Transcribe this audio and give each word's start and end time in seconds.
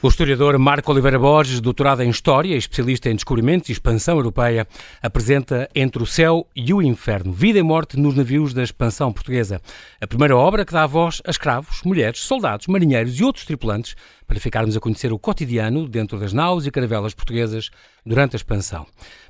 O 0.00 0.06
historiador 0.06 0.56
Marco 0.60 0.92
Oliveira 0.92 1.18
Borges, 1.18 1.60
doutorado 1.60 2.04
em 2.04 2.08
História 2.08 2.54
e 2.54 2.56
especialista 2.56 3.10
em 3.10 3.16
descobrimentos 3.16 3.68
e 3.68 3.72
expansão 3.72 4.16
europeia, 4.16 4.64
apresenta 5.02 5.68
Entre 5.74 6.00
o 6.00 6.06
Céu 6.06 6.46
e 6.54 6.72
o 6.72 6.80
Inferno, 6.80 7.32
Vida 7.32 7.58
e 7.58 7.64
Morte 7.64 7.98
nos 7.98 8.14
navios 8.14 8.54
da 8.54 8.62
expansão 8.62 9.12
portuguesa. 9.12 9.60
A 10.00 10.06
primeira 10.06 10.36
obra 10.36 10.64
que 10.64 10.72
dá 10.72 10.86
voz 10.86 11.20
a 11.26 11.30
escravos, 11.32 11.82
mulheres, 11.82 12.20
soldados, 12.20 12.68
marinheiros 12.68 13.18
e 13.18 13.24
outros 13.24 13.44
tripulantes 13.44 13.96
para 14.24 14.38
ficarmos 14.38 14.76
a 14.76 14.80
conhecer 14.80 15.12
o 15.12 15.18
cotidiano 15.18 15.88
dentro 15.88 16.16
das 16.16 16.32
naus 16.32 16.64
e 16.64 16.70
caravelas 16.70 17.12
portuguesas 17.12 17.68
durante 18.06 18.36
a 18.36 18.38
expansão. 18.38 18.86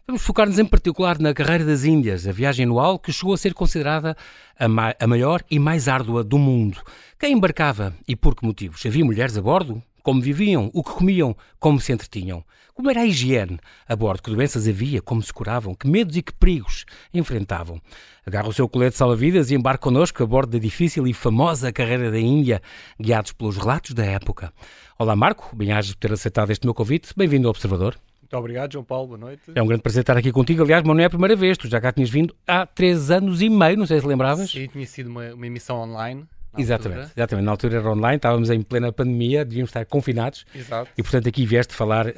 Vamos 0.06 0.20
focar-nos 0.20 0.58
em 0.58 0.66
particular 0.66 1.18
na 1.18 1.32
Carreira 1.32 1.64
das 1.64 1.84
Índias, 1.84 2.26
a 2.26 2.32
viagem 2.32 2.66
anual 2.66 2.98
que 2.98 3.10
chegou 3.10 3.32
a 3.32 3.38
ser 3.38 3.54
considerada 3.54 4.14
a, 4.58 4.68
ma 4.68 4.94
a 5.00 5.06
maior 5.06 5.42
e 5.50 5.58
mais 5.58 5.88
árdua 5.88 6.22
do 6.22 6.36
mundo. 6.36 6.78
Quem 7.18 7.32
embarcava 7.32 7.94
e 8.06 8.14
por 8.14 8.36
que 8.36 8.44
motivos? 8.44 8.84
Havia 8.84 9.02
mulheres 9.02 9.34
a 9.38 9.40
bordo? 9.40 9.82
Como 10.02 10.20
viviam, 10.20 10.70
o 10.72 10.82
que 10.82 10.92
comiam, 10.92 11.36
como 11.58 11.80
se 11.80 11.92
entretinham. 11.92 12.44
Como 12.74 12.88
era 12.90 13.00
a 13.00 13.06
higiene 13.06 13.58
a 13.88 13.96
bordo, 13.96 14.22
que 14.22 14.30
doenças 14.30 14.68
havia, 14.68 15.02
como 15.02 15.20
se 15.20 15.32
curavam, 15.32 15.74
que 15.74 15.88
medos 15.88 16.16
e 16.16 16.22
que 16.22 16.32
perigos 16.32 16.84
enfrentavam. 17.12 17.80
Agarra 18.24 18.48
o 18.48 18.52
seu 18.52 18.68
colete 18.68 18.92
de 18.92 18.98
salva-vidas 18.98 19.50
e 19.50 19.56
embarca 19.56 19.82
connosco 19.82 20.22
a 20.22 20.26
bordo 20.26 20.52
da 20.52 20.58
difícil 20.58 21.06
e 21.06 21.12
famosa 21.12 21.72
carreira 21.72 22.10
da 22.10 22.20
Índia, 22.20 22.62
guiados 23.00 23.32
pelos 23.32 23.56
relatos 23.56 23.94
da 23.94 24.04
época. 24.04 24.52
Olá 24.96 25.16
Marco, 25.16 25.56
bem-ajas 25.56 25.92
por 25.94 26.00
ter 26.00 26.12
aceitado 26.12 26.50
este 26.50 26.64
meu 26.66 26.74
convite. 26.74 27.12
Bem-vindo 27.16 27.48
ao 27.48 27.50
Observador. 27.50 27.96
Muito 28.22 28.36
obrigado, 28.36 28.72
João 28.74 28.84
Paulo. 28.84 29.08
Boa 29.08 29.18
noite. 29.18 29.42
É 29.54 29.62
um 29.62 29.66
grande 29.66 29.82
prazer 29.82 30.02
estar 30.02 30.16
aqui 30.16 30.30
contigo. 30.30 30.62
Aliás, 30.62 30.84
mas 30.84 30.94
não 30.94 31.02
é 31.02 31.06
a 31.06 31.10
primeira 31.10 31.34
vez. 31.34 31.58
Tu 31.58 31.66
já 31.66 31.80
cá 31.80 31.90
tinhas 31.90 32.10
vindo 32.10 32.32
há 32.46 32.64
três 32.66 33.10
anos 33.10 33.40
e 33.42 33.48
meio, 33.48 33.76
não 33.76 33.86
sei 33.86 34.00
se 34.00 34.06
lembravas. 34.06 34.50
Sim, 34.50 34.68
tinha 34.68 34.86
sido 34.86 35.08
uma, 35.08 35.34
uma 35.34 35.46
emissão 35.46 35.78
online 35.78 36.28
Exatamente, 36.56 37.00
altura. 37.00 37.12
exatamente. 37.16 37.44
Na 37.44 37.50
altura 37.50 37.76
era 37.76 37.90
online, 37.90 38.16
estávamos 38.16 38.50
em 38.50 38.62
plena 38.62 38.92
pandemia, 38.92 39.44
devíamos 39.44 39.70
estar 39.70 39.84
confinados. 39.84 40.44
Exato. 40.54 40.90
E 40.96 41.02
portanto 41.02 41.28
aqui 41.28 41.44
vieste 41.44 41.74
falar 41.74 42.06
uh, 42.06 42.10
uh, 42.10 42.12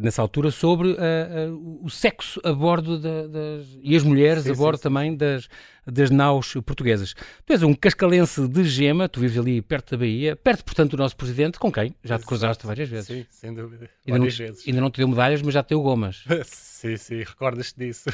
nessa 0.00 0.22
altura 0.22 0.50
sobre 0.50 0.92
uh, 0.92 1.80
o 1.82 1.90
sexo 1.90 2.40
a 2.44 2.52
bordo 2.52 2.98
da, 2.98 3.26
das. 3.26 3.66
e 3.82 3.96
as 3.96 4.02
mulheres 4.02 4.44
sim, 4.44 4.52
a 4.52 4.54
bordo 4.54 4.76
sim, 4.76 4.82
também 4.82 5.10
sim. 5.10 5.16
das 5.16 5.48
das 5.86 6.10
naus 6.10 6.54
portuguesas. 6.64 7.14
Tu 7.44 7.52
és 7.52 7.62
um 7.62 7.74
cascalense 7.74 8.46
de 8.48 8.64
gema, 8.64 9.08
tu 9.08 9.20
vives 9.20 9.38
ali 9.38 9.60
perto 9.60 9.92
da 9.92 9.98
Bahia, 9.98 10.36
perto, 10.36 10.64
portanto, 10.64 10.92
do 10.92 10.96
nosso 10.96 11.16
presidente, 11.16 11.58
com 11.58 11.70
quem 11.70 11.94
já 12.02 12.18
te 12.18 12.26
cruzaste 12.26 12.66
várias 12.66 12.88
vezes. 12.88 13.06
Sim, 13.06 13.26
sem 13.30 13.54
dúvida. 13.54 13.88
Ainda 14.06 14.18
várias 14.18 14.38
não, 14.38 14.46
vezes. 14.46 14.66
Ainda 14.66 14.80
não 14.80 14.90
te 14.90 14.98
deu 14.98 15.08
medalhas, 15.08 15.42
mas 15.42 15.54
já 15.54 15.62
te 15.62 15.70
deu 15.70 15.82
gomas. 15.82 16.24
sim, 16.44 16.96
sim, 16.96 17.18
recordas-te 17.18 17.78
disso. 17.78 18.10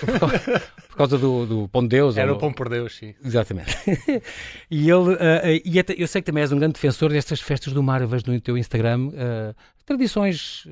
Por 0.88 0.96
causa 0.96 1.18
do, 1.18 1.46
do 1.46 1.68
Pão 1.68 1.82
de 1.82 1.88
Deus? 1.88 2.16
Era 2.16 2.30
ou... 2.30 2.36
o 2.36 2.40
Pão 2.40 2.52
por 2.52 2.68
Deus, 2.68 2.96
sim. 2.96 3.14
Exatamente. 3.24 3.76
e 4.70 4.90
ele, 4.90 5.14
uh, 5.14 5.62
e 5.64 5.84
eu 5.98 6.06
sei 6.06 6.22
que 6.22 6.26
também 6.26 6.42
és 6.42 6.52
um 6.52 6.58
grande 6.58 6.74
defensor 6.74 7.10
destas 7.10 7.40
festas 7.40 7.72
do 7.72 7.82
mar, 7.82 8.00
eu 8.00 8.08
vejo 8.08 8.24
no 8.26 8.40
teu 8.40 8.56
Instagram, 8.56 9.08
uh, 9.08 9.54
tradições, 9.90 10.68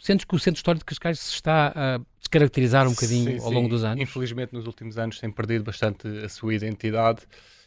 sentes 0.00 0.24
que 0.24 0.32
o 0.32 0.38
Centro 0.38 0.58
Histórico 0.58 0.84
de 0.84 0.84
Cascais 0.84 1.18
se 1.18 1.32
está 1.32 1.72
a 1.74 2.00
descaracterizar 2.20 2.86
um 2.86 2.92
bocadinho 2.92 3.40
sim, 3.40 3.44
ao 3.44 3.50
longo 3.50 3.66
sim. 3.66 3.70
dos 3.70 3.82
anos? 3.82 4.00
Infelizmente, 4.00 4.54
nos 4.54 4.66
últimos 4.66 4.96
anos 4.96 5.18
tem 5.18 5.32
perdido 5.32 5.64
bastante 5.64 6.06
a 6.06 6.28
sua 6.28 6.54
identidade 6.54 7.22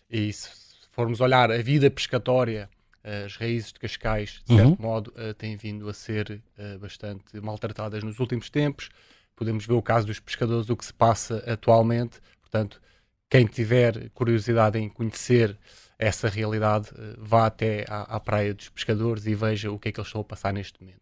e 0.09 0.31
se 0.31 0.49
formos 0.93 1.19
olhar 1.19 1.51
a 1.51 1.57
vida 1.57 1.91
pescatória, 1.91 2.69
as 3.03 3.35
raízes 3.35 3.73
de 3.73 3.79
Cascais, 3.79 4.41
de 4.45 4.55
certo 4.55 4.69
uhum. 4.69 4.77
modo, 4.79 5.13
uh, 5.17 5.33
têm 5.33 5.57
vindo 5.57 5.89
a 5.89 5.93
ser 5.93 6.41
bastante 6.79 7.25
maltratadas 7.41 8.01
nos 8.01 8.17
últimos 8.17 8.49
tempos. 8.49 8.89
Podemos 9.35 9.65
ver 9.65 9.73
o 9.73 9.81
caso 9.81 10.07
dos 10.07 10.21
pescadores, 10.21 10.69
o 10.69 10.77
que 10.77 10.85
se 10.85 10.93
passa 10.93 11.43
atualmente. 11.45 12.21
Portanto, 12.39 12.81
quem 13.29 13.45
tiver 13.45 14.09
curiosidade 14.11 14.79
em 14.79 14.87
conhecer 14.87 15.57
essa 15.99 16.29
realidade, 16.29 16.87
eh, 16.97 17.15
vá 17.17 17.47
até 17.47 17.85
à, 17.89 18.15
à, 18.15 18.19
praia 18.21 18.53
dos 18.53 18.69
pescadores 18.69 19.25
e 19.27 19.35
veja 19.35 19.69
o 19.69 19.77
que 19.77 19.89
é 19.89 19.91
que 19.91 19.99
eles 19.99 20.07
estão 20.07 20.21
a 20.21 20.23
passar 20.23 20.53
neste 20.53 20.81
momento. 20.81 20.97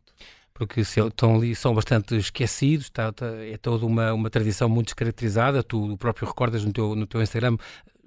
Porque 0.56 0.82
estão 0.82 1.36
ali, 1.36 1.56
são 1.56 1.76
bastante 1.76 2.16
esquecidos, 2.16 2.88
está, 2.88 3.10
está, 3.10 3.28
é 3.28 3.56
toda 3.58 3.86
uma, 3.86 4.12
uma 4.12 4.28
tradição 4.28 4.68
muito 4.68 4.88
descaracterizada, 4.88 5.62
tu 5.62 5.96
próprio 5.98 6.28
recordas 6.28 6.66
no 6.66 6.74
teu, 6.74 6.96
no 6.96 7.06
teu 7.06 7.22
Instagram, 7.22 7.58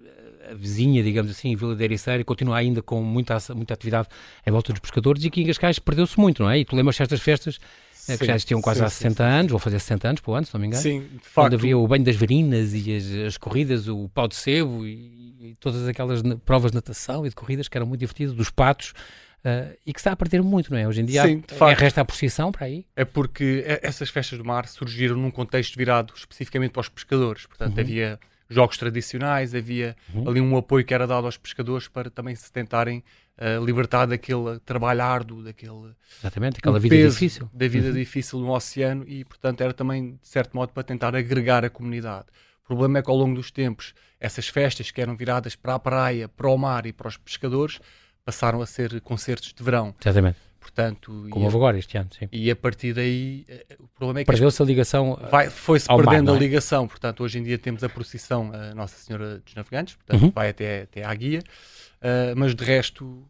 eh, 0.04 0.50
a 0.50 0.54
vizinha, 0.54 1.00
digamos 1.00 1.30
assim, 1.30 1.54
Vila 1.54 1.76
de 1.76 1.84
Ericeira, 1.84 2.24
continua 2.24 2.56
ainda 2.56 2.82
com 2.82 3.00
muita, 3.04 3.38
muita 3.54 3.72
atividade 3.74 4.08
em 4.44 4.50
volta 4.50 4.72
dos 4.72 4.80
pescadores 4.80 5.22
e 5.22 5.28
aqui 5.28 5.42
em 5.42 5.46
Cascais 5.46 5.78
perdeu-se 5.78 6.18
muito, 6.18 6.42
não 6.42 6.50
é? 6.50 6.58
E 6.58 6.64
tu 6.64 6.74
lembras 6.74 7.00
estas 7.00 7.20
festas 7.20 7.60
sim, 8.00 8.18
que 8.18 8.26
já 8.26 8.34
existiam 8.34 8.60
quase 8.60 8.80
sim, 8.80 8.86
há 8.86 8.90
60 8.90 9.14
sim, 9.14 9.30
anos, 9.30 9.50
vou 9.50 9.58
fazer 9.58 9.78
60 9.78 10.08
anos 10.08 10.20
para 10.20 10.30
o 10.30 10.34
ano, 10.34 10.46
se 10.46 10.54
não 10.54 10.60
me 10.60 10.66
engano. 10.66 10.82
Sim, 10.82 11.00
de 11.00 11.28
facto. 11.28 11.46
Onde 11.46 11.54
havia 11.56 11.78
o 11.78 11.86
banho 11.86 12.04
das 12.04 12.16
varinas 12.16 12.72
e 12.74 12.96
as, 12.96 13.26
as 13.26 13.36
corridas, 13.36 13.88
o 13.88 14.08
pau 14.08 14.26
de 14.26 14.34
sebo 14.34 14.86
e, 14.86 15.50
e, 15.50 15.56
todas 15.60 15.86
aquelas 15.86 16.22
provas 16.44 16.70
de 16.70 16.76
natação 16.76 17.26
e 17.26 17.28
de 17.28 17.34
corridas 17.34 17.68
que 17.68 17.76
eram 17.76 17.86
muito 17.86 18.00
divertidas, 18.00 18.34
dos 18.34 18.50
patos. 18.50 18.92
Uh, 19.40 19.74
e 19.86 19.92
que 19.94 19.98
está 19.98 20.12
a 20.12 20.16
perder 20.16 20.42
muito, 20.42 20.70
não 20.70 20.78
é? 20.78 20.86
Hoje 20.86 21.00
em 21.00 21.04
dia 21.06 21.22
Sim, 21.22 21.42
é, 21.48 21.72
resta 21.72 22.02
a 22.02 22.04
procissão 22.04 22.52
para 22.52 22.66
aí. 22.66 22.84
É 22.94 23.06
porque 23.06 23.64
essas 23.82 24.10
festas 24.10 24.36
do 24.36 24.44
mar 24.44 24.68
surgiram 24.68 25.16
num 25.16 25.30
contexto 25.30 25.78
virado 25.78 26.12
especificamente 26.14 26.72
para 26.72 26.80
os 26.80 26.90
pescadores. 26.90 27.46
Portanto, 27.46 27.74
uhum. 27.74 27.80
havia 27.80 28.20
jogos 28.50 28.76
tradicionais, 28.76 29.54
havia 29.54 29.96
uhum. 30.12 30.28
ali 30.28 30.40
um 30.40 30.56
apoio 30.56 30.84
que 30.84 30.92
era 30.92 31.06
dado 31.06 31.24
aos 31.24 31.38
pescadores 31.38 31.88
para 31.88 32.10
também 32.10 32.34
se 32.34 32.52
tentarem 32.52 33.02
uh, 33.40 33.64
libertar 33.64 34.06
daquele 34.06 34.58
trabalho 34.64 35.02
árduo, 35.02 35.42
daquele 35.42 35.94
Exatamente, 36.20 36.58
aquela 36.58 36.78
vida 36.78 37.08
difícil. 37.08 37.48
Da 37.52 37.66
vida 37.66 37.88
uhum. 37.88 37.94
difícil 37.94 38.38
no 38.38 38.54
oceano 38.54 39.04
e, 39.08 39.24
portanto, 39.24 39.60
era 39.62 39.72
também, 39.72 40.18
de 40.22 40.28
certo 40.28 40.54
modo, 40.54 40.72
para 40.72 40.82
tentar 40.82 41.16
agregar 41.16 41.64
a 41.64 41.70
comunidade. 41.70 42.26
O 42.64 42.66
problema 42.66 42.98
é 42.98 43.02
que 43.02 43.10
ao 43.10 43.16
longo 43.16 43.34
dos 43.34 43.50
tempos, 43.50 43.94
essas 44.20 44.46
festas 44.48 44.90
que 44.90 45.00
eram 45.00 45.16
viradas 45.16 45.56
para 45.56 45.74
a 45.74 45.78
praia, 45.78 46.28
para 46.28 46.48
o 46.48 46.56
mar 46.56 46.86
e 46.86 46.92
para 46.92 47.08
os 47.08 47.16
pescadores, 47.16 47.80
passaram 48.24 48.60
a 48.60 48.66
ser 48.66 49.00
concertos 49.00 49.52
de 49.52 49.62
verão. 49.62 49.94
Exatamente. 50.00 50.38
Portanto, 50.60 51.26
Como 51.30 51.46
houve 51.46 51.56
agora 51.56 51.78
este 51.78 51.96
ano, 51.96 52.10
sim. 52.16 52.28
E 52.30 52.50
a 52.50 52.54
partir 52.54 52.92
daí, 52.92 53.46
eh, 53.48 53.76
o 53.80 53.88
problema 53.88 54.20
é 54.20 54.24
que. 54.24 54.30
Perdeu-se 54.30 54.62
a 54.62 54.64
ligação. 54.64 55.18
Foi-se 55.50 55.88
perdendo 55.88 56.26
mar, 56.26 56.34
é? 56.34 56.36
a 56.36 56.38
ligação. 56.38 56.86
Portanto, 56.86 57.24
hoje 57.24 57.38
em 57.38 57.42
dia 57.42 57.58
temos 57.58 57.82
a 57.82 57.88
procissão 57.88 58.52
a 58.52 58.74
Nossa 58.74 58.94
Senhora 58.98 59.38
dos 59.38 59.54
Navegantes, 59.54 59.96
portanto, 59.96 60.22
uhum. 60.22 60.30
vai 60.30 60.50
até, 60.50 60.82
até 60.82 61.02
à 61.02 61.14
guia. 61.14 61.42
Uh, 62.02 62.34
mas 62.36 62.54
de 62.54 62.64
resto, 62.64 63.28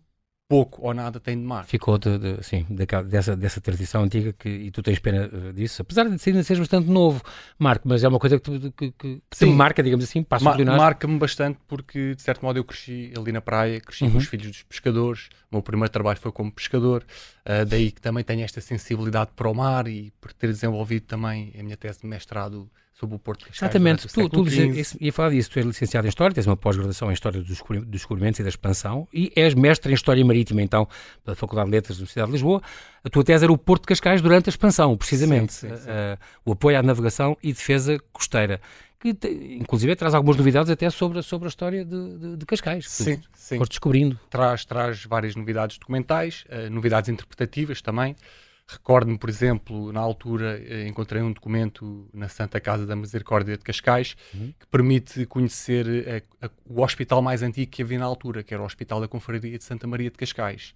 pouco 0.50 0.84
ou 0.84 0.92
nada 0.92 1.20
tem 1.20 1.36
de 1.36 1.44
mar. 1.44 1.64
Ficou 1.64 1.96
de, 1.96 2.18
de, 2.18 2.40
assim, 2.40 2.66
dessa, 3.04 3.36
dessa 3.36 3.60
tradição 3.60 4.02
antiga 4.02 4.32
que, 4.32 4.48
e 4.48 4.70
tu 4.72 4.82
tens 4.82 4.98
pena 4.98 5.30
eh, 5.32 5.52
disso, 5.52 5.80
apesar 5.80 6.02
de 6.02 6.10
ainda 6.10 6.42
seres 6.42 6.58
bastante 6.58 6.90
novo, 6.90 7.22
Marco, 7.56 7.88
mas 7.88 8.02
é 8.02 8.08
uma 8.08 8.18
coisa 8.18 8.36
que, 8.36 8.42
tu, 8.42 8.72
que, 8.72 8.90
que 8.90 9.22
te 9.30 9.46
marca, 9.46 9.80
digamos 9.80 10.04
assim, 10.04 10.24
passa 10.24 10.44
Ma 10.44 10.76
Marca-me 10.76 11.16
bastante 11.20 11.60
porque, 11.68 12.16
de 12.16 12.22
certo 12.22 12.44
modo, 12.44 12.58
eu 12.58 12.64
cresci 12.64 13.12
ali 13.16 13.30
na 13.30 13.40
praia, 13.40 13.80
cresci 13.80 14.02
uhum. 14.02 14.10
com 14.10 14.18
os 14.18 14.26
filhos 14.26 14.48
dos 14.48 14.62
pescadores, 14.64 15.28
o 15.52 15.54
meu 15.54 15.62
primeiro 15.62 15.92
trabalho 15.92 16.18
foi 16.18 16.32
como 16.32 16.50
pescador, 16.50 17.04
uh, 17.46 17.64
daí 17.64 17.92
que 17.92 18.00
também 18.00 18.24
tenho 18.24 18.42
esta 18.42 18.60
sensibilidade 18.60 19.30
para 19.36 19.48
o 19.48 19.54
mar 19.54 19.86
e 19.86 20.12
por 20.20 20.32
ter 20.32 20.48
desenvolvido 20.48 21.06
também 21.06 21.54
a 21.56 21.62
minha 21.62 21.76
tese 21.76 22.00
de 22.00 22.08
mestrado 22.08 22.68
sobre 23.00 23.16
o 23.16 23.18
Porto 23.18 23.40
de 23.40 23.46
Cascais. 23.46 23.70
Exatamente, 23.70 24.06
tu, 24.06 24.28
tu 24.28 24.44
ia 25.00 25.12
falar 25.12 25.30
disso, 25.30 25.50
tu 25.50 25.58
és 25.58 25.64
licenciado 25.64 26.06
em 26.06 26.10
História, 26.10 26.34
tens 26.34 26.46
uma 26.46 26.56
pós-graduação 26.56 27.10
em 27.10 27.14
História 27.14 27.40
dos 27.40 27.62
Descobrimentos 27.86 28.40
e 28.40 28.42
da 28.42 28.48
Expansão 28.50 29.08
e 29.12 29.32
és 29.34 29.54
mestre 29.54 29.90
em 29.90 29.94
História 29.94 30.22
Marítima, 30.22 30.60
então, 30.60 30.86
pela 31.24 31.34
Faculdade 31.34 31.70
de 31.70 31.76
Letras 31.76 31.96
da 31.96 32.02
Universidade 32.02 32.26
de 32.26 32.32
Lisboa. 32.32 32.60
A 33.02 33.08
tua 33.08 33.24
tese 33.24 33.44
era 33.44 33.52
o 33.52 33.56
Porto 33.56 33.82
de 33.82 33.88
Cascais 33.88 34.20
durante 34.20 34.48
a 34.48 34.50
expansão, 34.50 34.96
precisamente. 34.96 35.54
Sim, 35.54 35.70
sim, 35.70 35.76
sim. 35.76 35.90
Uh, 35.90 36.18
o 36.44 36.52
apoio 36.52 36.78
à 36.78 36.82
navegação 36.82 37.36
e 37.42 37.52
defesa 37.52 37.98
costeira 38.12 38.60
que 39.00 39.16
inclusive 39.58 39.96
traz 39.96 40.12
algumas 40.14 40.36
novidades 40.36 40.70
até 40.70 40.90
sobre, 40.90 41.22
sobre 41.22 41.46
a 41.46 41.48
história 41.48 41.86
de, 41.86 42.18
de, 42.18 42.36
de 42.36 42.44
Cascais. 42.44 42.86
Sim, 42.86 43.18
sim. 43.32 43.56
Foste 43.56 43.70
descobrindo. 43.70 44.20
Traz, 44.28 44.66
traz 44.66 45.06
várias 45.06 45.34
novidades 45.34 45.78
documentais, 45.78 46.44
uh, 46.50 46.68
novidades 46.68 47.08
interpretativas 47.08 47.80
também. 47.80 48.14
Recordo-me, 48.72 49.18
por 49.18 49.28
exemplo, 49.28 49.92
na 49.92 50.00
altura 50.00 50.60
eh, 50.62 50.86
encontrei 50.86 51.20
um 51.22 51.32
documento 51.32 52.08
na 52.14 52.28
Santa 52.28 52.60
Casa 52.60 52.86
da 52.86 52.94
Misericórdia 52.94 53.56
de 53.56 53.64
Cascais 53.64 54.16
uhum. 54.32 54.54
que 54.58 54.66
permite 54.68 55.26
conhecer 55.26 55.86
a, 55.86 56.10
eh, 56.16 56.22
a, 56.42 56.50
o 56.66 56.80
hospital 56.82 57.20
mais 57.20 57.42
antigo 57.42 57.70
que 57.70 57.82
havia 57.82 57.98
na 57.98 58.04
altura, 58.04 58.44
que 58.44 58.54
era 58.54 58.62
o 58.62 58.66
Hospital 58.66 59.00
da 59.00 59.08
Confraria 59.08 59.58
de 59.58 59.64
Santa 59.64 59.88
Maria 59.88 60.08
de 60.08 60.16
Cascais. 60.16 60.72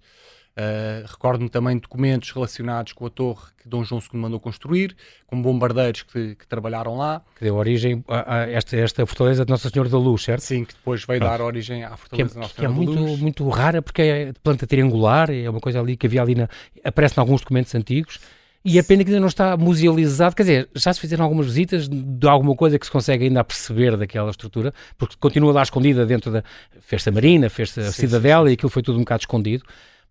Uh, 0.57 1.05
Recordo-me 1.05 1.49
também 1.49 1.77
documentos 1.77 2.31
relacionados 2.31 2.93
com 2.93 3.05
a 3.05 3.09
torre 3.09 3.51
que 3.61 3.67
Dom 3.67 3.83
João 3.83 4.01
II 4.01 4.17
mandou 4.17 4.39
construir, 4.39 4.95
com 5.27 5.41
bombardeiros 5.41 6.03
que, 6.03 6.35
que 6.35 6.47
trabalharam 6.47 6.95
lá. 6.95 7.21
Que 7.35 7.43
deu 7.43 7.55
origem 7.55 8.01
a, 8.07 8.35
a 8.35 8.49
esta, 8.49 8.77
esta 8.77 9.05
fortaleza 9.05 9.43
de 9.43 9.51
Nossa 9.51 9.69
Senhora 9.69 9.89
da 9.89 9.97
Luz, 9.97 10.23
certo? 10.23 10.41
Sim, 10.41 10.63
que 10.63 10.73
depois 10.73 11.03
veio 11.03 11.19
Pronto. 11.19 11.29
dar 11.29 11.43
origem 11.43 11.83
à 11.83 11.97
fortaleza 11.97 12.29
que 12.31 12.37
é, 12.37 12.41
Nossa 12.41 12.55
Senhora 12.55 12.73
que 12.73 12.81
é 12.81 12.85
muito, 12.85 13.03
Luz. 13.03 13.19
muito 13.19 13.49
rara 13.49 13.81
porque 13.81 14.01
é 14.01 14.25
de 14.27 14.39
planta 14.39 14.65
triangular, 14.65 15.29
é 15.29 15.49
uma 15.49 15.59
coisa 15.59 15.81
ali 15.81 15.97
que 15.97 16.07
havia 16.07 16.21
ali, 16.21 16.35
na, 16.35 16.47
aparece 16.85 17.15
em 17.17 17.19
alguns 17.19 17.41
documentos 17.41 17.75
antigos. 17.75 18.19
E 18.63 18.79
é 18.79 18.81
pena 18.81 19.03
que 19.03 19.09
ainda 19.09 19.19
não 19.19 19.27
está 19.27 19.55
musealizado, 19.57 20.35
quer 20.35 20.41
dizer, 20.41 20.69
já 20.73 20.91
se 20.91 20.99
fizeram 20.99 21.23
algumas 21.23 21.45
visitas 21.45 21.87
de 21.87 22.27
alguma 22.27 22.55
coisa 22.55 22.79
que 22.79 22.85
se 22.85 22.91
consegue 22.91 23.25
ainda 23.25 23.43
perceber 23.43 23.95
daquela 23.95 24.31
estrutura, 24.31 24.73
porque 24.97 25.15
continua 25.19 25.53
lá 25.53 25.61
escondida 25.61 26.03
dentro 26.03 26.31
da 26.31 26.43
festa 26.79 27.11
marina, 27.11 27.47
festa 27.47 27.91
cidadela, 27.91 28.45
sim, 28.45 28.47
sim. 28.47 28.51
e 28.51 28.53
aquilo 28.53 28.69
foi 28.69 28.81
tudo 28.81 28.95
um 28.95 29.01
bocado 29.01 29.21
escondido 29.21 29.65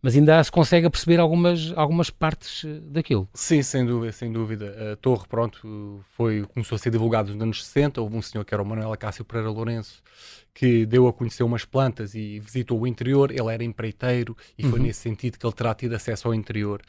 mas 0.05 0.15
ainda 0.15 0.45
se 0.45 0.53
consegue 0.53 0.91
perceber 0.91 1.19
algumas, 1.19 1.73
algumas 1.75 2.11
partes 2.11 2.63
eh, 2.63 2.79
daquilo. 2.91 3.27
Sim, 3.33 3.63
sem 3.63 3.87
dúvida, 3.87 4.13
sem 4.13 4.31
dúvida. 4.31 4.93
A 4.93 4.97
torre, 4.97 5.27
pronto, 5.27 6.05
foi, 6.11 6.45
começou 6.53 6.77
a 6.77 6.79
ser 6.79 6.91
divulgado 6.91 7.33
nos 7.33 7.43
anos 7.43 7.65
60. 7.65 8.03
Houve 8.03 8.15
um 8.15 8.21
senhor 8.21 8.45
que 8.45 8.53
era 8.53 8.63
o 8.63 8.67
Manuel 8.67 8.93
Acácio 8.93 9.25
Pereira 9.25 9.49
Lourenço, 9.49 10.03
que 10.53 10.85
deu 10.85 11.09
a 11.09 11.13
conhecer 11.13 11.43
umas 11.43 11.65
plantas 11.65 12.15
e 12.15 12.39
visitou 12.39 12.79
o 12.79 12.87
interior. 12.87 13.31
Ele 13.31 13.51
era 13.51 13.65
empreiteiro 13.65 14.37
e 14.59 14.65
foi 14.65 14.79
uhum. 14.79 14.85
nesse 14.85 15.01
sentido 15.01 15.39
que 15.39 15.47
ele 15.47 15.55
terá 15.55 15.75
tido 15.75 15.95
acesso 15.95 16.29
ao 16.29 16.35
interior. 16.35 16.83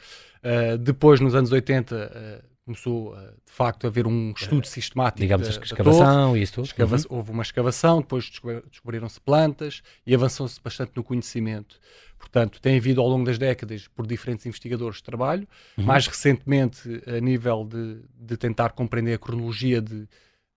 Uh, 0.44 0.76
depois, 0.76 1.18
nos 1.18 1.34
anos 1.34 1.50
80, 1.50 1.96
uh, 2.44 2.55
começou 2.66 3.14
uh, 3.14 3.16
de 3.46 3.52
facto 3.52 3.84
a 3.84 3.88
haver 3.88 4.06
um 4.08 4.32
estudo 4.36 4.66
sistemático. 4.66 5.20
Digamos, 5.20 5.48
da, 5.48 5.64
escavação 5.64 6.28
torre. 6.28 6.40
e 6.40 6.42
isso 6.42 6.52
tudo. 6.54 6.64
Escava 6.64 6.96
uhum. 6.96 7.02
Houve 7.08 7.30
uma 7.30 7.42
escavação, 7.42 8.00
depois 8.00 8.30
descobriram-se 8.68 9.20
plantas 9.20 9.82
e 10.04 10.14
avançou-se 10.14 10.60
bastante 10.60 10.90
no 10.96 11.04
conhecimento. 11.04 11.78
Portanto, 12.18 12.60
tem 12.60 12.76
havido 12.76 13.00
ao 13.00 13.08
longo 13.08 13.24
das 13.24 13.38
décadas 13.38 13.86
por 13.86 14.04
diferentes 14.06 14.44
investigadores 14.46 15.00
trabalho, 15.00 15.46
uhum. 15.78 15.84
mais 15.84 16.08
recentemente 16.08 17.02
a 17.06 17.20
nível 17.20 17.64
de, 17.64 18.00
de 18.18 18.36
tentar 18.36 18.70
compreender 18.70 19.14
a 19.14 19.18
cronologia 19.18 19.80
de, 19.80 20.08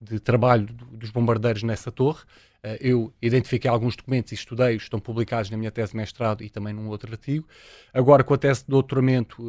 de 0.02 0.20
trabalho 0.20 0.68
dos 0.92 1.12
bombardeiros 1.12 1.62
nessa 1.62 1.92
torre. 1.92 2.24
Uh, 2.64 2.76
eu 2.82 3.14
identifiquei 3.22 3.70
alguns 3.70 3.96
documentos 3.96 4.32
e 4.32 4.36
estudei-os, 4.36 4.84
estão 4.84 5.00
publicados 5.00 5.52
na 5.52 5.58
minha 5.58 5.70
tese 5.70 5.92
de 5.92 5.98
mestrado 5.98 6.44
e 6.44 6.50
também 6.50 6.74
num 6.74 6.88
outro 6.88 7.12
artigo. 7.12 7.48
Agora, 7.94 8.24
com 8.24 8.34
a 8.34 8.38
tese 8.38 8.62
de 8.62 8.68
doutoramento, 8.70 9.48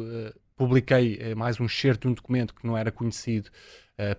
publiquei 0.55 1.33
uh, 1.33 1.37
mais 1.37 1.59
um 1.59 1.65
excerto 1.65 2.07
de 2.07 2.11
um 2.11 2.13
documento 2.13 2.53
que 2.53 2.65
não 2.65 2.77
era 2.77 2.91
conhecido, 2.91 3.49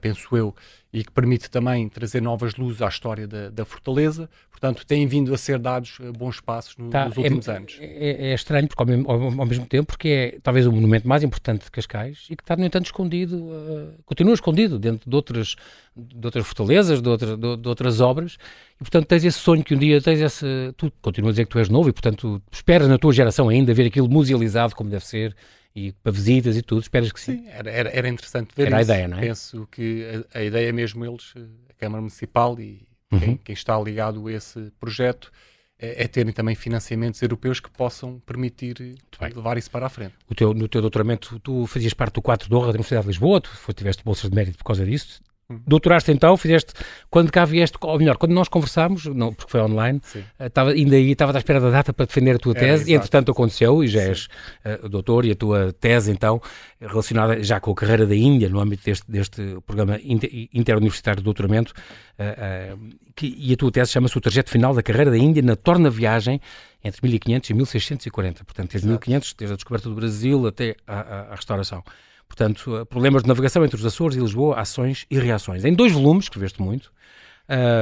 penso 0.00 0.37
eu, 0.37 0.55
e 0.93 1.02
que 1.02 1.11
permite 1.11 1.50
também 1.50 1.88
trazer 1.88 2.20
novas 2.20 2.55
luzes 2.55 2.82
à 2.82 2.88
história 2.88 3.26
da, 3.26 3.49
da 3.49 3.64
Fortaleza. 3.64 4.31
Portanto, 4.62 4.87
têm 4.87 5.06
vindo 5.08 5.34
a 5.34 5.38
ser 5.38 5.58
dados 5.58 5.99
uh, 5.99 6.12
bons 6.12 6.40
passos 6.40 6.76
no, 6.76 6.88
tá, 6.88 7.06
nos 7.06 7.17
últimos 7.17 7.49
é, 7.49 7.56
anos. 7.56 7.79
É, 7.81 8.31
é, 8.31 8.34
estranho, 8.34 8.69
porque 8.69 8.81
ao 8.81 8.87
mesmo, 8.87 9.11
ao, 9.11 9.40
ao 9.40 9.46
mesmo, 9.46 9.67
tempo, 9.67 9.87
porque 9.87 10.08
é 10.08 10.38
talvez 10.40 10.69
o 10.69 10.73
monumento 10.73 11.08
mais 11.08 11.25
importante 11.25 11.64
de 11.64 11.70
Cascais 11.70 12.26
e 12.31 12.37
que 12.37 12.44
está, 12.44 12.55
no 12.55 12.64
entanto, 12.64 12.84
escondido, 12.84 13.38
uh, 13.38 13.94
continua 14.05 14.34
escondido 14.34 14.79
dentro 14.79 15.11
de 15.11 15.17
outras, 15.17 15.56
de 15.96 16.25
outras 16.25 16.46
fortalezas, 16.46 17.02
de, 17.02 17.08
outra, 17.08 17.37
de, 17.37 17.56
de, 17.56 17.69
outras 17.69 18.00
obras, 18.00 18.37
e 18.76 18.84
portanto 18.84 19.06
tens 19.06 19.25
esse 19.25 19.38
sonho 19.38 19.64
que 19.64 19.75
um 19.75 19.79
dia 19.79 20.00
tens 20.00 20.20
esse. 20.20 20.46
Tu 20.76 20.93
continuas 21.02 21.32
a 21.32 21.34
dizer 21.34 21.46
que 21.46 21.50
tu 21.50 21.58
és 21.58 21.69
novo 21.69 21.88
e, 21.88 21.93
portanto, 21.93 22.40
esperas 22.52 22.87
na 22.87 22.99
tua 22.99 23.12
geração 23.12 23.49
ainda 23.49 23.75
ver 23.75 23.87
aquilo 23.87 24.08
musealizado 24.08 24.76
como 24.76 24.90
deve 24.90 25.05
ser 25.05 25.34
e 25.75 25.93
para 25.93 26.13
visitas 26.13 26.57
e 26.57 26.63
tudo, 26.63 26.83
esperas 26.83 27.13
que 27.13 27.21
sim. 27.21 27.39
Sim, 27.39 27.49
era, 27.49 27.71
era, 27.71 27.91
era 27.91 28.09
interessante 28.09 28.51
ver 28.55 28.67
era 28.67 28.81
isso. 28.81 28.91
a 28.91 28.95
ideia, 28.95 29.09
não 29.09 29.19
é? 29.19 29.21
Penso 29.23 29.67
que 29.71 30.25
a, 30.35 30.39
a 30.39 30.43
ideia 30.43 30.73
mesmo 30.73 31.05
eles, 31.05 31.33
a 31.69 31.73
Câmara 31.75 32.01
Municipal 32.01 32.59
e 32.61 32.87
uhum. 33.11 33.19
quem, 33.19 33.37
quem, 33.39 33.53
está 33.55 33.79
ligado 33.81 34.27
a 34.27 34.33
esse 34.33 34.73
projeto, 34.79 35.33
é, 35.79 36.05
é, 36.05 36.07
terem 36.07 36.33
também 36.33 36.55
financiamentos 36.55 37.21
europeus 37.23 37.59
que 37.59 37.71
possam 37.71 38.21
permitir 38.21 38.97
levar 39.35 39.57
isso 39.57 39.71
para 39.71 39.87
a 39.87 39.89
frente. 39.89 40.15
O 40.29 40.35
teu, 40.35 40.55
no 40.55 40.69
teu 40.69 40.81
doutoramento, 40.81 41.41
tu 41.41 41.67
fazias 41.67 41.95
parte 41.95 42.15
do 42.15 42.23
4 42.23 42.49
de 42.49 42.55
honra 42.55 42.67
da 42.67 42.75
Universidade 42.75 43.05
de 43.05 43.09
Lisboa, 43.09 43.41
tu 43.41 43.73
tiveste 43.73 44.05
bolsas 44.05 44.31
de 44.31 44.37
mérito 44.37 44.59
por 44.59 44.65
causa 44.65 44.85
disso, 44.85 45.23
Doutoraste 45.67 46.11
então, 46.13 46.37
fizeste, 46.37 46.73
quando 47.11 47.31
cá 47.31 47.45
vieste, 47.45 47.77
ou 47.81 47.99
melhor, 47.99 48.17
quando 48.17 48.33
nós 48.33 48.49
conversámos, 48.49 49.07
não, 49.07 49.33
porque 49.33 49.51
foi 49.51 49.61
online, 49.61 50.01
estava 50.41 50.71
uh, 50.71 50.75
ainda 50.75 50.97
aí, 50.97 51.13
estava 51.13 51.37
à 51.37 51.39
espera 51.39 51.61
da 51.61 51.71
data 51.71 51.93
para 51.93 52.07
defender 52.07 52.37
a 52.37 52.39
tua 52.39 52.55
tese, 52.55 52.91
e 52.91 52.95
entretanto 52.95 53.31
aconteceu, 53.31 53.83
e 53.83 53.89
já 53.89 54.03
és 54.03 54.29
uh, 54.65 54.89
doutor, 54.89 55.25
e 55.25 55.33
a 55.33 55.35
tua 55.35 55.73
tese 55.73 56.11
então, 56.11 56.41
relacionada 56.81 57.43
já 57.43 57.61
com 57.61 57.71
a 57.71 57.75
carreira 57.75 58.07
da 58.07 58.17
Índia, 58.17 58.49
no 58.49 58.61
âmbito 58.61 58.85
deste, 58.85 59.11
deste 59.11 59.59
programa 59.67 59.99
inter, 60.03 60.31
interuniversitário 60.53 61.19
de 61.21 61.25
doutoramento, 61.25 61.73
uh, 62.19 62.79
que, 63.15 63.35
e 63.39 63.53
a 63.53 63.57
tua 63.57 63.71
tese 63.71 63.93
chama-se 63.93 64.17
O 64.17 64.21
Trajeto 64.21 64.51
Final 64.51 64.75
da 64.75 64.83
Carreira 64.83 65.11
da 65.11 65.19
Índia 65.19 65.43
na 65.43 65.57
Torna 65.57 65.91
Viagem 65.91 66.41
entre 66.85 67.01
1500 67.03 67.51
e 67.51 67.55
1640, 67.55 68.45
portanto, 68.45 68.73
desde 68.73 68.89
Exato. 68.89 69.11
1500, 69.11 69.35
desde 69.35 69.53
a 69.53 69.57
descoberta 69.57 69.89
do 69.89 69.95
Brasil 69.95 70.47
até 70.47 70.75
a 70.87 71.35
restauração. 71.35 71.83
Portanto, 72.32 72.79
eh, 72.79 72.84
problemas 72.87 73.23
de 73.23 73.29
navegação 73.29 73.62
entre 73.62 73.76
os 73.76 73.84
Açores 73.84 74.17
e 74.17 74.20
Lisboa, 74.20 74.58
ações 74.58 75.05
e 75.11 75.19
reações. 75.19 75.67
Em 75.67 75.75
dois 75.75 75.93
volumes, 75.93 76.25
escreveste 76.25 76.62
muito, 76.62 76.90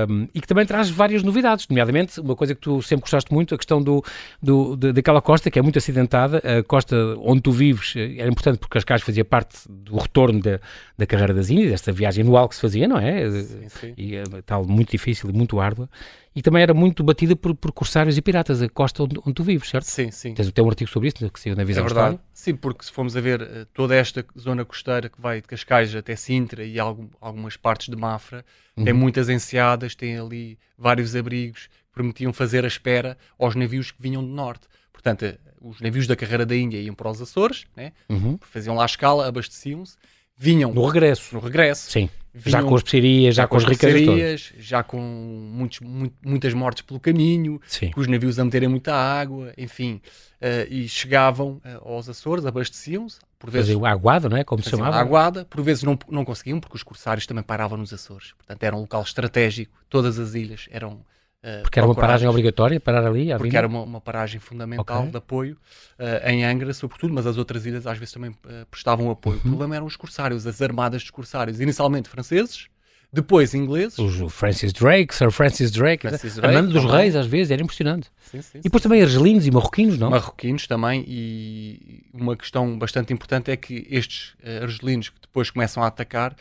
um, 0.09 0.27
e 0.35 0.41
que 0.41 0.47
também 0.47 0.67
traz 0.67 0.91
várias 0.91 1.23
novidades, 1.23 1.69
nomeadamente 1.69 2.19
uma 2.21 2.35
coisa 2.35 2.53
que 2.53 2.61
tu 2.61 2.83
sempre 2.83 3.03
gostaste 3.03 3.33
muito, 3.33 3.55
a 3.55 3.59
questão 3.59 3.81
do, 3.81 4.03
do, 4.43 4.75
daquela 4.77 5.23
costa 5.23 5.51
que 5.51 5.59
é 5.59 5.63
muito 5.63 5.79
acidentada, 5.79 6.39
a 6.39 6.65
costa 6.65 6.97
onde 7.19 7.43
tu 7.43 7.53
vives 7.53 7.95
eh, 7.95 8.17
era 8.19 8.29
importante 8.29 8.59
porque 8.59 8.75
Cascais 8.75 9.03
fazia 9.03 9.25
parte 9.25 9.57
do 9.69 9.97
retorno 9.97 10.41
da, 10.41 10.59
da 10.99 11.07
carreira 11.07 11.33
das 11.33 11.49
Índias, 11.49 11.71
desta 11.71 11.93
viagem 11.93 12.25
anual 12.25 12.49
que 12.49 12.57
se 12.57 12.61
fazia, 12.61 12.89
não 12.89 12.99
é? 12.99 13.31
Sim, 13.31 13.69
sim. 13.69 13.95
E 13.97 14.17
eh, 14.17 14.25
tal, 14.45 14.65
muito 14.65 14.91
difícil 14.91 15.31
e 15.31 15.33
muito 15.33 15.61
árdua 15.61 15.89
e 16.35 16.43
também 16.43 16.63
era 16.63 16.73
muito 16.73 17.03
batida 17.03 17.35
por, 17.35 17.55
por 17.55 17.73
corsários 17.73 18.17
e 18.17 18.23
piratas, 18.23 18.63
a 18.63 18.69
costa 18.69 19.03
onde, 19.03 19.19
onde, 19.19 19.35
tu 19.35 19.43
vives, 19.43 19.69
certo? 19.69 19.85
Sim, 19.85 20.11
sim. 20.11 20.33
Tens 20.33 20.49
até 20.49 20.63
um 20.63 20.69
artigo 20.69 20.89
sobre 20.89 21.09
isso, 21.09 21.31
que 21.31 21.41
saiu 21.41 21.57
na 21.57 21.65
Visão 21.65 21.83
É 21.83 21.87
verdade. 21.87 22.15
História. 22.15 22.31
Sim, 22.33 22.55
porque 22.55 22.85
se 22.85 22.93
formos 22.93 23.17
a 23.17 23.21
ver 23.21 23.43
uh, 23.43 23.67
toda 23.75 23.97
esta 23.97 24.25
zona 24.39 24.65
costeira 24.65 25.09
que 25.09 25.21
vai 25.21 25.41
de 25.41 25.49
Cascais 25.49 25.95
até 25.95 26.15
Sintra 26.15 26.65
e 26.65 26.79
algum, 26.79 27.09
algumas 27.21 27.57
partes 27.57 27.89
de 27.89 27.97
Mafra, 27.97 28.45
uhum. 28.77 28.85
tem 28.85 28.93
muitas 28.93 29.29
enseadas, 29.29 29.95
tem 29.95 30.19
ali 30.19 30.57
vários 30.79 31.17
abrigos 31.17 31.67
que 31.67 31.95
permitiam 31.95 32.33
fazer 32.33 32.65
a 32.65 32.69
espera 32.69 33.19
aos 33.37 33.57
navios 33.57 33.91
que 33.91 34.01
vinham 34.01 34.23
do 34.23 34.31
norte. 34.31 34.69
Portanto, 34.93 35.25
uh, 35.25 35.69
os 35.69 35.81
navios 35.81 36.07
da 36.07 36.15
carreira 36.15 36.47
da 36.47 36.55
Índia 36.55 36.79
iam 36.79 36.95
para 36.95 37.11
os 37.11 37.21
Açores, 37.21 37.65
né? 37.77 37.93
Uhum. 38.09 38.39
faziam 38.41 38.77
lá 38.77 38.85
a 38.85 38.87
escala, 38.87 39.27
abasteciam-se, 39.27 39.97
vinham... 40.37 40.73
No 40.73 40.87
regresso. 40.87 41.35
No 41.35 41.41
regresso. 41.41 41.91
Sim 41.91 42.09
já 42.35 42.63
com 42.63 42.75
as 42.75 42.81
especiarias, 42.81 43.35
já, 43.35 43.43
já, 43.43 43.49
com 43.49 43.57
as 43.57 43.65
ricas 43.65 44.53
já 44.59 44.83
com 44.83 45.01
muitos, 45.01 45.81
muito, 45.81 46.15
muitas 46.25 46.55
mortes 46.55 46.83
pelo 46.83 47.01
caminho, 47.01 47.61
Sim. 47.67 47.91
com 47.91 48.01
os 48.01 48.07
navios 48.07 48.39
a 48.39 48.45
meterem 48.45 48.69
muita 48.69 48.95
água, 48.95 49.53
enfim, 49.59 50.01
uh, 50.41 50.73
e 50.73 50.89
chegavam 50.89 51.61
uh, 51.65 51.89
aos 51.89 52.09
Açores, 52.09 52.47
abasteciam-se, 52.47 53.19
por 53.39 53.51
vezes... 53.51 53.69
Faziam 53.69 53.85
aguada, 53.85 54.29
não 54.29 54.37
é? 54.37 54.45
Como 54.45 54.63
se 54.63 54.71
chamava? 54.71 54.97
aguada, 54.97 55.45
por 55.45 55.63
vezes 55.63 55.83
não, 55.83 55.99
não 56.09 56.25
conseguiam, 56.25 56.61
porque 56.61 56.77
os 56.77 56.83
corsários 56.83 57.27
também 57.27 57.43
paravam 57.43 57.77
nos 57.77 57.93
Açores, 57.93 58.33
portanto 58.35 58.63
era 58.63 58.77
um 58.77 58.81
local 58.81 59.03
estratégico, 59.03 59.73
todas 59.89 60.19
as 60.19 60.35
ilhas 60.35 60.69
eram 60.71 61.01
Uh, 61.43 61.63
porque 61.63 61.79
era 61.79 61.89
uma 61.89 61.95
paragem 61.95 62.29
obrigatória, 62.29 62.79
parar 62.79 63.07
ali? 63.07 63.35
Porque 63.39 63.57
era 63.57 63.67
uma, 63.67 63.83
uma, 63.83 64.01
paragem 64.01 64.39
fundamental 64.39 64.99
okay. 64.99 65.11
de 65.11 65.17
apoio 65.17 65.57
uh, 65.99 66.29
em 66.29 66.45
Angra, 66.45 66.73
sobretudo, 66.75 67.15
mas 67.15 67.27
as 67.27 67.39
outras 67.39 67.65
ilhas 67.65 67.87
às 67.87 67.97
vezes 67.97 68.13
também 68.13 68.31
uh, 68.31 68.67
prestavam 68.71 69.11
apoio. 69.11 69.37
Uhum. 69.37 69.47
O 69.47 69.49
problema 69.49 69.77
eram 69.77 69.87
os 69.87 69.97
corsários, 69.97 70.47
as 70.47 70.61
armadas 70.61 71.03
dos 71.03 71.11
corsários, 71.11 71.59
inicialmente 71.59 72.11
franceses, 72.11 72.69
depois 73.13 73.55
ingleses. 73.55 73.99
Os 73.99 74.33
Francis 74.33 74.73
Drake, 74.73 75.15
Sir 75.15 75.31
Francis 75.31 75.71
Drake, 75.71 76.09
Francis 76.09 76.35
Drake 76.37 76.47
Armando 76.47 76.73
dos 76.73 76.85
Reis, 76.85 77.17
às 77.17 77.27
vezes, 77.27 77.51
era 77.51 77.63
impressionante. 77.63 78.11
Sim, 78.31 78.43
sim, 78.43 78.59
e 78.59 78.63
depois 78.63 78.83
sim, 78.83 78.89
também 78.89 79.03
argelinos 79.03 79.47
e 79.47 79.51
marroquinos, 79.51 79.99
não? 79.99 80.11
Marroquinos 80.11 80.67
também, 80.67 81.05
e 81.07 82.05
uma 82.13 82.37
questão 82.37 82.79
bastante 82.79 83.13
importante 83.13 83.51
é 83.51 83.57
que 83.57 83.87
estes 83.91 84.35
argelinos 84.63 85.09
que 85.09 85.21
depois 85.21 85.51
começam 85.51 85.83
a 85.83 85.87
atacar 85.87 86.37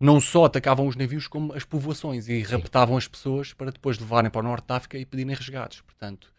não 0.00 0.20
só 0.20 0.44
atacavam 0.44 0.86
os 0.86 0.96
navios, 0.96 1.26
como 1.26 1.54
as 1.54 1.64
povoações 1.64 2.28
e 2.28 2.42
raptavam 2.42 2.96
as 2.96 3.08
pessoas 3.08 3.52
para 3.52 3.70
depois 3.70 3.98
levarem 3.98 4.30
para 4.30 4.40
o 4.40 4.42
norte 4.42 4.66
da 4.66 4.76
África 4.76 4.98
e 4.98 5.04
pedirem 5.06 5.34
resgates. 5.34 5.80
Portanto, 5.80 6.33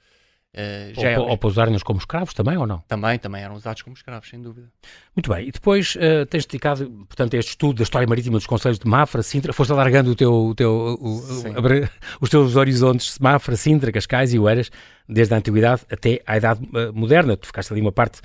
uh, 0.55 0.99
ou, 0.99 1.05
é... 1.05 1.19
ou 1.19 1.37
para 1.37 1.47
usarem-nos 1.47 1.83
como 1.83 1.99
escravos 1.99 2.33
também, 2.33 2.57
ou 2.57 2.65
não? 2.65 2.79
Também, 2.87 3.19
também 3.19 3.43
eram 3.43 3.55
usados 3.55 3.81
como 3.81 3.95
escravos, 3.95 4.29
sem 4.29 4.41
dúvida. 4.41 4.67
Muito 5.15 5.31
bem, 5.31 5.47
e 5.47 5.51
depois 5.51 5.95
uh, 5.95 6.25
tens 6.25 6.45
dedicado, 6.45 6.89
portanto, 7.07 7.35
a 7.35 7.39
este 7.39 7.49
estudo 7.49 7.77
da 7.77 7.83
história 7.83 8.07
marítima 8.07 8.37
dos 8.37 8.47
Conselhos 8.47 8.79
de 8.79 8.87
Mafra, 8.87 9.21
Sintra, 9.21 9.53
foste 9.53 9.71
alargando 9.71 10.11
o 10.11 10.15
teu, 10.15 10.33
o 10.33 10.55
teu, 10.55 10.71
o, 10.71 11.19
o, 11.19 11.89
os 12.21 12.29
teus 12.29 12.55
horizontes, 12.55 13.19
Mafra, 13.19 13.55
Sintra, 13.55 13.91
Cascais 13.91 14.33
e 14.33 14.39
Oeiras, 14.39 14.71
desde 15.07 15.33
a 15.33 15.37
Antiguidade 15.37 15.83
até 15.91 16.21
à 16.25 16.37
Idade 16.37 16.61
uh, 16.63 16.93
Moderna. 16.93 17.37
Tu 17.37 17.47
ficaste 17.47 17.71
ali 17.71 17.81
uma 17.81 17.91
parte, 17.91 18.21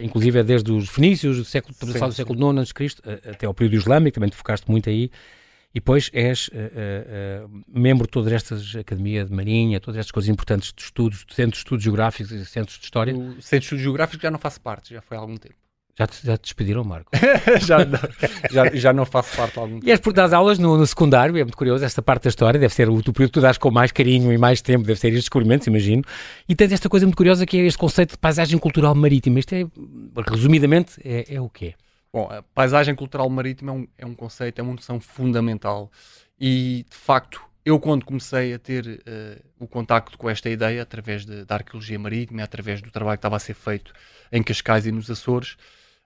inclusive 0.00 0.42
desde 0.42 0.72
os 0.72 0.88
Fenícios, 0.88 1.36
do 1.38 1.44
século, 1.44 1.74
sim, 1.74 1.86
do 1.86 2.12
século 2.12 2.52
IX 2.52 2.58
a.C., 2.60 3.30
até 3.30 3.46
ao 3.46 3.54
período 3.54 3.76
islâmico, 3.76 4.14
também 4.14 4.30
tu 4.30 4.36
focaste 4.36 4.70
muito 4.70 4.88
aí. 4.88 5.10
E 5.74 5.80
depois 5.80 6.10
és 6.12 6.50
membro 7.66 8.06
de 8.06 8.10
todas 8.10 8.32
estas 8.32 8.76
academia 8.76 9.24
de 9.24 9.32
marinha, 9.32 9.80
todas 9.80 9.98
estas 9.98 10.10
coisas 10.10 10.28
importantes 10.28 10.72
de 10.74 10.82
estudos, 10.82 11.24
de 11.26 11.34
centros 11.34 11.58
de 11.58 11.64
estudos 11.64 11.84
geográficos 11.84 12.32
e 12.32 12.44
centros 12.44 12.78
de 12.78 12.84
história. 12.84 13.14
O 13.14 13.40
centro 13.40 13.60
de 13.60 13.64
estudos 13.64 13.82
geográficos 13.82 14.22
já 14.22 14.30
não 14.30 14.38
faço 14.38 14.60
parte, 14.60 14.92
já 14.92 15.00
foi 15.00 15.16
há 15.16 15.20
algum 15.20 15.36
tempo. 15.36 15.54
Já 15.98 16.06
te, 16.06 16.26
já 16.26 16.38
te 16.38 16.44
despediram, 16.44 16.82
Marco? 16.82 17.10
já, 17.60 17.78
já, 18.50 18.74
já 18.74 18.92
não 18.94 19.04
faço 19.04 19.36
parte 19.36 19.58
algum 19.58 19.78
E 19.84 19.90
és 19.90 20.00
por 20.00 20.14
dar 20.14 20.32
aulas 20.32 20.58
no, 20.58 20.78
no, 20.78 20.86
secundário, 20.86 21.36
é 21.36 21.44
muito 21.44 21.56
curioso 21.56 21.84
esta 21.84 22.00
parte 22.00 22.24
da 22.24 22.28
história, 22.30 22.58
deve 22.58 22.72
ser 22.72 22.88
o, 22.88 22.94
o 22.94 23.02
período 23.02 23.28
que 23.28 23.32
tu 23.32 23.40
dás 23.42 23.58
com 23.58 23.70
mais 23.70 23.92
carinho 23.92 24.32
e 24.32 24.38
mais 24.38 24.62
tempo, 24.62 24.86
deve 24.86 24.98
ser 24.98 25.08
estes 25.08 25.24
descobrimentos, 25.24 25.66
imagino. 25.66 26.02
E 26.48 26.54
tens 26.54 26.72
esta 26.72 26.88
coisa 26.88 27.04
muito 27.04 27.16
curiosa 27.16 27.44
que 27.44 27.58
é 27.58 27.66
este 27.66 27.78
conceito 27.78 28.12
de 28.12 28.18
paisagem 28.18 28.58
cultural 28.58 28.94
marítima. 28.94 29.38
Isto 29.38 29.54
é, 29.54 29.66
resumidamente, 30.30 30.94
é, 31.04 31.34
é 31.34 31.40
o 31.40 31.50
quê? 31.50 31.74
Bom, 32.12 32.28
a 32.30 32.42
paisagem 32.42 32.94
cultural 32.94 33.28
marítima 33.30 33.72
é 33.72 33.74
um, 33.74 33.88
é 33.98 34.06
um 34.06 34.14
conceito, 34.14 34.58
é 34.58 34.62
uma 34.62 34.74
noção 34.74 35.00
fundamental. 35.00 35.90
E, 36.38 36.84
de 36.90 36.96
facto, 36.96 37.40
eu 37.64 37.80
quando 37.80 38.04
comecei 38.04 38.52
a 38.52 38.58
ter 38.58 38.86
uh, 38.86 39.42
o 39.58 39.66
contacto 39.66 40.18
com 40.18 40.28
esta 40.28 40.50
ideia, 40.50 40.82
através 40.82 41.24
de, 41.24 41.44
da 41.44 41.54
arqueologia 41.54 41.98
marítima, 41.98 42.42
através 42.42 42.82
do 42.82 42.90
trabalho 42.90 43.16
que 43.16 43.20
estava 43.20 43.36
a 43.36 43.40
ser 43.40 43.54
feito 43.54 43.92
em 44.30 44.42
Cascais 44.42 44.86
e 44.86 44.92
nos 44.92 45.10
Açores, 45.10 45.56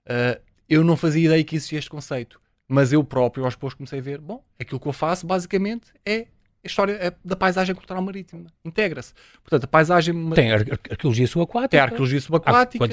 Uh, 0.06 0.40
eu 0.68 0.84
não 0.84 0.96
fazia 0.96 1.26
ideia 1.26 1.42
que 1.44 1.56
existia 1.56 1.78
este 1.78 1.90
conceito, 1.90 2.40
mas 2.68 2.92
eu 2.92 3.02
próprio 3.02 3.44
aos 3.44 3.54
poucos 3.54 3.74
comecei 3.74 3.98
a 3.98 4.02
ver, 4.02 4.20
bom, 4.20 4.42
aquilo 4.58 4.80
que 4.80 4.86
eu 4.86 4.92
faço 4.92 5.26
basicamente 5.26 5.92
é 6.04 6.26
a 6.64 6.66
história 6.66 6.92
é 6.94 7.12
da 7.24 7.36
paisagem 7.36 7.74
cultural 7.74 8.02
marítima. 8.02 8.46
Integra-se. 8.64 9.12
Portanto, 9.40 9.64
a 9.64 9.66
paisagem. 9.68 10.30
Tem 10.30 10.50
ar 10.50 10.64
arqueologia 10.90 11.26
subaquática. 11.28 11.68
Tem 11.68 11.80
arqueologia 11.80 12.20
subaquática, 12.20 12.84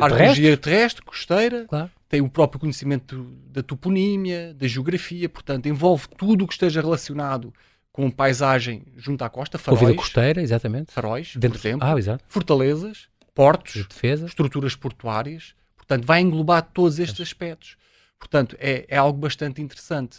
arqueologia 0.00 0.56
terrestre, 0.56 1.04
costeira. 1.04 1.64
Claro. 1.68 1.90
Tem 2.10 2.20
o 2.20 2.28
próprio 2.28 2.58
conhecimento 2.58 3.22
da 3.52 3.62
toponímia, 3.62 4.52
da 4.52 4.66
geografia. 4.66 5.28
Portanto, 5.28 5.66
envolve 5.66 6.08
tudo 6.18 6.44
o 6.44 6.46
que 6.48 6.52
esteja 6.52 6.80
relacionado 6.80 7.54
com 7.92 8.10
paisagem 8.10 8.84
junto 8.96 9.22
à 9.22 9.30
costa, 9.30 9.56
faróis. 9.58 9.78
Com 9.78 9.86
vida 9.86 9.96
costeira, 9.96 10.42
exatamente. 10.42 10.90
Faróis, 10.90 11.36
Dentro... 11.36 11.60
por 11.60 11.68
exemplo. 11.68 11.86
Ah, 11.86 11.96
exato. 11.96 12.24
Fortalezas, 12.26 13.08
portos, 13.32 13.74
de 13.74 13.86
defesa. 13.86 14.26
estruturas 14.26 14.74
portuárias. 14.74 15.54
Portanto, 15.76 16.04
vai 16.04 16.20
englobar 16.20 16.62
todos 16.62 16.98
estes 16.98 17.20
aspectos. 17.20 17.76
Portanto, 18.18 18.56
é, 18.58 18.86
é 18.88 18.96
algo 18.96 19.18
bastante 19.20 19.62
interessante. 19.62 20.18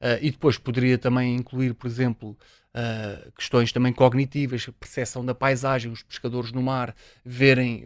Uh, 0.00 0.18
e 0.20 0.30
depois 0.30 0.58
poderia 0.58 0.96
também 0.96 1.34
incluir, 1.34 1.74
por 1.74 1.88
exemplo, 1.88 2.38
uh, 2.72 3.32
questões 3.32 3.72
também 3.72 3.92
cognitivas, 3.92 4.64
percepção 4.78 5.24
da 5.24 5.34
paisagem, 5.34 5.90
os 5.90 6.04
pescadores 6.04 6.52
no 6.52 6.62
mar 6.62 6.94
verem 7.24 7.84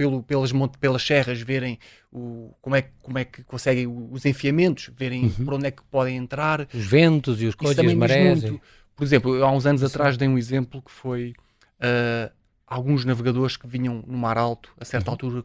pelo, 0.00 0.22
pelas, 0.22 0.50
pelas 0.80 1.02
serras, 1.02 1.42
verem 1.42 1.78
o, 2.10 2.54
como, 2.62 2.74
é, 2.74 2.88
como 3.02 3.18
é 3.18 3.24
que 3.26 3.44
conseguem 3.44 3.86
os 3.86 4.24
enfiamentos, 4.24 4.90
verem 4.96 5.24
uhum. 5.24 5.44
por 5.44 5.54
onde 5.54 5.66
é 5.66 5.70
que 5.70 5.82
podem 5.90 6.16
entrar. 6.16 6.66
Os 6.72 6.86
ventos 6.86 7.42
e 7.42 7.44
os 7.44 7.54
coisas, 7.54 7.78
as 7.84 7.94
marés. 7.94 8.42
Por 8.96 9.04
exemplo, 9.04 9.44
há 9.44 9.52
uns 9.52 9.66
anos 9.66 9.82
Sim. 9.82 9.88
atrás 9.88 10.16
dei 10.16 10.26
um 10.26 10.38
exemplo 10.38 10.80
que 10.80 10.90
foi 10.90 11.34
alguns 12.66 13.04
navegadores 13.04 13.58
que 13.58 13.66
vinham 13.66 14.02
no 14.06 14.16
mar 14.16 14.38
alto, 14.38 14.72
a 14.80 14.86
certa 14.86 15.10
uhum. 15.10 15.12
altura 15.12 15.44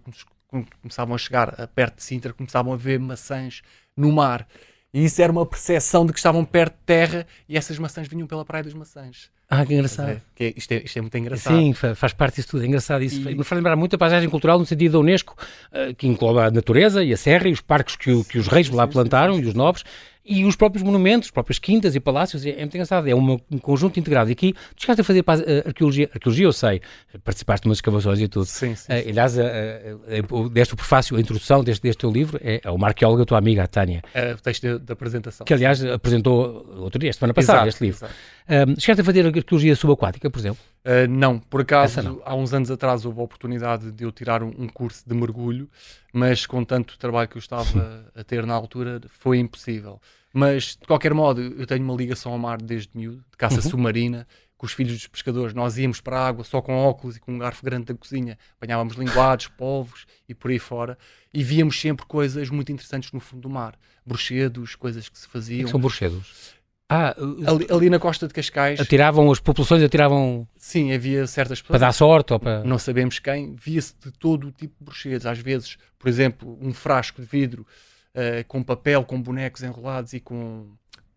começavam 0.81 1.13
a 1.13 1.17
chegar 1.17 1.67
perto 1.75 1.97
de 1.97 2.03
Sintra, 2.03 2.31
começavam 2.31 2.71
a 2.71 2.77
ver 2.77 2.97
maçãs 2.97 3.61
no 3.97 4.09
mar 4.09 4.47
e 4.95 5.03
isso 5.03 5.21
era 5.21 5.29
uma 5.29 5.45
percepção 5.45 6.05
de 6.05 6.13
que 6.13 6.19
estavam 6.19 6.45
perto 6.45 6.71
de 6.71 6.85
terra 6.85 7.27
e 7.49 7.57
essas 7.57 7.77
maçãs 7.77 8.07
vinham 8.07 8.25
pela 8.25 8.45
Praia 8.45 8.63
das 8.63 8.73
Maçãs. 8.73 9.29
Ah, 9.49 9.65
que 9.65 9.73
engraçado. 9.73 10.09
É, 10.09 10.21
que 10.33 10.53
isto, 10.55 10.71
é, 10.71 10.83
isto, 10.85 10.97
é, 10.97 11.01
muito 11.01 11.17
engraçado. 11.17 11.53
Sim, 11.53 11.73
faz 11.73 12.13
parte 12.13 12.35
disso 12.35 12.47
tudo. 12.47 12.63
É 12.63 12.67
engraçado 12.67 13.03
isso. 13.03 13.29
E... 13.29 13.35
Me 13.35 13.43
faz 13.43 13.57
lembrar 13.57 13.75
muito 13.75 13.93
a 13.97 13.99
paisagem 13.99 14.29
cultural 14.29 14.57
no 14.57 14.65
sentido 14.65 14.93
da 14.93 14.99
Unesco, 14.99 15.35
uh, 15.73 15.93
que 15.95 16.07
inclui 16.07 16.41
a 16.41 16.49
natureza 16.49 17.03
e 17.03 17.11
a 17.11 17.17
serra 17.17 17.49
e 17.49 17.51
os 17.51 17.59
parques 17.59 17.97
que, 17.97 18.09
o, 18.09 18.23
que 18.23 18.37
os 18.37 18.47
reis 18.47 18.69
lá 18.69 18.87
plantaram 18.87 19.37
e 19.37 19.45
os 19.45 19.53
nobres 19.53 19.83
e 20.25 20.43
os 20.43 20.55
próprios 20.55 20.83
monumentos, 20.83 21.27
as 21.27 21.31
próprias 21.31 21.59
quintas 21.59 21.95
e 21.95 21.99
palácios, 21.99 22.45
é, 22.45 22.49
é 22.49 22.59
muito 22.59 22.75
engraçado, 22.75 23.07
é 23.07 23.13
uma, 23.13 23.39
um 23.51 23.57
conjunto 23.59 23.99
integrado. 23.99 24.29
E 24.29 24.33
aqui, 24.33 24.53
tu 24.75 24.81
chegaste 24.81 25.01
a 25.01 25.03
fazer 25.03 25.21
uh, 25.21 25.67
arqueologia, 25.67 26.09
arqueologia 26.13 26.45
eu 26.45 26.53
sei, 26.53 26.81
participaste 27.23 27.63
de 27.63 27.69
umas 27.69 27.77
escavações 27.77 28.19
e 28.19 28.27
tudo. 28.27 28.45
Sim, 28.45 28.73
sim. 28.73 28.91
Uh, 28.91 29.09
aliás, 29.09 29.37
uh, 29.37 30.49
deste 30.49 30.73
o 30.73 30.77
prefácio, 30.77 31.15
a 31.15 31.21
introdução 31.21 31.63
deste, 31.63 31.83
deste 31.83 31.99
teu 31.99 32.11
livro, 32.11 32.39
é, 32.41 32.59
é 32.63 32.71
uma 32.71 32.87
arqueóloga, 32.87 33.23
a 33.23 33.25
tua 33.25 33.37
amiga, 33.37 33.63
a 33.63 33.67
Tânia. 33.67 34.01
É 34.13 34.33
o 34.33 34.37
texto 34.37 34.79
da 34.79 34.93
apresentação. 34.93 35.45
Que, 35.45 35.53
aliás, 35.53 35.83
apresentou 35.85 36.65
outro 36.79 36.99
dia, 36.99 37.13
semana 37.13 37.33
passada, 37.33 37.59
exato, 37.59 37.69
este 37.69 37.83
livro. 37.83 37.97
Exato. 37.97 38.71
Um, 38.71 38.79
chegaste 38.79 39.01
a 39.01 39.03
fazer 39.03 39.25
arqueologia 39.27 39.75
subaquática, 39.75 40.29
por 40.29 40.39
exemplo? 40.39 40.59
Uh, 40.85 41.07
não, 41.09 41.39
por 41.39 41.61
acaso, 41.61 42.03
não. 42.03 42.21
há 42.23 42.35
uns 42.35 42.53
anos 42.53 42.69
atrás 42.69 43.05
houve 43.05 43.19
a 43.19 43.23
oportunidade 43.23 43.91
de 43.91 44.03
eu 44.03 44.11
tirar 44.11 44.43
um, 44.43 44.53
um, 44.55 44.67
curso 44.67 45.03
de 45.03 45.15
mergulho, 45.15 45.67
mas 46.13 46.45
com 46.45 46.63
tanto 46.63 46.95
trabalho 46.99 47.27
que 47.27 47.37
eu 47.37 47.39
estava 47.39 48.05
a 48.15 48.23
ter 48.23 48.45
na 48.45 48.53
altura, 48.53 49.01
foi 49.09 49.39
impossível. 49.39 49.99
Mas, 50.31 50.77
de 50.79 50.85
qualquer 50.85 51.11
modo, 51.11 51.41
eu 51.41 51.65
tenho 51.65 51.83
uma 51.83 51.95
ligação 51.95 52.33
ao 52.33 52.37
mar 52.37 52.61
desde 52.61 52.89
miúdo, 52.93 53.23
de 53.31 53.37
caça 53.37 53.55
uhum. 53.55 53.61
submarina, 53.61 54.27
com 54.57 54.65
os 54.67 54.73
filhos 54.73 54.93
dos 54.93 55.07
pescadores. 55.07 55.55
Nós 55.55 55.77
íamos 55.77 56.01
para 56.01 56.19
a 56.19 56.27
água 56.27 56.43
só 56.43 56.61
com 56.61 56.75
óculos 56.75 57.17
e 57.17 57.19
com 57.19 57.33
um 57.33 57.39
garfo 57.39 57.65
grande 57.65 57.85
da 57.85 57.95
cozinha, 57.95 58.37
apanhávamos 58.55 58.95
linguados, 58.95 59.47
povos 59.47 60.05
e 60.29 60.35
por 60.35 60.51
aí 60.51 60.59
fora, 60.59 60.97
e 61.33 61.43
víamos 61.43 61.79
sempre 61.79 62.05
coisas 62.05 62.49
muito 62.49 62.71
interessantes 62.71 63.11
no 63.11 63.19
fundo 63.19 63.41
do 63.41 63.49
mar. 63.49 63.75
Bruxedos, 64.05 64.75
coisas 64.75 65.09
que 65.09 65.17
se 65.17 65.27
faziam. 65.27 65.65
Que 65.65 65.71
são 65.71 65.79
bruxedos? 65.79 66.54
Ah, 66.87 67.15
ali, 67.17 67.67
ali, 67.69 67.89
na 67.89 67.97
costa 67.97 68.27
de 68.27 68.33
Cascais. 68.33 68.79
Atiravam, 68.79 69.31
as 69.31 69.39
populações 69.39 69.81
atiravam. 69.81 70.47
Sim, 70.55 70.93
havia 70.93 71.25
certas 71.25 71.59
pessoas. 71.59 71.79
Para 71.79 71.87
dar 71.87 71.93
sorte 71.93 72.33
ou 72.33 72.39
para. 72.39 72.63
Não 72.63 72.77
sabemos 72.77 73.17
quem. 73.17 73.55
Via-se 73.55 73.95
de 74.03 74.11
todo 74.11 74.47
o 74.47 74.51
tipo 74.51 74.75
de 74.79 74.85
bruxedos. 74.85 75.25
Às 75.25 75.39
vezes, 75.39 75.77
por 75.97 76.07
exemplo, 76.07 76.57
um 76.61 76.71
frasco 76.71 77.21
de 77.21 77.27
vidro 77.27 77.65
uh, 78.13 78.45
com 78.47 78.61
papel, 78.61 79.03
com 79.03 79.19
bonecos 79.19 79.63
enrolados 79.63 80.13
e 80.13 80.19
com, 80.19 80.67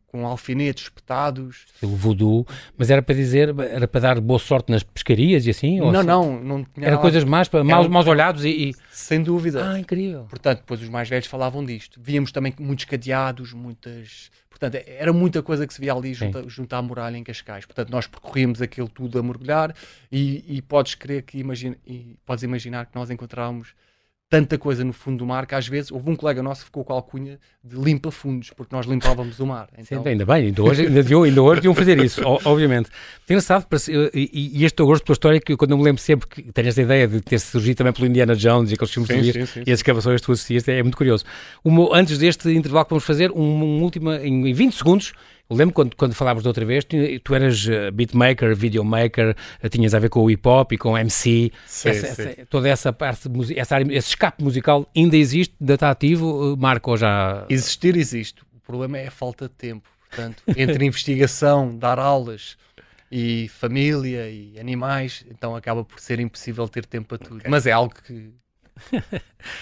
com 0.08 0.26
alfinetes 0.26 0.84
espetados. 0.84 1.66
O 1.80 1.88
voodoo. 1.88 2.46
Mas 2.76 2.90
era 2.90 3.00
para 3.00 3.14
dizer, 3.14 3.54
era 3.58 3.86
para 3.86 4.00
dar 4.00 4.20
boa 4.20 4.38
sorte 4.38 4.72
nas 4.72 4.82
pescarias 4.82 5.46
e 5.46 5.50
assim? 5.50 5.78
Não, 5.78 6.02
não. 6.02 6.40
não 6.40 6.66
era 6.80 6.98
coisas 6.98 7.22
más, 7.24 7.46
para, 7.46 7.62
maus, 7.62 7.86
maus 7.86 8.06
olhados 8.06 8.44
e, 8.44 8.48
e, 8.48 8.74
Sem 8.90 9.22
dúvida. 9.22 9.72
Ah, 9.72 9.78
incrível. 9.78 10.26
Portanto, 10.28 10.60
depois 10.60 10.82
os 10.82 10.88
mais 10.88 11.08
velhos 11.08 11.26
falavam 11.26 11.64
disto. 11.64 12.00
Víamos 12.02 12.32
também 12.32 12.52
muitos 12.58 12.86
cadeados, 12.86 13.52
muitas 13.52 14.30
Portanto, 14.58 14.82
era 14.86 15.12
muita 15.12 15.40
coisa 15.40 15.66
que 15.66 15.72
se 15.72 15.80
via 15.80 15.92
ali 15.92 16.12
junto, 16.12 16.48
junto 16.50 16.72
à 16.72 16.82
muralha 16.82 17.16
em 17.16 17.22
Cascais. 17.22 17.64
Portanto, 17.64 17.90
nós 17.90 18.08
percorríamos 18.08 18.60
aquilo 18.60 18.88
tudo 18.88 19.16
a 19.18 19.22
mergulhar 19.22 19.72
e, 20.10 20.44
e 20.48 20.60
podes 20.60 20.96
crer 20.96 21.22
que 21.22 21.38
imagina, 21.38 21.76
e 21.86 22.16
podes 22.26 22.42
imaginar 22.42 22.86
que 22.86 22.96
nós 22.96 23.08
encontrávamos 23.08 23.72
tanta 24.28 24.58
coisa 24.58 24.84
no 24.84 24.92
fundo 24.92 25.18
do 25.18 25.26
mar 25.26 25.46
que 25.46 25.54
às 25.54 25.66
vezes 25.66 25.90
houve 25.90 26.10
um 26.10 26.16
colega 26.16 26.42
nosso 26.42 26.60
que 26.60 26.66
ficou 26.66 26.84
com 26.84 26.92
a 26.92 26.96
alcunha 26.96 27.38
de 27.64 27.76
limpa 27.76 28.10
fundos, 28.10 28.50
porque 28.50 28.74
nós 28.74 28.86
limpávamos 28.86 29.40
o 29.40 29.46
mar. 29.46 29.68
Então... 29.72 30.02
Sim, 30.02 30.08
ainda 30.08 30.26
bem, 30.26 30.46
ainda 30.46 30.62
hoje, 30.62 30.82
ainda, 30.82 30.94
deviam, 30.94 31.22
ainda 31.22 31.42
hoje 31.42 31.56
deviam 31.56 31.74
fazer 31.74 31.98
isso, 32.04 32.20
obviamente. 32.44 32.90
Engraçado, 33.28 33.66
e, 34.14 34.60
e 34.60 34.64
este 34.64 34.82
gosto 34.82 35.04
pela 35.04 35.14
história, 35.14 35.40
que 35.40 35.56
quando 35.56 35.70
eu 35.70 35.78
me 35.78 35.84
lembro 35.84 36.00
sempre 36.00 36.28
que 36.28 36.42
tenho 36.52 36.68
esta 36.68 36.82
ideia 36.82 37.08
de 37.08 37.20
ter 37.20 37.38
surgido 37.38 37.78
também 37.78 37.92
pelo 37.92 38.06
Indiana 38.06 38.36
Jones 38.36 38.70
e 38.70 38.74
aqueles 38.74 38.92
filmes 38.92 39.10
sim, 39.10 39.20
de 39.20 39.46
sim, 39.46 39.62
e 39.66 39.72
as 39.72 39.78
escavações 39.78 40.20
que 40.20 40.26
tu 40.26 40.32
assististe, 40.32 40.70
é 40.70 40.82
muito 40.82 40.96
curioso. 40.96 41.24
Uma, 41.64 41.96
antes 41.96 42.18
deste 42.18 42.50
intervalo 42.50 42.84
que 42.84 42.90
vamos 42.90 43.04
fazer, 43.04 43.30
um, 43.32 43.42
um 43.42 43.82
última, 43.82 44.16
em 44.18 44.52
20 44.52 44.76
segundos, 44.76 45.12
lembro 45.56 45.74
quando, 45.74 45.96
quando 45.96 46.14
falámos 46.14 46.42
da 46.42 46.50
outra 46.50 46.64
vez, 46.64 46.84
tu, 46.84 46.96
tu 47.24 47.34
eras 47.34 47.64
uh, 47.66 47.90
beatmaker, 47.92 48.54
videomaker, 48.54 49.36
uh, 49.62 49.68
tinhas 49.68 49.94
a 49.94 49.98
ver 49.98 50.08
com 50.08 50.20
o 50.20 50.30
hip 50.30 50.46
hop 50.46 50.72
e 50.72 50.78
com 50.78 50.92
o 50.92 50.98
MC. 50.98 51.50
Sim, 51.66 51.88
essa, 51.88 52.14
sim. 52.14 52.22
Essa, 52.22 52.46
toda 52.46 52.68
essa 52.68 52.92
parte, 52.92 53.28
essa 53.56 53.76
área, 53.76 53.96
esse 53.96 54.08
escape 54.08 54.42
musical 54.42 54.88
ainda 54.94 55.16
existe, 55.16 55.54
ainda 55.60 55.74
está 55.74 55.90
ativo, 55.90 56.52
uh, 56.52 56.56
Marco, 56.56 56.90
ou 56.90 56.96
já. 56.96 57.46
Existir 57.48 57.96
existe. 57.96 58.42
O 58.54 58.60
problema 58.60 58.98
é 58.98 59.06
a 59.06 59.10
falta 59.10 59.48
de 59.48 59.54
tempo. 59.54 59.88
Portanto, 60.08 60.42
entre 60.56 60.84
investigação, 60.84 61.76
dar 61.76 61.98
aulas 61.98 62.56
e 63.10 63.48
família 63.48 64.28
e 64.30 64.58
animais, 64.58 65.24
então 65.30 65.56
acaba 65.56 65.84
por 65.84 65.98
ser 66.00 66.20
impossível 66.20 66.68
ter 66.68 66.84
tempo 66.84 67.08
para 67.08 67.18
tudo. 67.18 67.38
Okay. 67.38 67.50
Mas 67.50 67.66
é 67.66 67.72
algo 67.72 67.94
que 67.94 68.30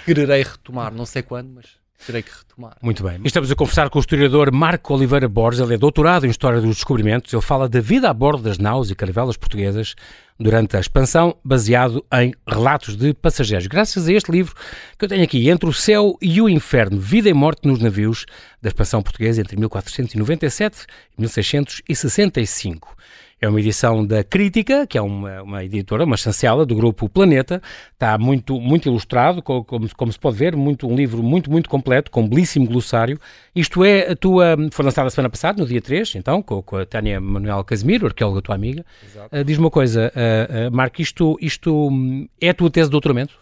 quererei 0.05 0.43
retomar, 0.43 0.93
não 0.93 1.07
sei 1.07 1.23
quando, 1.23 1.50
mas 1.50 1.66
terei 2.05 2.23
que 2.23 2.31
retomar. 2.31 2.76
Muito 2.83 3.03
bem. 3.03 3.21
Estamos 3.25 3.50
a 3.50 3.55
conversar 3.55 3.88
com 3.88 3.99
o 3.99 4.00
historiador 4.00 4.53
Marco 4.53 4.95
Oliveira 4.95 5.29
Borges. 5.29 5.61
Ele 5.61 5.75
é 5.75 5.79
doutorado 5.79 6.26
em 6.26 6.31
História 6.31 6.61
dos 6.61 6.76
Descobrimentos. 6.76 7.33
Ele 7.33 7.43
fala 7.43 7.69
da 7.69 7.81
vida 7.81 8.11
a 8.11 8.15
bordo 8.15 8.43
das 8.43 8.59
naus 8.59 8.91
e 8.91 8.95
caravelas 8.95 9.37
portuguesas 9.37 9.95
durante 10.38 10.76
a 10.76 10.81
expansão, 10.81 11.37
baseado 11.43 12.05
em 12.12 12.35
relatos 12.47 12.97
de 12.97 13.15
passageiros. 13.15 13.67
Graças 13.67 14.07
a 14.07 14.12
este 14.12 14.31
livro 14.31 14.55
que 14.99 15.05
eu 15.05 15.09
tenho 15.09 15.25
aqui, 15.25 15.49
Entre 15.49 15.69
o 15.69 15.73
Céu 15.73 16.17
e 16.21 16.41
o 16.41 16.49
Inferno, 16.49 17.00
Vida 17.00 17.29
e 17.29 17.33
Morte 17.33 17.67
nos 17.67 17.81
Navios 17.81 18.26
da 18.61 18.69
expansão 18.69 19.03
portuguesa 19.03 19.41
entre 19.41 19.57
1497 19.57 20.87
e 21.17 21.21
1665. 21.21 22.97
É 23.38 23.47
uma 23.47 23.61
edição 23.61 24.05
da 24.05 24.25
Crítica, 24.25 24.87
que 24.87 24.97
é 24.97 25.02
uma, 25.02 25.43
uma 25.43 25.62
editora, 25.62 26.05
uma 26.05 26.16
chancela 26.16 26.64
do 26.64 26.75
grupo 26.75 27.07
Planeta. 27.07 27.61
Está 27.93 28.16
muito, 28.16 28.59
muito 28.59 28.88
ilustrado, 28.88 29.43
como, 29.43 29.64
como, 29.64 30.12
se 30.12 30.19
pode 30.19 30.38
ver, 30.38 30.57
muito, 30.57 30.88
um 30.88 30.97
livro 30.97 31.23
muito, 31.23 31.50
muito 31.50 31.69
completo, 31.69 32.11
com 32.11 32.23
um 32.23 32.28
belíssimo 32.28 32.66
glossário. 32.66 33.21
Isto 33.55 33.85
é 33.85 34.12
a 34.12 34.16
tua. 34.16 34.57
Foi 34.73 34.83
lançada 34.83 35.09
a 35.09 35.11
semana 35.11 35.28
passada, 35.28 35.61
no 35.61 35.69
dia 35.69 35.83
3, 35.83 36.14
então, 36.14 36.40
com, 36.40 36.62
com 36.62 36.76
a 36.76 36.87
Tânia 36.87 37.21
Manuel 37.21 37.62
Casimiro, 37.62 38.07
arqueóloga 38.07 38.40
tua 38.40 38.55
amiga. 38.55 38.87
Uh, 39.31 39.45
Diz-me 39.45 39.64
uma 39.64 39.71
coisa, 39.71 40.11
uh, 40.14 40.69
uh, 40.69 40.75
Marco, 40.75 41.02
isto, 41.02 41.37
isto 41.38 41.88
hum, 41.90 42.26
é 42.40 42.49
a 42.49 42.55
tua 42.55 42.71
tese 42.71 42.88
de 42.88 42.93
doutoramento? 42.93 43.38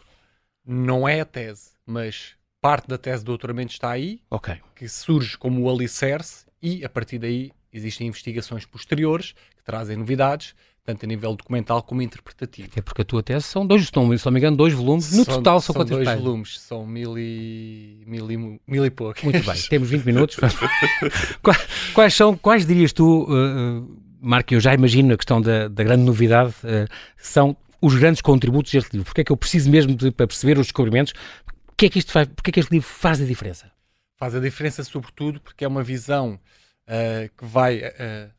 Não 0.66 1.06
é 1.06 1.20
a 1.20 1.24
tese, 1.24 1.70
mas 1.86 2.34
parte 2.60 2.88
da 2.88 2.98
tese 2.98 3.18
de 3.18 3.26
doutoramento 3.26 3.72
está 3.72 3.90
aí, 3.90 4.20
okay. 4.28 4.56
que 4.74 4.88
surge 4.88 5.38
como 5.38 5.62
o 5.62 5.70
alicerce 5.70 6.46
e, 6.60 6.84
a 6.84 6.88
partir 6.88 7.18
daí, 7.18 7.52
existem 7.74 8.06
investigações 8.06 8.64
posteriores 8.64 9.32
que 9.56 9.64
trazem 9.64 9.96
novidades, 9.96 10.54
tanto 10.84 11.04
a 11.04 11.08
nível 11.08 11.34
documental 11.34 11.82
como 11.82 12.02
interpretativo. 12.02 12.68
É 12.76 12.82
porque 12.82 13.02
a 13.02 13.04
tua 13.04 13.22
tese 13.22 13.46
são 13.46 13.66
dois, 13.66 13.86
se 13.86 13.92
não 13.96 14.06
me 14.06 14.38
engano, 14.38 14.56
dois 14.56 14.74
volumes. 14.74 15.12
No 15.12 15.24
são, 15.24 15.36
total 15.36 15.60
são, 15.60 15.72
são 15.72 15.74
quantos 15.74 15.90
dois 15.90 16.04
páginas? 16.04 16.24
volumes, 16.24 16.60
são 16.60 16.86
mil 16.86 17.18
e, 17.18 18.02
mil 18.06 18.30
e, 18.30 18.60
mil 18.66 18.84
e 18.84 18.90
poucos. 18.90 19.22
Muito 19.22 19.42
bem, 19.42 19.62
temos 19.68 19.88
20 19.88 20.04
minutos. 20.04 20.36
quais, 21.42 21.68
quais, 21.94 22.14
são, 22.14 22.36
quais 22.36 22.66
dirias 22.66 22.92
tu, 22.92 23.24
uh, 23.24 24.00
Marco, 24.20 24.52
eu 24.52 24.60
já 24.60 24.74
imagino 24.74 25.14
a 25.14 25.16
questão 25.16 25.40
da, 25.40 25.68
da 25.68 25.82
grande 25.82 26.04
novidade, 26.04 26.54
uh, 26.64 26.86
são 27.16 27.56
os 27.80 27.94
grandes 27.94 28.20
contributos 28.20 28.70
deste 28.70 28.92
livro? 28.92 29.06
Porque 29.06 29.22
é 29.22 29.24
que 29.24 29.32
eu 29.32 29.36
preciso 29.36 29.70
mesmo 29.70 29.94
de, 29.94 30.10
para 30.10 30.26
perceber 30.26 30.58
os 30.58 30.66
descobrimentos? 30.66 31.14
Porque 31.66 31.86
é 31.86 31.88
que 31.88 31.98
isto 31.98 32.12
faz, 32.12 32.28
porque 32.28 32.50
é 32.50 32.52
que 32.52 32.60
este 32.60 32.70
livro 32.70 32.88
faz 32.88 33.20
a 33.20 33.24
diferença? 33.24 33.72
Faz 34.16 34.34
a 34.34 34.40
diferença, 34.40 34.84
sobretudo, 34.84 35.40
porque 35.40 35.64
é 35.64 35.68
uma 35.68 35.82
visão 35.82 36.38
uh, 36.88 37.28
que 37.36 37.44
vai 37.44 37.78
uh, 37.78 38.30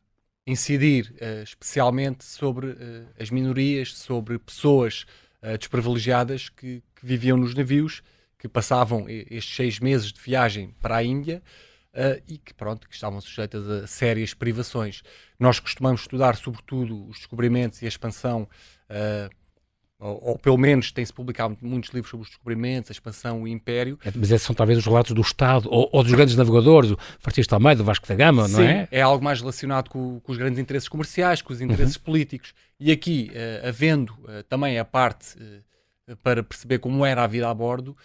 incidir 0.47 1.13
especialmente 1.43 2.23
sobre 2.23 2.77
as 3.19 3.31
minorias, 3.31 3.95
sobre 3.95 4.37
pessoas 4.37 5.07
desprivilegiadas 5.59 6.49
que, 6.49 6.83
que, 6.95 7.03
viviam 7.03 7.35
nos 7.35 7.55
navios, 7.55 8.03
que 8.37 8.47
passavam 8.47 9.07
estes 9.09 9.55
seis 9.55 9.79
meses 9.79 10.13
de 10.13 10.21
viagem 10.21 10.69
para 10.79 10.97
a 10.97 11.03
Índia 11.03 11.41
e 12.27 12.37
que, 12.37 12.53
pronto, 12.53 12.87
que 12.87 12.93
estavam 12.93 13.19
sujeitas 13.19 13.67
a 13.67 13.87
sérias 13.87 14.35
privações. 14.35 15.01
Nós 15.39 15.59
costumamos 15.59 16.01
estudar, 16.01 16.35
sobretudo, 16.35 17.07
os 17.07 17.17
descobrimentos 17.17 17.81
e 17.81 17.85
a 17.85 17.87
expansão 17.87 18.43
uh, 18.43 19.35
ou, 19.99 20.19
ou, 20.21 20.39
pelo 20.39 20.57
menos 20.57 20.91
tem-se 20.91 21.13
publicado 21.13 21.57
muitos 21.61 21.91
livros 21.91 22.11
sobre 22.11 22.23
os 22.23 22.29
descobrimentos, 22.29 22.91
a 22.91 22.93
expansão, 22.93 23.43
o 23.43 23.47
império. 23.47 23.97
É, 24.03 24.11
mas 24.13 24.29
esses 24.29 24.45
são 24.45 24.53
talvez 24.53 24.77
os 24.77 24.85
relatos 24.85 25.13
do 25.13 25.21
Estado 25.21 25.69
ou, 25.71 25.89
ou 25.91 26.03
dos 26.03 26.11
grandes 26.11 26.35
navegadores, 26.35 26.91
o 26.91 26.97
Francisco 27.19 27.53
Almeida, 27.55 27.81
o 27.81 27.85
Vasco 27.85 28.05
da 28.07 28.15
Gama, 28.15 28.47
Sim, 28.47 28.53
não 28.53 28.61
é? 28.61 28.87
é 28.91 29.01
algo 29.01 29.23
mais 29.23 29.39
relacionado 29.39 29.89
com, 29.89 30.19
com 30.19 30.31
os 30.31 30.37
grandes 30.37 30.59
interesses 30.59 30.89
comerciais, 30.89 31.41
com 31.41 31.53
os 31.53 31.61
interesses 31.61 31.95
uhum. 31.95 32.03
políticos. 32.03 32.53
E 32.79 32.91
aqui, 32.91 33.31
uh, 33.31 33.67
havendo 33.69 34.11
uh, 34.23 34.43
também 34.49 34.77
a 34.77 34.83
parte 34.83 35.37
uh, 35.37 36.15
para 36.17 36.43
perceber 36.43 36.79
como 36.79 37.05
era 37.05 37.23
a 37.23 37.27
vida 37.27 37.49
a 37.49 37.53
bordo, 37.53 37.97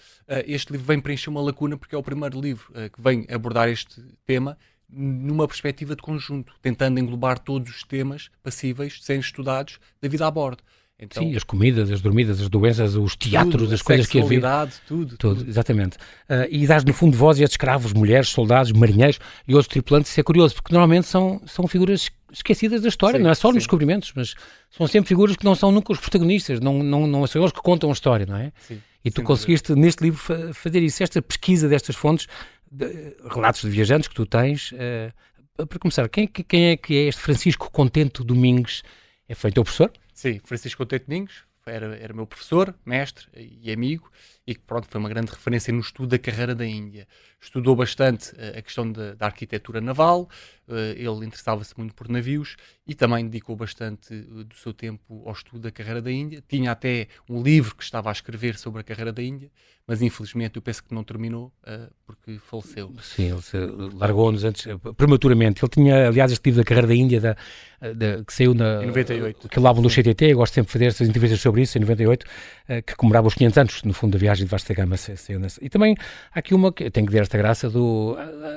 este 0.46 0.72
livro 0.72 0.86
vem 0.86 0.98
preencher 0.98 1.28
uma 1.28 1.42
lacuna 1.42 1.76
porque 1.76 1.94
é 1.94 1.98
o 1.98 2.02
primeiro 2.02 2.40
livro 2.40 2.72
que 2.72 2.98
vem 2.98 3.26
abordar 3.30 3.68
este 3.68 4.02
tema 4.24 4.56
numa 4.88 5.46
perspectiva 5.46 5.94
de 5.94 6.00
conjunto, 6.00 6.54
tentando 6.62 6.98
englobar 6.98 7.38
todos 7.38 7.68
os 7.68 7.82
temas 7.84 8.30
passíveis 8.42 8.94
de 8.94 9.04
serem 9.04 9.20
estudados 9.20 9.78
da 10.00 10.08
vida 10.08 10.26
a 10.26 10.30
bordo. 10.30 10.62
Então, 11.02 11.22
Sim, 11.22 11.34
as 11.34 11.42
comidas, 11.42 11.90
as 11.90 12.02
dormidas, 12.02 12.42
as 12.42 12.48
doenças, 12.50 12.94
os 12.94 13.16
teatros, 13.16 13.62
tudo, 13.62 13.74
as 13.74 13.80
coisas 13.80 14.06
que 14.06 14.20
havia. 14.20 14.40
Tudo, 14.40 14.72
tudo, 14.86 15.16
tudo. 15.16 15.48
Exatamente. 15.48 15.96
Uh, 16.28 16.46
e 16.50 16.66
dás 16.66 16.84
no 16.84 16.92
fundo 16.92 17.16
voz 17.16 17.40
a 17.40 17.44
escravos, 17.44 17.94
mulheres, 17.94 18.28
soldados, 18.28 18.70
marinheiros 18.72 19.18
e 19.48 19.54
outros 19.54 19.68
tripulantes. 19.68 20.10
Isso 20.10 20.20
é 20.20 20.22
curioso, 20.22 20.54
porque 20.56 20.74
normalmente 20.74 21.06
são, 21.06 21.40
são 21.46 21.66
figuras 21.66 22.10
esquecidas 22.30 22.82
da 22.82 22.88
história, 22.88 23.16
sim, 23.16 23.24
não 23.24 23.30
é 23.30 23.34
só 23.34 23.48
sim. 23.48 23.54
nos 23.54 23.62
descobrimentos, 23.62 24.12
mas 24.14 24.34
são 24.70 24.86
sempre 24.86 25.08
figuras 25.08 25.36
que 25.36 25.44
não 25.44 25.54
são 25.54 25.72
nunca 25.72 25.90
os 25.90 25.98
protagonistas, 25.98 26.60
não, 26.60 26.82
não, 26.82 27.06
não 27.06 27.26
são 27.26 27.40
eles 27.40 27.52
que 27.52 27.62
contam 27.62 27.88
a 27.88 27.92
história, 27.92 28.26
não 28.26 28.36
é? 28.36 28.52
Sim, 28.68 28.80
e 29.02 29.10
tu 29.10 29.22
conseguiste 29.22 29.74
neste 29.74 30.04
livro 30.04 30.20
fazer 30.52 30.82
isso, 30.82 31.02
esta 31.02 31.22
pesquisa 31.22 31.66
destas 31.66 31.96
fontes, 31.96 32.26
de, 32.70 33.16
relatos 33.30 33.62
de 33.62 33.70
viajantes 33.70 34.06
que 34.06 34.14
tu 34.14 34.26
tens. 34.26 34.72
Uh, 34.72 35.66
para 35.66 35.78
começar, 35.78 36.08
quem, 36.08 36.26
quem 36.26 36.70
é 36.70 36.76
que 36.76 36.94
é 36.94 37.08
este 37.08 37.20
Francisco 37.20 37.70
Contento 37.70 38.22
Domingues? 38.22 38.82
É 39.28 39.34
feito 39.34 39.54
teu 39.54 39.64
professor? 39.64 39.90
Sim, 40.20 40.38
Francisco 40.44 40.76
Contente 40.84 41.06
Domingos 41.06 41.46
era, 41.64 41.96
era 41.96 42.12
meu 42.12 42.26
professor, 42.26 42.78
mestre 42.84 43.26
e 43.34 43.72
amigo, 43.72 44.10
e 44.50 44.54
que 44.56 44.62
pronto, 44.62 44.88
foi 44.90 44.98
uma 44.98 45.08
grande 45.08 45.30
referência 45.30 45.72
no 45.72 45.78
estudo 45.78 46.08
da 46.08 46.18
carreira 46.18 46.56
da 46.56 46.66
Índia. 46.66 47.06
Estudou 47.40 47.76
bastante 47.76 48.32
uh, 48.32 48.58
a 48.58 48.62
questão 48.62 48.90
de, 48.90 49.14
da 49.14 49.26
arquitetura 49.26 49.80
naval, 49.80 50.28
uh, 50.66 50.74
ele 50.96 51.24
interessava-se 51.24 51.72
muito 51.78 51.94
por 51.94 52.08
navios 52.08 52.56
e 52.84 52.92
também 52.92 53.24
dedicou 53.28 53.54
bastante 53.54 54.12
uh, 54.12 54.42
do 54.42 54.56
seu 54.56 54.74
tempo 54.74 55.22
ao 55.24 55.32
estudo 55.32 55.60
da 55.60 55.70
carreira 55.70 56.02
da 56.02 56.10
Índia. 56.10 56.42
Tinha 56.48 56.72
até 56.72 57.06
um 57.28 57.40
livro 57.40 57.76
que 57.76 57.84
estava 57.84 58.08
a 58.08 58.12
escrever 58.12 58.58
sobre 58.58 58.80
a 58.80 58.82
carreira 58.82 59.12
da 59.12 59.22
Índia, 59.22 59.52
mas 59.86 60.02
infelizmente 60.02 60.56
eu 60.56 60.62
penso 60.62 60.82
que 60.82 60.92
não 60.92 61.04
terminou 61.04 61.52
porque 62.06 62.38
faleceu. 62.38 62.92
Sim, 63.02 63.32
ele 63.32 63.94
largou-nos 63.94 64.44
antes, 64.44 64.66
prematuramente. 64.96 65.64
Ele 65.64 65.70
tinha, 65.70 66.08
aliás, 66.08 66.30
este 66.30 66.44
livro 66.46 66.60
da 66.60 66.64
carreira 66.64 66.86
da 66.86 66.94
Índia 66.94 67.20
da, 67.20 67.36
da, 67.80 68.24
que 68.24 68.32
saiu 68.32 68.54
na, 68.54 68.84
em 68.84 68.86
98. 68.86 69.48
Aquele 69.48 69.66
álbum 69.66 69.82
do 69.82 69.88
CTT, 69.88 70.26
eu 70.26 70.36
gosto 70.36 70.54
sempre 70.54 70.68
de 70.68 70.72
fazer 70.72 70.84
essas 70.86 71.08
entrevistas 71.08 71.40
sobre 71.40 71.62
isso, 71.62 71.76
em 71.76 71.80
98, 71.80 72.24
que 72.86 72.94
comemorava 72.94 73.26
os 73.26 73.34
500 73.34 73.58
anos, 73.58 73.82
no 73.82 73.92
fundo, 73.92 74.12
da 74.12 74.18
viagem 74.18 74.39
de 74.40 74.46
vasta 74.46 74.74
gama. 74.74 74.96
E 75.60 75.68
também 75.68 75.94
há 76.34 76.38
aqui 76.38 76.54
uma 76.54 76.72
que 76.72 76.90
tem 76.90 77.04
que 77.04 77.12
ver 77.12 77.22
esta 77.22 77.38
graça 77.38 77.68
do. 77.70 78.16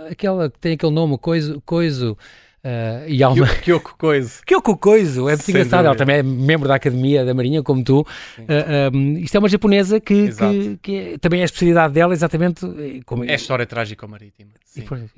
aquela 0.10 0.50
que 0.50 0.60
tem 0.60 0.74
aquele 0.74 0.92
nome, 0.92 1.18
Coiso. 1.18 1.62
coiso 1.66 2.18
Uh, 2.66 3.10
e 3.10 3.22
há 3.22 3.30
uma... 3.30 3.46
Kyoko 3.46 3.98
Coiso. 3.98 4.42
Kyoko 4.48 4.78
Coiso, 4.78 5.28
é 5.28 5.36
muito 5.36 5.50
engraçado. 5.50 5.86
Ela 5.86 5.96
também 5.98 6.18
é 6.18 6.24
membro 6.24 6.66
da 6.66 6.76
Academia 6.76 7.26
da 7.26 7.34
Marinha, 7.34 7.62
como 7.62 7.84
tu. 7.84 8.02
Uh, 8.02 8.06
ah, 8.48 8.96
um, 8.96 9.18
isto 9.18 9.36
é 9.36 9.40
uma 9.40 9.50
japonesa 9.50 10.00
que, 10.00 10.30
que, 10.32 10.80
que 10.82 10.96
é, 10.96 11.18
também 11.18 11.42
é 11.42 11.44
a 11.44 11.46
especialidade 11.46 11.94
dela, 11.94 12.14
exatamente. 12.14 12.66
Eh, 12.66 13.02
como... 13.06 13.26
É 13.26 13.36
história 13.36 13.66
trágica 13.66 14.08
marítima. 14.08 14.52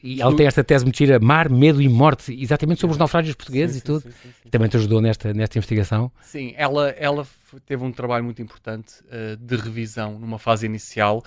E, 0.03 0.15
e 0.15 0.21
ela 0.21 0.35
tem 0.35 0.47
esta 0.47 0.63
tese 0.63 0.83
muito 0.83 0.97
gira, 0.97 1.19
Mar, 1.19 1.47
Medo 1.47 1.79
e 1.79 1.87
Morte, 1.87 2.33
exatamente 2.33 2.81
sobre 2.81 2.93
os 2.93 2.97
naufrágios 2.97 3.35
portugueses 3.35 3.75
sim, 3.75 3.79
e 3.79 3.83
tudo. 3.83 4.01
Sim, 4.01 4.09
sim, 4.43 4.49
também 4.49 4.67
te 4.67 4.77
ajudou 4.77 4.99
nesta, 4.99 5.31
nesta 5.31 5.59
investigação. 5.59 6.11
Sim, 6.21 6.53
ela, 6.57 6.89
ela 6.89 7.27
teve 7.65 7.83
um 7.83 7.91
trabalho 7.91 8.23
muito 8.23 8.41
importante 8.41 8.95
uh, 9.03 9.37
de 9.37 9.55
revisão 9.55 10.17
numa 10.17 10.39
fase 10.39 10.65
inicial 10.65 11.23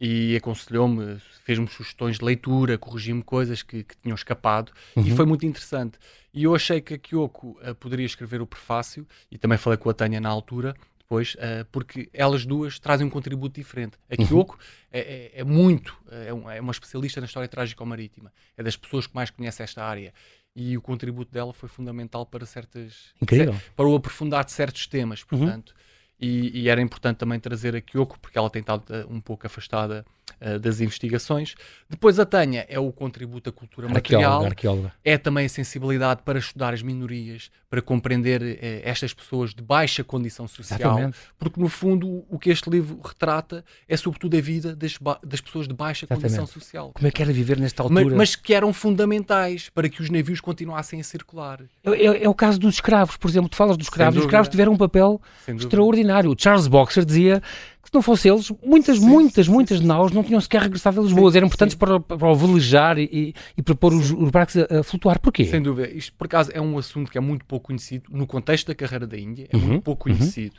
e 0.00 0.34
aconselhou-me, 0.34 1.18
fez-me 1.44 1.68
sugestões 1.68 2.18
de 2.18 2.24
leitura, 2.24 2.78
corrigiu-me 2.78 3.22
coisas 3.22 3.62
que, 3.62 3.84
que, 3.84 3.96
tinham 3.98 4.14
escapado 4.14 4.72
uhum. 4.96 5.04
e 5.06 5.10
foi 5.10 5.26
muito 5.26 5.44
interessante. 5.44 5.98
E 6.32 6.44
eu 6.44 6.54
achei 6.54 6.80
que 6.80 6.94
a 6.94 6.98
Kyoko 6.98 7.58
uh, 7.60 7.74
poderia 7.74 8.06
escrever 8.06 8.40
o 8.40 8.46
prefácio 8.46 9.06
e 9.30 9.36
também 9.36 9.58
falei 9.58 9.76
com 9.76 9.90
a 9.90 9.94
Tânia 9.94 10.20
na 10.20 10.30
altura, 10.30 10.74
depois, 10.98 11.34
uh, 11.34 11.66
porque 11.70 12.08
elas 12.14 12.46
duas 12.46 12.78
trazem 12.78 13.06
um 13.06 13.10
contributo 13.10 13.60
diferente. 13.60 13.98
A 14.08 14.18
uhum. 14.18 14.26
Kyoko 14.26 14.54
uhum. 14.54 14.60
é, 14.90 15.00
é, 15.00 15.40
é, 15.40 15.44
muito, 15.44 15.94
é, 16.10 16.32
um, 16.32 16.50
é, 16.50 16.60
uma 16.60 16.72
especialista 16.72 17.20
na 17.20 17.26
história 17.26 17.48
trágico-marítima, 17.48 18.32
é 18.56 18.62
das 18.62 18.76
pessoas 18.76 19.06
que 19.06 19.14
mais 19.14 19.28
conhece 19.28 19.62
esta 19.62 19.84
área 19.84 20.14
e 20.56 20.76
o 20.76 20.80
contributo 20.80 21.30
dela 21.30 21.52
foi 21.52 21.68
fundamental 21.68 22.24
para 22.24 22.46
certas 22.46 23.12
Incrível. 23.20 23.54
para 23.76 23.86
o 23.86 23.94
aprofundar 23.94 24.44
de 24.44 24.52
certos 24.52 24.86
temas, 24.86 25.20
uhum. 25.20 25.38
portanto. 25.38 25.70
Uhum. 25.70 25.90
E, 26.20 26.62
e, 26.62 26.68
era 26.68 26.82
importante 26.82 27.16
também 27.16 27.40
trazer 27.40 27.74
a 27.74 27.80
Kyoko, 27.80 28.18
porque 28.20 28.36
ela 28.36 28.50
tem 28.50 28.60
estado 28.60 28.82
uh, 28.90 29.10
um 29.10 29.20
pouco 29.20 29.46
afastada 29.46 30.04
uh, 30.40 30.58
das 30.58 30.80
investigações. 30.82 31.54
Depois 31.88 32.18
a 32.18 32.26
Tânia 32.26 32.66
é 32.68 32.78
o 32.78 32.92
contributo 32.92 33.48
à 33.48 33.52
cultura 33.52 33.88
material, 33.88 34.44
arqueóloga. 34.44 34.92
é 35.02 35.16
também 35.16 35.46
a 35.46 35.48
sensibilidade 35.48 36.20
para 36.22 36.38
estudar 36.38 36.74
as 36.74 36.82
minorias, 36.82 37.50
para 37.70 37.80
compreender 37.80 38.42
uh, 38.42 38.56
estas 38.82 39.14
pessoas 39.14 39.54
de 39.54 39.62
baixa 39.62 40.04
condição 40.04 40.46
social, 40.46 40.78
Exatamente. 40.78 41.18
porque 41.38 41.58
no 41.58 41.70
fundo 41.70 42.22
o 42.28 42.38
que 42.38 42.50
este 42.50 42.68
livro 42.68 43.00
retrata 43.02 43.64
é 43.88 43.96
sobretudo 43.96 44.36
a 44.36 44.40
vida 44.42 44.76
das, 44.76 44.98
das 45.24 45.40
pessoas 45.40 45.66
de 45.66 45.72
baixa 45.72 46.04
Exatamente. 46.04 46.22
condição 46.22 46.46
social. 46.46 46.92
Como 46.92 47.08
é 47.08 47.10
que 47.10 47.22
era 47.22 47.32
viver 47.32 47.58
nesta 47.58 47.82
altura? 47.82 48.04
Mas, 48.04 48.14
mas, 48.14 48.36
que 48.36 48.52
eram 48.52 48.74
fundamentais 48.74 49.70
para 49.70 49.88
que 49.88 50.02
os 50.02 50.10
navios 50.10 50.40
continuassem 50.40 51.00
a 51.00 51.04
circular. 51.04 51.62
É, 51.82 51.90
é, 51.90 52.24
é 52.24 52.28
o 52.28 52.34
caso 52.34 52.58
dos 52.58 52.74
escravos, 52.74 53.16
por 53.16 53.30
exemplo, 53.30 53.48
tu 53.48 53.56
falas 53.56 53.78
dos 53.78 53.86
escravos, 53.86 54.18
os 54.18 54.24
escravos 54.24 54.50
tiveram 54.50 54.72
um 54.72 54.76
papel 54.76 55.18
extraordinário 55.48 56.09
extraordinário. 56.10 56.30
O 56.30 56.36
Charles 56.36 56.66
Boxer 56.66 57.04
dizia 57.04 57.40
que 57.82 57.88
se 57.88 57.94
não 57.94 58.02
fossem 58.02 58.32
eles, 58.32 58.52
muitas, 58.62 58.98
sim, 58.98 59.06
muitas, 59.06 59.46
sim, 59.46 59.52
muitas 59.52 59.78
sim. 59.78 59.86
naus 59.86 60.12
não 60.12 60.22
tinham 60.22 60.40
sequer 60.40 60.62
regressado 60.62 61.00
a 61.00 61.04
Lisboa. 61.04 61.32
Eram 61.34 61.46
importantes 61.46 61.76
para, 61.76 62.00
para 62.00 62.28
o 62.28 62.34
velejar 62.34 62.98
e, 62.98 63.34
e 63.56 63.62
para 63.62 63.74
pôr 63.74 63.94
os, 63.94 64.10
os, 64.10 64.30
barcos 64.30 64.56
a, 64.56 64.80
a, 64.80 64.82
flutuar. 64.82 65.18
Porquê? 65.20 65.44
Sem 65.44 65.62
dúvida. 65.62 65.88
Isto, 65.88 66.12
por 66.14 66.26
acaso, 66.26 66.50
é 66.52 66.60
um 66.60 66.76
assunto 66.76 67.10
que 67.10 67.16
é 67.16 67.20
muito 67.20 67.44
pouco 67.44 67.68
conhecido 67.68 68.04
no 68.10 68.26
contexto 68.26 68.66
da 68.68 68.74
carreira 68.74 69.06
da 69.06 69.18
Índia. 69.18 69.48
É 69.50 69.56
uhum, 69.56 69.62
muito 69.62 69.82
pouco 69.82 70.08
uhum. 70.08 70.16
conhecido. 70.16 70.56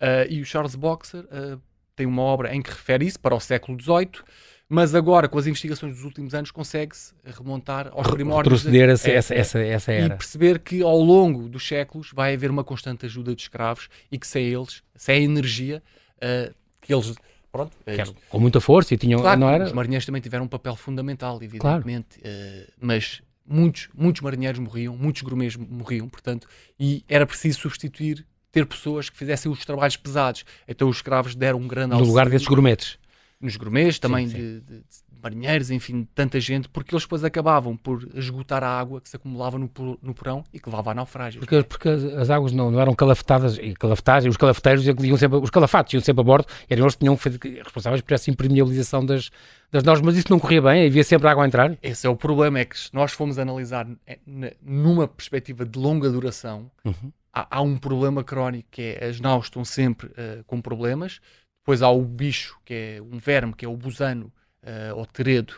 Uh, 0.00 0.30
e 0.30 0.40
o 0.40 0.44
Charles 0.44 0.74
Boxer 0.74 1.24
uh, 1.24 1.60
tem 1.96 2.06
uma 2.06 2.22
obra 2.22 2.54
em 2.54 2.60
que 2.60 2.70
refere 2.70 3.06
isso 3.06 3.18
para 3.18 3.34
o 3.34 3.40
século 3.40 3.80
XVIII 3.80 4.22
mas 4.68 4.94
agora 4.94 5.28
com 5.28 5.38
as 5.38 5.46
investigações 5.46 5.94
dos 5.94 6.04
últimos 6.04 6.34
anos 6.34 6.50
consegue-se 6.50 7.14
remontar 7.24 7.88
aos 7.92 8.06
primórdios 8.08 8.62
retroceder 8.62 8.90
essa, 8.90 9.10
essa, 9.10 9.34
essa, 9.34 9.58
essa 9.60 9.92
era 9.92 10.14
e 10.14 10.18
perceber 10.18 10.58
que 10.58 10.82
ao 10.82 11.00
longo 11.00 11.48
dos 11.48 11.66
séculos 11.66 12.10
vai 12.12 12.34
haver 12.34 12.50
uma 12.50 12.62
constante 12.62 13.06
ajuda 13.06 13.34
dos 13.34 13.44
escravos 13.44 13.88
e 14.12 14.18
que 14.18 14.26
sem 14.26 14.44
eles, 14.44 14.82
sem 14.94 15.16
a 15.16 15.20
energia 15.20 15.82
uh, 16.16 16.54
que 16.82 16.92
eles 16.92 17.14
pronto, 17.50 17.74
eles, 17.86 18.12
com 18.28 18.38
muita 18.38 18.60
força 18.60 18.92
e 18.92 18.98
tinham 18.98 19.20
claro, 19.20 19.40
não 19.40 19.48
era? 19.48 19.64
os 19.64 19.72
marinheiros 19.72 20.04
também 20.04 20.20
tiveram 20.20 20.44
um 20.44 20.48
papel 20.48 20.76
fundamental 20.76 21.36
evidentemente 21.42 22.20
claro. 22.20 22.36
uh, 22.36 22.72
mas 22.78 23.22
muitos 23.46 23.88
muitos 23.94 24.20
marinheiros 24.20 24.60
morriam 24.60 24.94
muitos 24.94 25.22
grumês 25.22 25.56
morriam 25.56 26.08
portanto 26.10 26.46
e 26.78 27.02
era 27.08 27.26
preciso 27.26 27.58
substituir 27.60 28.26
ter 28.52 28.66
pessoas 28.66 29.08
que 29.08 29.16
fizessem 29.16 29.50
os 29.50 29.64
trabalhos 29.64 29.96
pesados 29.96 30.44
então 30.66 30.90
os 30.90 30.96
escravos 30.96 31.34
deram 31.34 31.58
um 31.58 31.66
grande 31.66 31.94
auxílio 31.94 32.06
no 32.06 32.12
lugar 32.12 32.28
desses 32.28 32.46
grumetes 32.46 32.98
nos 33.40 33.56
gourmets, 33.56 33.98
também 33.98 34.26
sim, 34.26 34.32
sim. 34.32 34.38
De, 34.38 34.60
de, 34.60 34.76
de, 34.78 35.08
marinheiros, 35.22 35.70
enfim, 35.70 36.02
de 36.02 36.08
tanta 36.14 36.38
gente, 36.40 36.68
porque 36.68 36.94
eles 36.94 37.02
depois 37.02 37.24
acabavam 37.24 37.76
por 37.76 38.08
esgotar 38.14 38.62
a 38.62 38.68
água 38.68 39.00
que 39.00 39.08
se 39.08 39.16
acumulava 39.16 39.58
no, 39.58 39.70
no 40.00 40.14
porão 40.14 40.44
e 40.52 40.60
que 40.60 40.68
levava 40.68 40.92
a 40.92 40.94
naufrágios. 40.94 41.44
Porque, 41.44 41.62
porque 41.64 41.88
as 41.88 42.30
águas 42.30 42.52
não, 42.52 42.70
não 42.70 42.80
eram 42.80 42.94
calafetadas, 42.94 43.58
e 43.58 43.74
calafetagens, 43.74 44.30
os 44.30 44.36
calafeteiros 44.36 44.86
iam 44.86 45.16
sempre, 45.16 45.38
os 45.38 45.50
calafatos 45.50 45.92
iam 45.92 46.02
sempre 46.02 46.20
a 46.20 46.24
bordo, 46.24 46.46
eram 46.68 46.84
eles 46.84 46.94
que 46.94 47.00
tinham 47.00 47.18
responsáveis 47.64 48.00
por 48.00 48.14
essa 48.14 48.30
impermeabilização 48.30 49.04
das, 49.04 49.30
das 49.70 49.82
nós, 49.82 50.00
mas 50.00 50.16
isso 50.16 50.30
não 50.30 50.38
corria 50.38 50.62
bem, 50.62 50.86
havia 50.86 51.04
sempre 51.04 51.28
água 51.28 51.44
a 51.44 51.46
entrar. 51.46 51.76
Esse 51.82 52.06
é 52.06 52.10
o 52.10 52.16
problema, 52.16 52.60
é 52.60 52.64
que 52.64 52.78
se 52.78 52.94
nós 52.94 53.12
formos 53.12 53.38
analisar 53.38 53.88
é, 54.06 54.18
numa 54.62 55.08
perspectiva 55.08 55.64
de 55.64 55.78
longa 55.78 56.08
duração, 56.10 56.70
uhum. 56.84 57.12
há, 57.32 57.56
há, 57.56 57.60
um 57.60 57.76
problema 57.76 58.22
crónico 58.22 58.68
que 58.70 58.82
é 58.82 59.06
as 59.06 59.20
naus 59.20 59.46
estão 59.46 59.64
sempre 59.64 60.06
uh, 60.08 60.44
com 60.46 60.60
problemas, 60.60 61.20
depois 61.68 61.82
há 61.82 61.90
o 61.90 62.02
bicho, 62.02 62.58
que 62.64 62.72
é 62.72 63.02
um 63.02 63.18
verme, 63.18 63.52
que 63.52 63.62
é 63.62 63.68
o 63.68 63.76
busano, 63.76 64.32
uh, 64.62 64.96
ou 64.96 65.04
teredo, 65.04 65.52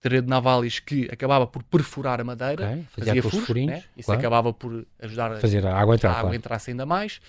teredo 0.00 0.30
navalis, 0.30 0.78
que 0.78 1.10
acabava 1.12 1.46
por 1.46 1.62
perfurar 1.62 2.18
a 2.22 2.24
madeira, 2.24 2.64
okay, 2.64 2.86
fazia, 2.90 3.22
fazia 3.22 3.22
furos, 3.22 3.66
né? 3.66 3.84
isso 3.94 4.06
claro. 4.06 4.18
acabava 4.18 4.54
por 4.54 4.86
ajudar 4.98 5.32
a 5.32 5.36
fazer 5.36 5.66
a 5.66 5.78
água 5.78 5.94
entrar, 5.94 6.08
a 6.08 6.12
água 6.12 6.22
claro. 6.22 6.36
entrasse 6.36 6.70
ainda 6.70 6.86
mais. 6.86 7.20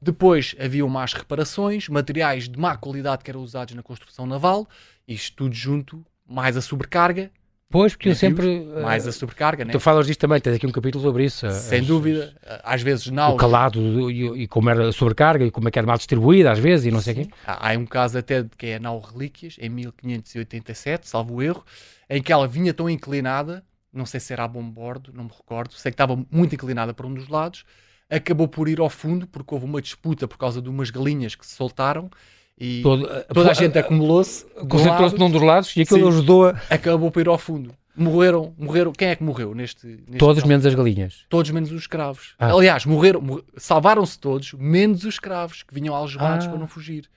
Depois 0.00 0.56
haviam 0.58 0.88
más 0.88 1.12
reparações, 1.12 1.88
materiais 1.88 2.48
de 2.48 2.58
má 2.58 2.76
qualidade 2.76 3.22
que 3.22 3.30
eram 3.30 3.42
usados 3.42 3.76
na 3.76 3.82
construção 3.82 4.26
naval, 4.26 4.68
isto 5.06 5.36
tudo 5.36 5.54
junto, 5.54 6.04
mais 6.26 6.56
a 6.56 6.60
sobrecarga, 6.60 7.30
Pois, 7.72 7.94
porque 7.94 8.10
eu 8.10 8.14
sempre. 8.14 8.66
Mais 8.82 9.06
a 9.08 9.12
sobrecarga, 9.12 9.64
né? 9.64 9.72
Tu 9.72 9.80
falas 9.80 10.06
disto 10.06 10.20
também, 10.20 10.38
tens 10.38 10.56
aqui 10.56 10.66
um 10.66 10.70
capítulo 10.70 11.02
sobre 11.02 11.24
isso. 11.24 11.50
Sem 11.50 11.80
as, 11.80 11.86
dúvida. 11.86 12.34
Às 12.62 12.82
vezes, 12.82 13.06
não. 13.06 13.32
O 13.32 13.36
calado 13.36 14.10
e, 14.10 14.42
e, 14.42 14.46
como 14.46 14.68
era 14.68 14.90
a 14.90 14.92
sobrecarga 14.92 15.46
e 15.46 15.50
como 15.50 15.68
é 15.68 15.70
que 15.70 15.78
era 15.78 15.86
mal 15.86 15.96
distribuída, 15.96 16.52
às 16.52 16.58
vezes, 16.58 16.84
e 16.84 16.90
não 16.90 17.00
sei 17.00 17.14
o 17.14 17.16
quê. 17.16 17.28
Há, 17.46 17.72
há 17.72 17.78
um 17.78 17.86
caso 17.86 18.18
até 18.18 18.42
de 18.42 18.50
que 18.50 18.66
é 18.66 18.76
a 18.76 18.78
Nau 18.78 19.00
Relíquias, 19.00 19.56
em 19.58 19.70
1587, 19.70 21.08
salvo 21.08 21.36
o 21.36 21.42
erro, 21.42 21.64
em 22.10 22.22
que 22.22 22.30
ela 22.30 22.46
vinha 22.46 22.74
tão 22.74 22.90
inclinada, 22.90 23.64
não 23.90 24.04
sei 24.04 24.20
se 24.20 24.34
era 24.34 24.44
a 24.44 24.48
bom 24.48 24.62
bordo, 24.62 25.10
não 25.14 25.24
me 25.24 25.30
recordo, 25.30 25.72
sei 25.72 25.90
que 25.90 25.94
estava 25.94 26.22
muito 26.30 26.54
inclinada 26.54 26.92
para 26.92 27.06
um 27.06 27.14
dos 27.14 27.28
lados, 27.28 27.64
acabou 28.10 28.46
por 28.48 28.68
ir 28.68 28.80
ao 28.80 28.90
fundo 28.90 29.26
porque 29.26 29.54
houve 29.54 29.64
uma 29.64 29.80
disputa 29.80 30.28
por 30.28 30.36
causa 30.36 30.60
de 30.60 30.68
umas 30.68 30.90
galinhas 30.90 31.34
que 31.34 31.46
se 31.46 31.54
soltaram 31.54 32.10
e 32.58 32.82
Todo, 32.82 33.08
toda 33.32 33.50
a 33.50 33.54
gente 33.54 33.78
acumulou-se. 33.78 34.44
Concentrou-se 34.68 35.18
num 35.18 35.30
dos 35.30 35.42
lados 35.42 35.76
e 35.76 35.82
aquilo 35.82 36.00
sim, 36.00 36.08
ajudou 36.08 36.46
a. 36.46 36.60
Acabou 36.70 37.10
por 37.10 37.20
ir 37.20 37.28
ao 37.28 37.38
fundo. 37.38 37.74
Morreram, 37.94 38.54
morreram. 38.58 38.92
Quem 38.92 39.08
é 39.08 39.16
que 39.16 39.22
morreu 39.22 39.54
neste. 39.54 39.86
neste 39.86 40.16
todos 40.18 40.36
caso? 40.36 40.48
menos 40.48 40.64
as 40.64 40.74
galinhas. 40.74 41.24
Todos 41.28 41.50
menos 41.50 41.70
os 41.72 41.82
escravos. 41.82 42.34
Ah. 42.38 42.52
Aliás, 42.52 42.86
morreram, 42.86 43.20
mor... 43.20 43.44
salvaram-se 43.56 44.18
todos, 44.18 44.54
menos 44.54 45.04
os 45.04 45.14
escravos 45.14 45.62
que 45.62 45.74
vinham 45.74 45.94
algemados 45.94 46.46
ah. 46.46 46.50
para 46.50 46.58
não 46.58 46.66
fugir. 46.66 47.08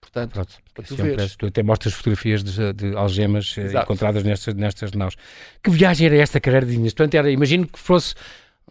Portanto, 0.00 0.32
Pronto, 0.32 0.54
para 0.74 0.84
tu 0.84 0.96
veres. 0.96 1.36
Tu 1.36 1.46
até 1.46 1.62
mostras 1.62 1.94
fotografias 1.94 2.44
de, 2.44 2.72
de 2.72 2.94
algemas 2.94 3.54
eh, 3.56 3.62
Exato. 3.62 3.84
encontradas 3.84 4.22
nestas, 4.22 4.54
nestas 4.54 4.92
naus. 4.92 5.16
Que 5.62 5.70
viagem 5.70 6.06
era 6.06 6.16
esta 6.16 6.38
carreira 6.38 6.66
de 6.66 6.74
Inês? 6.74 6.92
Portanto, 6.92 7.14
era, 7.14 7.30
imagino 7.30 7.66
que 7.66 7.78
fosse 7.78 8.14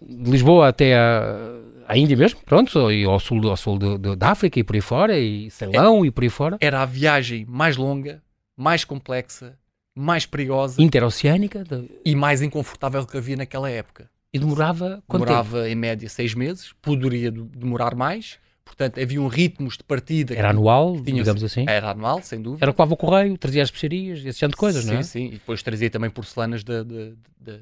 de 0.01 0.31
Lisboa 0.31 0.67
até 0.67 0.95
a 0.95 1.61
à 1.87 1.97
Índia 1.97 2.15
mesmo, 2.17 2.39
pronto, 2.45 2.91
e 2.91 3.03
ao 3.03 3.19
sul, 3.19 3.49
ao 3.49 3.57
sul 3.57 3.77
de, 3.77 3.97
de, 3.97 4.15
da 4.15 4.31
África 4.31 4.59
e 4.59 4.63
por 4.63 4.75
aí 4.75 4.81
fora, 4.81 5.19
e 5.19 5.49
Ceilão 5.51 6.03
é, 6.03 6.07
e 6.07 6.11
por 6.11 6.23
aí 6.23 6.29
fora. 6.29 6.57
Era 6.59 6.81
a 6.81 6.85
viagem 6.85 7.45
mais 7.47 7.77
longa, 7.77 8.21
mais 8.55 8.83
complexa, 8.83 9.57
mais 9.95 10.25
perigosa. 10.25 10.81
Interoceânica. 10.81 11.63
De... 11.63 11.89
E 12.05 12.15
mais 12.15 12.41
inconfortável 12.41 13.05
que 13.05 13.17
havia 13.17 13.35
naquela 13.35 13.69
época. 13.69 14.09
E 14.33 14.39
demorava 14.39 15.03
quanto 15.07 15.25
Demorava 15.25 15.57
tempo? 15.59 15.69
em 15.71 15.75
média 15.75 16.09
seis 16.09 16.33
meses, 16.33 16.73
poderia 16.81 17.31
demorar 17.31 17.95
mais. 17.95 18.39
Portanto, 18.65 18.99
haviam 18.99 19.27
ritmos 19.27 19.77
de 19.77 19.83
partida. 19.83 20.33
Era 20.33 20.49
anual, 20.49 20.99
digamos 20.99 21.43
assim? 21.43 21.65
Era 21.67 21.91
anual, 21.91 22.21
sem 22.21 22.41
dúvida. 22.41 22.63
Era 22.63 22.71
o 22.71 22.73
que 22.73 22.81
levava 22.81 22.93
o 22.93 22.97
correio, 22.97 23.37
trazia 23.37 23.61
as 23.61 23.67
especiarias, 23.67 24.25
esse 24.25 24.39
tipo 24.39 24.51
de 24.51 24.57
coisas, 24.57 24.83
sim, 24.83 24.91
não 24.91 24.99
é? 24.99 25.03
Sim, 25.03 25.09
sim. 25.09 25.25
E 25.27 25.31
depois 25.31 25.61
trazia 25.61 25.89
também 25.89 26.09
porcelanas 26.09 26.63
da, 26.63 26.81
da, 26.81 27.11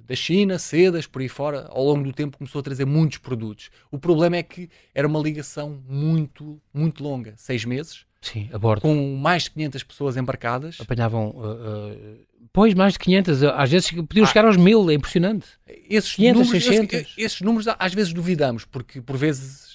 da, 0.07 0.15
China, 0.15 0.59
sedas, 0.59 1.07
por 1.07 1.21
aí 1.21 1.27
fora. 1.27 1.67
Ao 1.69 1.83
longo 1.83 2.03
do 2.03 2.13
tempo 2.13 2.37
começou 2.37 2.59
a 2.59 2.63
trazer 2.63 2.85
muitos 2.85 3.17
produtos. 3.17 3.71
O 3.91 3.97
problema 3.97 4.37
é 4.37 4.43
que 4.43 4.69
era 4.93 5.07
uma 5.07 5.19
ligação 5.19 5.81
muito, 5.89 6.61
muito 6.73 7.03
longa. 7.03 7.33
Seis 7.35 7.65
meses. 7.65 8.05
Sim, 8.21 8.47
a 8.53 8.59
bordo. 8.59 8.81
Com 8.81 9.17
mais 9.17 9.43
de 9.43 9.51
500 9.51 9.83
pessoas 9.83 10.17
embarcadas. 10.17 10.77
Apanhavam... 10.79 11.29
Uh, 11.29 11.41
uh... 11.41 12.31
Pois, 12.53 12.73
mais 12.73 12.93
de 12.93 12.99
500, 12.99 13.43
às 13.43 13.71
vezes 13.71 13.91
podiam 13.91 14.25
ah, 14.25 14.27
chegar 14.27 14.45
aos 14.45 14.57
mil, 14.57 14.89
é 14.89 14.93
impressionante. 14.93 15.47
Esses 15.89 16.13
500, 16.15 16.41
números, 16.41 16.63
600. 16.65 16.99
Esses, 16.99 17.13
esses 17.17 17.41
números 17.41 17.67
às 17.79 17.93
vezes 17.93 18.13
duvidamos, 18.13 18.65
porque 18.65 19.01
por 19.01 19.15
vezes 19.15 19.70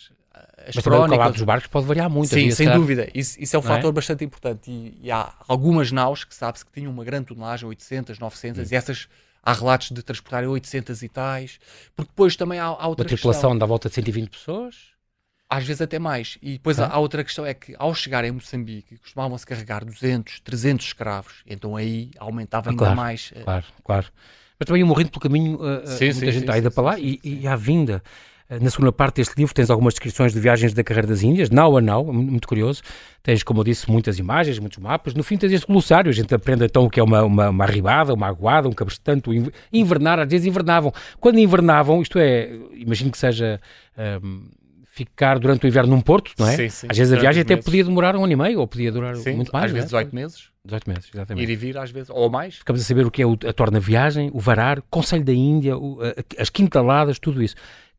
as 0.66 0.74
Mas 0.74 0.84
crónicas. 0.84 1.28
o 1.28 1.32
dos 1.32 1.42
barcos 1.42 1.68
pode 1.68 1.86
variar 1.86 2.10
muito. 2.10 2.28
Sim, 2.28 2.50
sem 2.50 2.70
dúvida. 2.70 3.08
Isso, 3.14 3.40
isso, 3.40 3.54
é 3.54 3.58
um 3.58 3.62
Não 3.62 3.70
é? 3.70 3.74
fator 3.76 3.90
é? 3.90 3.92
bastante 3.92 4.24
importante. 4.24 4.70
E, 4.70 4.98
e, 5.02 5.10
há 5.10 5.32
algumas 5.46 5.92
naus 5.92 6.24
que 6.24 6.34
sabe-se 6.34 6.64
que 6.64 6.72
tinham 6.72 6.90
uma 6.90 7.04
grande 7.04 7.26
tonelagem, 7.26 7.68
800, 7.68 8.18
900, 8.18 8.60
hum. 8.60 8.74
e 8.74 8.76
essas 8.76 9.08
há 9.42 9.52
relatos 9.52 9.92
de 9.92 10.02
transportarem 10.02 10.48
800 10.48 11.02
e 11.02 11.08
tais. 11.08 11.60
Porque 11.94 12.10
depois 12.10 12.34
também 12.34 12.58
há, 12.58 12.64
há 12.64 12.86
outra 12.88 13.04
Uma 13.04 13.08
tripulação 13.08 13.50
questão. 13.50 13.58
dá 13.58 13.66
volta 13.66 13.88
de 13.88 13.94
120 13.94 14.30
pessoas? 14.30 14.74
Às 15.48 15.64
vezes 15.64 15.80
até 15.80 16.00
mais. 16.00 16.36
E 16.42 16.54
depois 16.54 16.80
há, 16.80 16.88
há 16.88 16.98
outra 16.98 17.22
questão, 17.22 17.46
é 17.46 17.54
que 17.54 17.74
ao 17.78 17.94
chegar 17.94 18.24
em 18.24 18.32
Moçambique, 18.32 18.98
costumavam-se 18.98 19.46
carregar 19.46 19.84
200, 19.84 20.40
300 20.40 20.86
escravos. 20.86 21.44
Então 21.46 21.76
aí 21.76 22.10
aumentava 22.18 22.68
ah, 22.68 22.72
ainda 22.72 22.78
claro, 22.78 22.96
mais. 22.96 23.32
Eh, 23.34 23.42
claro, 23.44 23.64
claro. 23.84 24.06
Mas 24.58 24.66
também 24.66 24.80
iam 24.80 24.88
morrendo 24.88 25.10
pelo 25.10 25.20
caminho, 25.20 25.56
uh, 25.56 25.86
sim, 25.86 26.06
muita 26.06 26.20
sim, 26.20 26.32
gente 26.32 26.52
sim, 26.52 26.58
ida 26.58 26.70
para 26.70 26.82
lá 26.82 26.98
e, 26.98 27.20
e 27.22 27.46
à 27.46 27.54
vinda. 27.54 28.02
Eh, 28.48 28.60
na 28.60 28.70
segunda 28.70 28.92
parte 28.92 29.16
deste 29.16 29.34
livro 29.36 29.54
tens 29.54 29.70
algumas 29.70 29.94
descrições 29.94 30.32
de 30.32 30.40
viagens 30.40 30.72
da 30.72 30.84
carreira 30.84 31.08
das 31.08 31.22
Índias, 31.22 31.50
nau 31.50 31.76
a 31.76 31.80
nau, 31.80 32.12
muito 32.12 32.46
curioso. 32.46 32.82
Tens, 33.22 33.42
como 33.42 33.60
eu 33.60 33.64
disse, 33.64 33.90
muitas 33.90 34.18
imagens, 34.18 34.58
muitos 34.58 34.78
mapas. 34.78 35.14
No 35.14 35.22
fim 35.22 35.36
tens 35.36 35.52
este 35.52 35.66
glossário, 35.66 36.08
a 36.08 36.12
gente 36.12 36.34
aprende 36.34 36.64
então 36.64 36.84
o 36.84 36.90
que 36.90 37.00
é 37.00 37.02
uma, 37.02 37.22
uma, 37.24 37.50
uma 37.50 37.64
arribada, 37.64 38.14
uma 38.14 38.28
aguada, 38.28 38.68
um 38.68 38.72
cabrestante, 38.72 39.30
invernar, 39.72 40.20
às 40.20 40.28
vezes 40.28 40.46
invernavam. 40.46 40.92
Quando 41.20 41.38
invernavam, 41.38 42.00
isto 42.00 42.18
é, 42.18 42.50
imagino 42.74 43.10
que 43.10 43.18
seja... 43.18 43.60
Um, 44.22 44.48
ficar 44.96 45.38
durante 45.38 45.66
o 45.66 45.68
inverno 45.68 45.94
num 45.94 46.00
porto, 46.00 46.32
não 46.38 46.48
é? 46.48 46.56
Sim, 46.56 46.68
sim. 46.70 46.86
Às 46.90 46.96
vezes 46.96 47.12
a 47.12 47.20
viagem 47.20 47.42
até 47.42 47.54
meses. 47.54 47.66
podia 47.66 47.84
demorar 47.84 48.16
um 48.16 48.24
ano 48.24 48.32
e 48.32 48.36
meio, 48.36 48.60
ou 48.60 48.66
podia 48.66 48.90
durar 48.90 49.14
sim, 49.16 49.34
muito 49.34 49.52
mais. 49.52 49.66
Às 49.66 49.72
vezes 49.72 49.92
é? 49.92 49.98
18 49.98 50.14
meses. 50.14 50.48
18 50.64 50.90
meses, 50.90 51.10
exatamente. 51.14 51.44
Ir 51.44 51.52
e 51.52 51.56
vir 51.56 51.76
às 51.76 51.90
vezes, 51.90 52.08
ou 52.08 52.30
mais. 52.30 52.56
Ficamos 52.56 52.80
a 52.80 52.84
saber 52.84 53.04
o 53.04 53.10
que 53.10 53.22
é 53.22 53.26
a 53.26 53.52
torna-viagem, 53.52 54.30
o 54.32 54.40
varar, 54.40 54.80
Conselho 54.88 55.22
da 55.22 55.34
Índia, 55.34 55.74
as 56.38 56.48
quintaladas, 56.48 57.18
tudo 57.18 57.42
isso. 57.42 57.54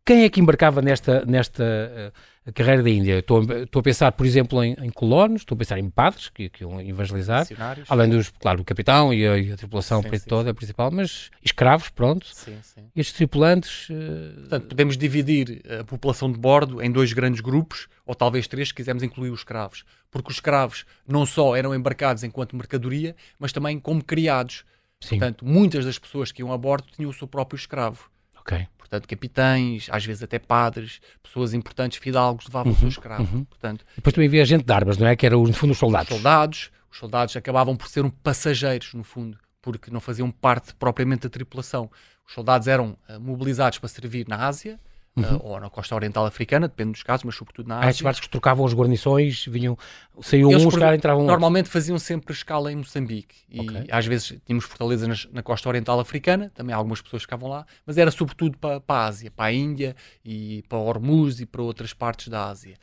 Quem 0.07 0.23
é 0.23 0.29
que 0.29 0.39
embarcava 0.39 0.81
nesta, 0.81 1.25
nesta 1.25 2.13
uh, 2.47 2.53
carreira 2.53 2.81
da 2.81 2.89
Índia? 2.89 3.19
Estou, 3.19 3.43
estou 3.43 3.81
a 3.81 3.83
pensar, 3.83 4.13
por 4.13 4.25
exemplo, 4.25 4.63
em, 4.63 4.73
em 4.81 4.89
colonos, 4.89 5.41
estou 5.41 5.53
a 5.53 5.57
pensar 5.57 5.77
em 5.77 5.89
padres 5.89 6.29
que, 6.29 6.47
que 6.47 6.63
iam 6.63 6.79
evangelizar, 6.79 7.45
além 7.89 8.09
dos, 8.09 8.29
claro, 8.29 8.61
o 8.61 8.63
capitão 8.63 9.13
e 9.13 9.27
a, 9.27 9.37
e 9.37 9.51
a 9.51 9.57
tripulação 9.57 10.01
sim, 10.01 10.17
sim, 10.17 10.29
toda, 10.29 10.51
a 10.51 10.53
principal, 10.53 10.91
mas 10.91 11.29
escravos, 11.43 11.89
pronto. 11.89 12.25
Sim, 12.25 12.57
sim. 12.61 12.85
E 12.95 13.01
estes 13.01 13.17
tripulantes. 13.17 13.89
Uh... 13.89 14.39
Portanto, 14.39 14.67
podemos 14.69 14.97
dividir 14.97 15.61
a 15.77 15.83
população 15.83 16.31
de 16.31 16.39
bordo 16.39 16.81
em 16.81 16.89
dois 16.89 17.11
grandes 17.11 17.41
grupos, 17.41 17.89
ou 18.05 18.15
talvez 18.15 18.47
três, 18.47 18.69
se 18.69 18.73
quisermos 18.73 19.03
incluir 19.03 19.31
os 19.31 19.41
escravos. 19.41 19.83
Porque 20.09 20.29
os 20.29 20.37
escravos 20.37 20.85
não 21.05 21.25
só 21.25 21.53
eram 21.53 21.75
embarcados 21.75 22.23
enquanto 22.23 22.55
mercadoria, 22.55 23.13
mas 23.37 23.51
também 23.51 23.77
como 23.77 24.01
criados. 24.01 24.63
Sim. 25.01 25.19
Portanto, 25.19 25.45
muitas 25.45 25.83
das 25.83 25.99
pessoas 25.99 26.31
que 26.31 26.41
iam 26.41 26.53
a 26.53 26.57
bordo 26.57 26.87
tinham 26.95 27.09
o 27.09 27.13
seu 27.13 27.27
próprio 27.27 27.57
escravo. 27.57 28.09
Ok 28.39 28.67
portanto, 28.87 29.07
capitães, 29.07 29.87
às 29.91 30.05
vezes 30.05 30.23
até 30.23 30.39
padres, 30.39 31.01
pessoas 31.21 31.53
importantes, 31.53 31.99
fidalgos, 31.99 32.45
levavam 32.47 32.71
uhum, 32.71 32.77
o 32.77 32.79
seu 32.79 32.89
escravo. 32.89 33.37
Uhum. 33.37 33.43
Portanto, 33.43 33.85
Depois 33.95 34.13
também 34.13 34.27
havia 34.27 34.45
gente 34.45 34.63
de 34.63 34.73
armas, 34.73 34.97
não 34.97 35.05
é? 35.05 35.15
Que 35.15 35.25
eram, 35.25 35.43
no 35.43 35.53
fundo, 35.53 35.71
os 35.71 35.77
soldados. 35.77 36.09
Os 36.09 36.15
soldados, 36.15 36.71
os 36.89 36.97
soldados 36.97 37.35
acabavam 37.35 37.75
por 37.75 37.87
ser 37.87 38.05
um 38.05 38.09
passageiros, 38.09 38.93
no 38.93 39.03
fundo, 39.03 39.37
porque 39.61 39.91
não 39.91 39.99
faziam 39.99 40.31
parte 40.31 40.73
propriamente 40.73 41.23
da 41.23 41.29
tripulação. 41.29 41.91
Os 42.25 42.33
soldados 42.33 42.67
eram 42.67 42.97
uh, 43.09 43.19
mobilizados 43.19 43.77
para 43.77 43.89
servir 43.89 44.25
na 44.27 44.47
Ásia, 44.47 44.79
uhum. 45.17 45.35
uh, 45.35 45.41
ou 45.43 45.59
na 45.59 45.69
costa 45.69 45.95
oriental 45.95 46.25
africana, 46.25 46.67
depende 46.67 46.91
dos 46.91 47.03
casos, 47.03 47.23
mas 47.23 47.35
sobretudo 47.35 47.67
na 47.67 47.77
Ásia. 47.77 47.87
Ah, 47.87 47.89
estes 47.89 48.03
barcos 48.03 48.27
trocavam 48.27 48.65
as 48.65 48.73
guarnições, 48.73 49.45
vinham, 49.45 49.77
saíam 50.21 50.51
Eles 50.51 50.65
uns, 50.65 50.73
por, 50.73 50.93
entravam 50.93 51.25
Normalmente 51.25 51.65
outros. 51.65 51.73
faziam 51.73 51.99
sempre 51.99 52.33
escala 52.33 52.71
em 52.71 52.75
Moçambique 52.75 53.35
e 53.49 53.61
okay. 53.61 53.87
às 53.91 54.05
vezes 54.05 54.39
tínhamos 54.45 54.65
fortalezas 54.65 55.07
nas, 55.07 55.27
na 55.31 55.43
costa 55.43 55.67
oriental 55.67 55.99
africana, 55.99 56.51
também 56.53 56.73
algumas 56.73 57.01
pessoas 57.01 57.23
ficavam 57.23 57.49
lá, 57.49 57.65
mas 57.85 57.97
era 57.97 58.11
sobretudo 58.11 58.57
para, 58.57 58.79
para 58.79 59.01
a 59.01 59.05
Ásia, 59.05 59.31
para 59.31 59.45
a 59.45 59.53
Índia 59.53 59.95
e 60.23 60.63
para 60.69 60.77
Hormuz 60.77 61.39
e 61.39 61.45
para 61.45 61.61
outras 61.61 61.93
partes 61.93 62.27
da 62.27 62.49
Ásia. 62.49 62.75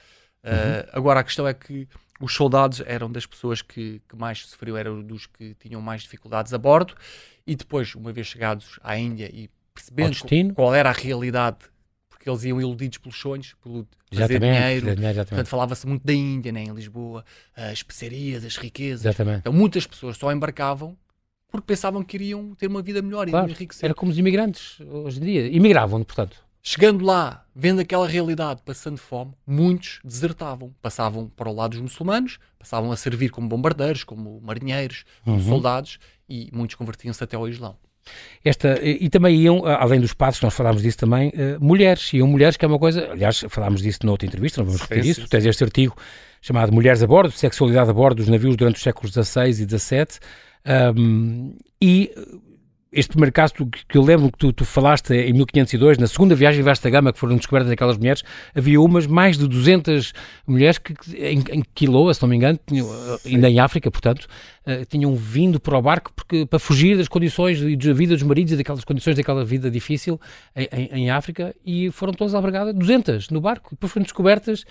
Uhum. 0.45 0.51
Uh, 0.51 0.89
agora 0.93 1.21
a 1.21 1.25
questão 1.25 1.49
é 1.49 1.55
que 1.55 1.89
os 2.21 2.33
soldados 2.35 2.83
eram 2.87 3.11
das 3.11 3.27
pessoas 3.27 3.61
que, 3.63 4.01
que 4.09 4.17
mais 4.17 4.47
sofriam, 4.47 4.77
eram 4.77 5.03
dos 5.03 5.27
que 5.27 5.55
tinham 5.55 5.81
mais 5.81 6.03
dificuldades 6.03 6.53
a 6.53 6.59
bordo, 6.59 6.95
e 7.47 7.55
depois, 7.55 7.95
uma 7.95 8.13
vez 8.13 8.27
chegados 8.27 8.79
à 8.83 8.97
Índia 8.97 9.31
e 9.33 9.51
percebendo 9.75 10.55
qual 10.55 10.75
era 10.75 10.89
a 10.89 10.93
realidade 10.93 11.59
porque 12.25 12.31
eles 12.31 12.45
iam 12.45 12.61
iludidos 12.61 12.99
pelos 12.99 13.19
sonhos, 13.19 13.55
pelo 13.63 13.87
fazer 14.13 14.41
dinheiro. 14.41 14.95
dinheiro 14.97 15.27
Portanto, 15.27 15.47
falava-se 15.47 15.87
muito 15.87 16.05
da 16.05 16.13
Índia, 16.13 16.51
né, 16.51 16.65
em 16.65 16.73
Lisboa, 16.73 17.25
as 17.55 17.75
especiarias, 17.75 18.45
as 18.45 18.57
riquezas. 18.57 19.05
Exatamente. 19.05 19.41
Então, 19.41 19.53
muitas 19.53 19.87
pessoas 19.87 20.17
só 20.17 20.33
embarcavam 20.33 20.97
porque 21.49 21.67
pensavam 21.67 22.03
que 22.03 22.17
iriam 22.17 22.55
ter 22.55 22.67
uma 22.67 22.83
vida 22.83 23.01
melhor 23.03 23.29
claro, 23.29 23.49
e 23.49 23.53
enriquecer. 23.53 23.85
Era 23.85 23.95
como 23.95 24.11
os 24.11 24.19
imigrantes 24.19 24.81
hoje 24.81 25.21
em 25.21 25.25
dia. 25.25 25.47
Imigravam, 25.49 26.03
portanto. 26.03 26.39
Chegando 26.63 27.05
lá, 27.05 27.45
vendo 27.55 27.81
aquela 27.81 28.09
realidade, 28.09 28.63
passando 28.65 28.97
fome, 28.97 29.35
muitos 29.47 30.01
desertavam. 30.03 30.75
Passavam 30.81 31.29
para 31.29 31.49
o 31.49 31.55
lado 31.55 31.73
dos 31.73 31.81
muçulmanos, 31.81 32.39
passavam 32.59 32.91
a 32.91 32.97
servir 32.97 33.29
como 33.29 33.47
bombardeiros, 33.47 34.03
como 34.03 34.41
marinheiros, 34.41 35.05
como 35.23 35.37
uhum. 35.37 35.43
soldados, 35.43 35.99
e 36.29 36.49
muitos 36.53 36.75
convertiam-se 36.75 37.23
até 37.23 37.37
ao 37.37 37.47
Islão. 37.47 37.77
Esta, 38.45 38.79
e 38.83 39.09
também 39.09 39.37
iam, 39.37 39.65
além 39.65 40.01
dos 40.01 40.13
padres, 40.13 40.41
nós 40.43 40.55
falámos 40.55 40.83
disso 40.83 40.99
também, 40.99 41.29
uh, 41.31 41.65
mulheres, 41.65 42.13
iam 42.13 42.29
mulheres, 42.29 42.57
que 42.57 42.65
é 42.65 42.69
uma 42.69 42.79
coisa, 42.79 43.11
aliás, 43.11 43.45
falámos 43.49 43.81
disso 43.81 44.01
noutra 44.05 44.27
entrevista, 44.27 44.61
não 44.61 44.67
vamos 44.67 44.83
repetir 44.83 45.11
isso, 45.11 45.23
tu 45.23 45.29
tens 45.29 45.47
este 45.47 45.65
artigo 45.65 45.97
chamado 46.43 46.71
Mulheres 46.73 47.03
a 47.03 47.07
Bordo, 47.07 47.33
Sexualidade 47.33 47.89
a 47.89 47.93
Bordo 47.95 48.17
dos 48.19 48.29
Navios 48.29 48.55
durante 48.55 48.77
os 48.77 48.83
séculos 48.83 49.13
XVI 49.13 49.49
e 49.49 49.55
XVII, 49.55 50.07
um, 50.95 51.57
e 51.81 52.11
este 52.95 53.11
primeiro 53.11 53.33
caso 53.33 53.53
que, 53.55 53.67
que 53.89 53.99
eu 53.99 54.03
lembro 54.03 54.31
que 54.31 54.39
tu, 54.39 54.53
tu, 54.53 54.65
falaste 54.65 55.13
em 55.13 55.33
1502, 55.33 55.99
na 55.99 56.07
segunda 56.07 56.35
viagem 56.35 56.63
vasta 56.63 56.89
gama 56.89 57.13
que 57.13 57.19
foram 57.19 57.37
descobertas 57.37 57.71
aquelas 57.71 57.99
mulheres, 57.99 58.23
havia 58.55 58.81
umas, 58.81 59.07
mais 59.07 59.37
de 59.37 59.49
200 59.49 60.13
mulheres 60.47 60.79
que, 60.79 60.95
em, 61.17 61.43
em 61.51 61.63
Quiloa, 61.75 62.15
se 62.15 62.23
não 62.23 62.29
me 62.29 62.37
engano, 62.37 62.59
tinham, 62.67 62.89
ainda 63.27 63.51
em 63.51 63.59
África, 63.59 63.91
portanto, 63.91 64.27
uh, 64.67 64.85
tinham 64.89 65.15
vindo 65.17 65.59
para 65.59 65.77
o 65.77 65.83
barco 65.83 66.13
porque, 66.15 66.47
para 66.47 66.59
fugir 66.59 66.97
das 66.97 67.09
condições 67.09 67.61
e 67.61 67.77
da 67.77 67.93
vida 67.93 68.15
dos 68.15 68.23
maridos 68.23 68.53
e 68.53 68.57
daquelas 68.57 68.85
condições 68.85 69.17
daquela 69.17 69.45
vida 69.45 69.71
difícil 69.71 70.21
em, 70.55 70.69
em, 70.73 70.89
em 71.01 71.11
África 71.11 71.55
e 71.67 71.91
foram 71.91 72.13
todas 72.13 72.35
albergadas, 72.35 72.75
200 72.75 73.31
no 73.31 73.41
barco, 73.41 73.71
depois 73.73 73.93
foram 73.93 74.05
descobertas 74.05 74.65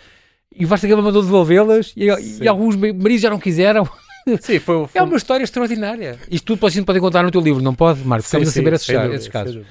e 0.56 0.66
o 0.66 0.68
Vasta 0.68 0.88
Gama 0.88 1.02
mandou 1.02 1.22
devolvê-las 1.22 1.94
e, 1.98 2.06
e, 2.42 2.48
alguns 2.48 2.76
maridos 2.76 3.22
já 3.22 3.30
não 3.30 3.40
quiseram 3.40 3.88
Sim, 4.42 4.60
foi, 4.60 4.88
foi... 4.88 5.02
É 5.02 5.04
uma 5.04 5.18
história 5.18 5.44
extraordinária. 5.44 6.18
Isto 6.30 6.46
tudo 6.46 6.60
pode, 6.60 6.82
pode 6.84 7.00
contar 7.00 7.24
no 7.24 7.32
teu 7.32 7.42
livro, 7.42 7.62
não 7.62 7.76
pode, 7.76 8.02
Marcos? 8.02 8.28
Estamos 8.28 8.50
sim, 8.50 8.60
a 8.60 8.64
saber 8.64 8.80
sim, 8.80 9.14
esses, 9.14 9.28
casos. 9.28 9.66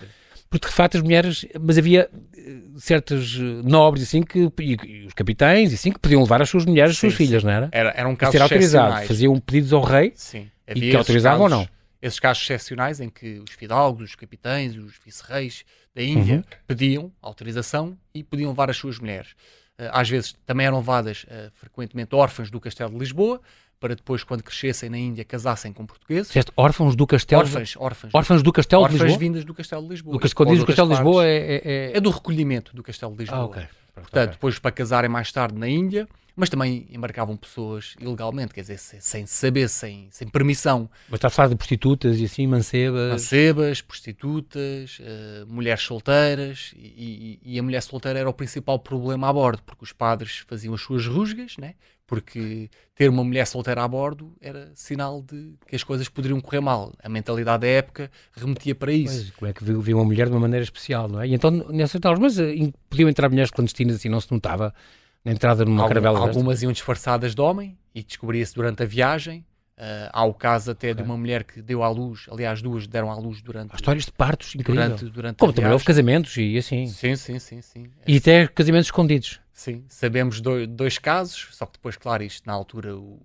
Porque 0.52 0.68
de 0.68 0.74
facto 0.74 0.98
as 0.98 1.02
mulheres, 1.02 1.46
mas 1.58 1.78
havia 1.78 2.10
eh, 2.36 2.56
certos 2.76 3.38
eh, 3.38 3.62
nobres 3.64 4.02
assim 4.02 4.22
que, 4.22 4.50
e, 4.60 4.76
e, 4.84 5.06
os 5.06 5.14
capitães 5.14 5.72
assim 5.72 5.90
que 5.90 5.98
podiam 5.98 6.20
levar 6.20 6.42
as 6.42 6.50
suas 6.50 6.66
mulheres, 6.66 6.92
as 6.92 6.98
suas 6.98 7.14
filhas, 7.14 7.42
não 7.42 7.50
era? 7.50 7.70
Era, 7.72 7.90
era 7.96 8.06
um 8.06 8.14
caso 8.14 8.36
era 8.36 8.44
autorizado. 8.44 9.06
Faziam 9.06 9.40
pedidos 9.40 9.72
ao 9.72 9.82
rei 9.82 10.12
sim. 10.14 10.50
e 10.68 10.90
que 10.90 10.94
autorizavam 10.96 11.44
ou 11.44 11.48
não. 11.48 11.68
Esses 12.02 12.20
casos 12.20 12.42
excepcionais 12.42 13.00
em 13.00 13.08
que 13.08 13.38
os 13.38 13.54
fidalgos, 13.54 14.10
os 14.10 14.14
capitães, 14.14 14.76
os 14.76 14.92
vice-reis 15.02 15.64
da 15.94 16.02
Índia 16.02 16.36
uhum. 16.36 16.44
pediam 16.66 17.12
autorização 17.22 17.96
e 18.14 18.22
podiam 18.22 18.50
levar 18.50 18.68
as 18.68 18.76
suas 18.76 18.98
mulheres. 18.98 19.30
Eh, 19.78 19.88
às 19.90 20.10
vezes 20.10 20.34
também 20.44 20.66
eram 20.66 20.78
levadas 20.78 21.24
frequentemente 21.54 22.14
órfãs 22.14 22.50
do 22.50 22.60
Castelo 22.60 22.90
de 22.90 22.98
Lisboa, 22.98 23.40
para 23.83 23.97
depois, 23.97 24.23
quando 24.23 24.45
crescessem 24.45 24.88
na 24.88 24.97
Índia, 24.97 25.25
casassem 25.25 25.73
com 25.73 25.85
portugueses. 25.85 26.29
Dizeste 26.29 26.53
órfãos 26.57 26.95
do 26.95 27.05
Castelo 27.05 27.42
órfãs, 27.42 27.75
órfãs, 27.77 28.14
órfãos 28.14 28.40
do 28.40 28.53
Castelo 28.53 28.83
órfãs 28.85 28.97
de 28.97 29.05
Lisboa? 29.07 29.18
vindas 29.18 29.45
do 29.45 29.53
Castelo 29.53 29.83
de 29.83 29.88
Lisboa. 29.88 30.16
Do, 30.16 30.35
quando 30.37 30.51
diz 30.51 30.61
do 30.61 30.66
Castelo 30.66 30.88
de 30.88 30.95
Lisboa 30.95 31.27
é, 31.27 31.37
é, 31.37 31.62
é... 31.64 31.97
é... 31.97 32.01
do 32.01 32.11
recolhimento 32.11 32.77
do 32.77 32.81
Castelo 32.81 33.12
de 33.14 33.18
Lisboa. 33.18 33.40
Ah, 33.40 33.45
okay. 33.45 33.64
Portanto, 33.92 34.23
okay. 34.23 34.35
depois 34.35 34.59
para 34.61 34.71
casarem 34.71 35.11
mais 35.11 35.33
tarde 35.33 35.59
na 35.59 35.68
Índia, 35.68 36.09
mas 36.35 36.49
também 36.49 36.87
embarcavam 36.90 37.37
pessoas 37.37 37.95
ilegalmente, 38.01 38.55
quer 38.55 38.62
dizer, 38.62 38.79
sem 38.79 39.27
saber, 39.27 39.68
sem, 39.68 40.09
sem 40.11 40.29
permissão. 40.29 40.88
Mas 41.09 41.18
está 41.18 41.29
a 41.29 41.31
falar 41.31 41.49
de 41.49 41.57
prostitutas 41.57 42.18
e 42.18 42.25
assim, 42.25 42.47
mancebas? 42.47 43.12
Mancebas, 43.12 43.81
prostitutas, 43.81 44.99
uh, 45.01 45.47
mulheres 45.47 45.83
solteiras, 45.83 46.73
e, 46.77 47.38
e, 47.45 47.55
e, 47.55 47.59
a 47.59 47.62
mulher 47.62 47.83
solteira 47.83 48.18
era 48.18 48.29
o 48.29 48.35
principal 48.35 48.79
problema 48.79 49.29
a 49.29 49.33
bordo, 49.33 49.62
porque 49.64 49.85
os 49.85 49.92
padres 49.92 50.45
faziam 50.47 50.75
as 50.75 50.81
suas 50.81 51.07
rusgas, 51.07 51.57
né? 51.59 51.75
porque 52.12 52.68
ter 52.95 53.09
uma 53.09 53.25
mulher 53.25 53.47
solteira 53.47 53.83
a 53.83 53.88
bordo 53.88 54.35
era 54.38 54.71
sinal 54.75 55.23
de 55.23 55.55
que 55.66 55.75
as 55.75 55.83
coisas 55.83 56.11
poderiam 56.11 56.42
correr 56.42 56.61
mal. 56.61 56.92
A 57.03 57.09
mentalidade 57.09 57.62
da 57.62 57.66
época 57.66 58.11
remetia 58.37 58.75
para 58.75 58.92
isso. 58.92 59.14
Pois, 59.14 59.31
como 59.31 59.51
é 59.51 59.53
que 59.55 59.64
viu, 59.64 59.97
uma 59.97 60.05
mulher 60.05 60.27
de 60.27 60.33
uma 60.35 60.40
maneira 60.40 60.62
especial, 60.62 61.09
não 61.09 61.23
é? 61.23 61.29
E 61.29 61.33
então, 61.33 61.51
nessas 61.71 61.99
aulas, 62.05 62.21
mas 62.21 62.38
uh, 62.38 62.73
podiam 62.90 63.09
entrar 63.09 63.31
mulheres 63.31 63.51
clandestinas 63.51 63.97
assim, 63.97 64.11
não 64.11 64.21
se 64.21 64.31
notava 64.31 64.75
na 65.24 65.32
entrada 65.32 65.64
numa 65.64 65.82
Algum, 65.82 65.88
caravela 65.88 66.18
Algumas 66.18 66.54
desta? 66.54 66.64
iam 66.64 66.72
disfarçadas 66.72 67.35
de 67.35 67.40
homem 67.40 67.78
e 67.94 68.02
descobria-se 68.02 68.54
durante 68.54 68.82
a 68.82 68.87
viagem. 68.87 69.44
Uh, 69.72 70.11
há 70.12 70.24
o 70.24 70.35
caso 70.35 70.70
até 70.70 70.92
okay. 70.92 71.02
de 71.02 71.08
uma 71.08 71.16
mulher 71.16 71.44
que 71.44 71.61
deu 71.61 71.82
à 71.82 71.88
luz, 71.88 72.26
aliás, 72.30 72.62
duas 72.62 72.87
deram 72.87 73.11
à 73.11 73.16
luz 73.16 73.42
durante. 73.42 73.72
Há 73.72 73.76
histórias 73.76 74.04
de 74.04 74.12
partos 74.12 74.54
incrível. 74.54 74.85
Durante, 74.85 75.04
durante 75.06 75.37
Como 75.38 75.52
também 75.52 75.72
houve 75.72 75.85
casamentos 75.85 76.37
e 76.37 76.56
assim. 76.56 76.87
Sim, 76.87 77.16
sim, 77.16 77.38
sim. 77.38 77.62
sim. 77.62 77.90
E 78.06 78.18
até 78.18 78.46
casamentos 78.46 78.88
escondidos. 78.88 79.40
Sim, 79.52 79.85
sabemos 79.88 80.40
do, 80.40 80.66
dois 80.66 80.98
casos, 80.98 81.48
só 81.52 81.66
que 81.66 81.72
depois, 81.72 81.96
claro, 81.96 82.22
isto 82.22 82.46
na 82.46 82.52
altura, 82.52 82.96
o, 82.96 83.18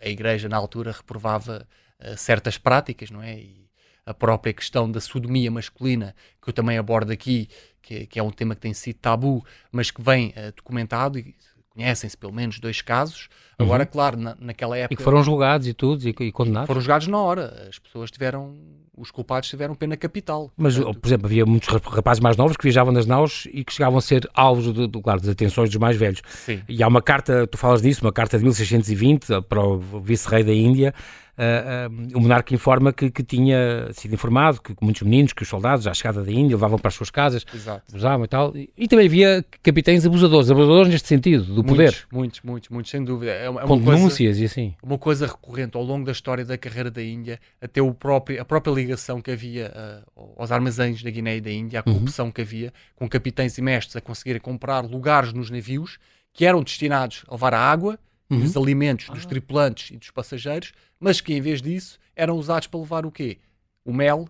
a 0.00 0.08
Igreja 0.08 0.48
na 0.48 0.56
altura 0.56 0.92
reprovava 0.92 1.66
uh, 2.00 2.16
certas 2.16 2.58
práticas, 2.58 3.10
não 3.10 3.22
é? 3.22 3.38
E 3.38 3.62
a 4.04 4.12
própria 4.12 4.52
questão 4.52 4.90
da 4.90 5.00
sodomia 5.00 5.50
masculina, 5.50 6.14
que 6.42 6.48
eu 6.48 6.52
também 6.52 6.76
abordo 6.76 7.12
aqui, 7.12 7.48
que, 7.82 8.06
que 8.06 8.18
é 8.18 8.22
um 8.22 8.30
tema 8.30 8.54
que 8.54 8.60
tem 8.60 8.72
sido 8.72 8.96
tabu, 8.96 9.44
mas 9.70 9.90
que 9.90 10.00
vem 10.00 10.30
uh, 10.30 10.52
documentado 10.56 11.18
e 11.18 11.34
conhecem-se 11.74 12.16
pelo 12.16 12.32
menos 12.32 12.58
dois 12.60 12.80
casos. 12.80 13.28
Agora, 13.58 13.84
uhum. 13.84 13.90
claro, 13.90 14.16
na, 14.16 14.36
naquela 14.38 14.76
época. 14.76 14.94
E 14.94 14.96
que 14.96 15.02
foram 15.02 15.22
julgados 15.22 15.66
e 15.66 15.74
tudo, 15.74 16.06
e, 16.06 16.14
e 16.20 16.32
condenados? 16.32 16.66
Foram 16.66 16.80
julgados 16.80 17.06
na 17.06 17.18
hora. 17.18 17.66
As 17.68 17.78
pessoas 17.78 18.10
tiveram. 18.10 18.54
Os 18.94 19.10
culpados 19.10 19.48
tiveram 19.48 19.74
pena 19.74 19.96
capital. 19.96 20.52
Mas, 20.54 20.76
portanto... 20.76 21.00
por 21.00 21.08
exemplo, 21.08 21.26
havia 21.26 21.46
muitos 21.46 21.68
rapazes 21.68 22.20
mais 22.20 22.36
novos 22.36 22.58
que 22.58 22.62
viajavam 22.62 22.92
nas 22.92 23.06
naus 23.06 23.48
e 23.50 23.64
que 23.64 23.72
chegavam 23.72 23.98
a 23.98 24.02
ser 24.02 24.28
alvos, 24.34 24.72
de, 24.72 24.86
de, 24.86 25.00
claro, 25.00 25.18
das 25.18 25.30
atenções 25.30 25.70
dos 25.70 25.78
mais 25.78 25.96
velhos. 25.96 26.20
Sim. 26.28 26.60
E 26.68 26.82
há 26.82 26.88
uma 26.88 27.00
carta, 27.00 27.46
tu 27.46 27.56
falas 27.56 27.80
disso, 27.80 28.04
uma 28.04 28.12
carta 28.12 28.36
de 28.36 28.44
1620 28.44 29.42
para 29.48 29.64
o 29.64 29.78
vice-rei 29.78 30.44
da 30.44 30.52
Índia, 30.52 30.94
uh, 31.38 31.90
uh, 31.90 32.18
o 32.18 32.20
monarca 32.20 32.54
informa 32.54 32.92
que, 32.92 33.10
que, 33.10 33.22
tinha 33.22 33.88
sido 33.92 34.14
informado 34.14 34.60
que 34.60 34.74
muitos 34.80 35.02
meninos, 35.02 35.32
que 35.32 35.42
os 35.42 35.48
soldados, 35.48 35.86
à 35.86 35.94
chegada 35.94 36.22
da 36.22 36.30
Índia, 36.30 36.56
levavam 36.56 36.78
para 36.78 36.88
as 36.88 36.94
suas 36.94 37.10
casas, 37.10 37.44
Exato. 37.54 37.82
abusavam 37.90 38.24
e 38.24 38.28
tal. 38.28 38.56
E, 38.56 38.70
e, 38.76 38.88
também 38.88 39.06
havia 39.06 39.44
capitães 39.62 40.04
abusadores, 40.04 40.50
abusadores 40.50 40.92
neste 40.92 41.08
sentido, 41.08 41.44
do 41.44 41.54
muitos, 41.54 41.70
poder. 41.70 42.06
Muitos, 42.12 42.40
muitos, 42.42 42.68
muitos, 42.68 42.90
sem 42.90 43.04
dúvida. 43.04 43.32
É 43.32 43.48
uma, 43.48 43.62
é 43.62 43.66
Com 43.66 43.74
uma 43.74 43.94
denúncias 43.94 44.36
coisa, 44.36 44.42
e 44.42 44.44
assim. 44.44 44.74
Uma 44.82 44.98
coisa 44.98 45.26
recorrente 45.26 45.76
ao 45.76 45.82
longo 45.82 46.04
da 46.04 46.12
história 46.12 46.44
da 46.44 46.58
carreira 46.58 46.90
da 46.90 47.02
Índia, 47.02 47.40
até 47.60 47.80
o 47.80 47.92
próprio, 47.92 48.40
a 48.40 48.44
própria 48.44 48.72
ligação 48.72 49.20
que 49.20 49.30
havia 49.30 50.04
uh, 50.16 50.32
aos 50.36 50.52
armazéns 50.52 51.02
da 51.02 51.10
Guiné 51.10 51.36
e 51.36 51.40
da 51.40 51.50
Índia, 51.50 51.80
a 51.80 51.88
uhum. 51.88 51.94
corrupção 51.94 52.26
uhum. 52.26 52.32
que 52.32 52.42
havia, 52.42 52.72
com 52.96 53.08
capitães 53.08 53.56
e 53.58 53.62
mestres 53.62 53.96
a 53.96 54.00
conseguirem 54.00 54.40
comprar 54.40 54.84
lugares 54.84 55.32
nos 55.32 55.50
navios 55.50 55.98
que 56.32 56.46
eram 56.46 56.62
destinados 56.62 57.24
a 57.28 57.32
levar 57.32 57.54
a 57.54 57.58
água, 57.58 57.98
uhum. 58.34 58.42
os 58.42 58.56
alimentos 58.56 59.08
dos 59.08 59.24
ah. 59.24 59.28
tripulantes 59.28 59.90
e 59.90 59.96
dos 59.96 60.10
passageiros, 60.10 60.72
mas 60.98 61.20
que 61.20 61.34
em 61.34 61.40
vez 61.40 61.60
disso 61.60 61.98
eram 62.14 62.36
usados 62.36 62.66
para 62.66 62.80
levar 62.80 63.06
o 63.06 63.10
quê? 63.10 63.38
O 63.84 63.92
mel, 63.92 64.28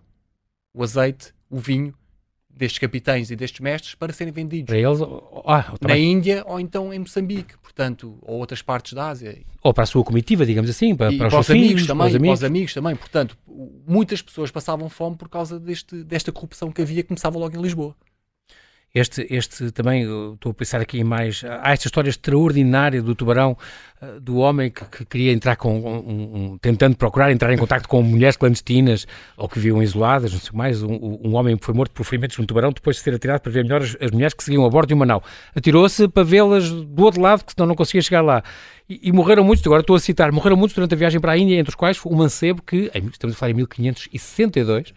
o 0.73 0.83
azeite, 0.83 1.33
o 1.49 1.57
vinho 1.57 1.93
destes 2.55 2.79
capitães 2.79 3.31
e 3.31 3.35
destes 3.35 3.59
mestres 3.59 3.95
para 3.95 4.13
serem 4.13 4.31
vendidos 4.31 4.67
para 4.67 4.77
eles, 4.77 4.99
ah, 5.45 5.73
na 5.81 5.97
Índia 5.97 6.43
ou 6.45 6.59
então 6.59 6.93
em 6.93 6.99
Moçambique, 6.99 7.57
portanto, 7.57 8.17
ou 8.21 8.37
outras 8.37 8.61
partes 8.61 8.93
da 8.93 9.09
Ásia. 9.09 9.41
Ou 9.61 9.73
para 9.73 9.83
a 9.83 9.87
sua 9.87 10.03
comitiva, 10.03 10.45
digamos 10.45 10.69
assim, 10.69 10.95
para, 10.95 11.11
para, 11.17 11.29
para 11.29 11.39
os, 11.39 11.49
amigos 11.49 11.67
filhos, 11.67 11.87
também, 11.87 11.97
para 11.97 12.07
os 12.07 12.15
amigos. 12.15 12.27
para 12.27 12.33
os 12.33 12.43
amigos 12.43 12.73
também. 12.73 12.95
Portanto, 12.95 13.37
muitas 13.87 14.21
pessoas 14.21 14.51
passavam 14.51 14.87
fome 14.87 15.15
por 15.15 15.29
causa 15.29 15.59
deste, 15.59 16.03
desta 16.03 16.31
corrupção 16.31 16.71
que 16.71 16.81
havia 16.81 17.01
que 17.01 17.07
começava 17.07 17.37
logo 17.37 17.57
em 17.57 17.61
Lisboa. 17.61 17.95
Este, 18.95 19.25
este 19.27 19.71
também, 19.71 20.03
estou 20.33 20.51
a 20.51 20.53
pensar 20.53 20.79
aqui 20.79 20.99
em 20.99 21.03
mais. 21.03 21.43
Há 21.43 21.71
esta 21.71 21.87
história 21.87 22.11
extraordinária 22.11 23.01
do 23.01 23.15
tubarão, 23.15 23.57
eh, 23.99 24.19
do 24.21 24.37
homem 24.37 24.69
que, 24.69 24.85
que 24.85 25.03
queria 25.03 25.31
entrar 25.31 25.55
com. 25.55 25.79
Um, 25.79 26.51
um, 26.53 26.57
tentando 26.59 26.95
procurar 26.95 27.31
entrar 27.31 27.51
em 27.51 27.57
contato 27.57 27.87
com 27.87 28.03
mulheres 28.03 28.37
clandestinas 28.37 29.07
ou 29.35 29.49
que 29.49 29.55
viviam 29.57 29.81
isoladas, 29.81 30.31
não 30.31 30.39
sei 30.39 30.51
mais. 30.53 30.83
Um, 30.83 31.19
um 31.23 31.33
homem 31.33 31.57
foi 31.59 31.73
morto 31.73 31.91
por 31.91 32.03
ferimentos 32.03 32.35
de 32.35 32.43
um 32.43 32.45
tubarão 32.45 32.71
depois 32.71 32.97
de 32.97 33.01
ser 33.01 33.15
atirado 33.15 33.41
para 33.41 33.51
ver 33.51 33.63
melhor 33.63 33.81
as, 33.81 33.97
as 33.99 34.11
mulheres 34.11 34.35
que 34.35 34.43
seguiam 34.43 34.63
a 34.63 34.69
bordo 34.69 34.89
de 34.89 34.93
uma 34.93 35.07
nau. 35.07 35.23
Atirou-se 35.55 36.07
para 36.07 36.21
vê-las 36.21 36.69
do 36.69 37.03
outro 37.03 37.19
lado, 37.19 37.43
que 37.43 37.51
senão 37.51 37.65
não 37.65 37.75
conseguia 37.75 38.01
chegar 38.03 38.21
lá. 38.21 38.43
E, 38.87 39.09
e, 39.09 39.11
morreram 39.11 39.43
muitos, 39.43 39.65
agora 39.65 39.81
estou 39.81 39.95
a 39.95 39.99
citar, 39.99 40.31
morreram 40.31 40.55
muitos 40.55 40.75
durante 40.75 40.93
a 40.93 40.97
viagem 40.97 41.19
para 41.19 41.31
a 41.31 41.37
Índia, 41.37 41.55
entre 41.55 41.71
os 41.71 41.75
quais 41.75 41.99
o 42.05 42.15
mancebo 42.15 42.61
que, 42.61 42.91
estamos 42.93 43.35
a 43.35 43.39
falar 43.39 43.49
em 43.49 43.55
1562 43.55 44.93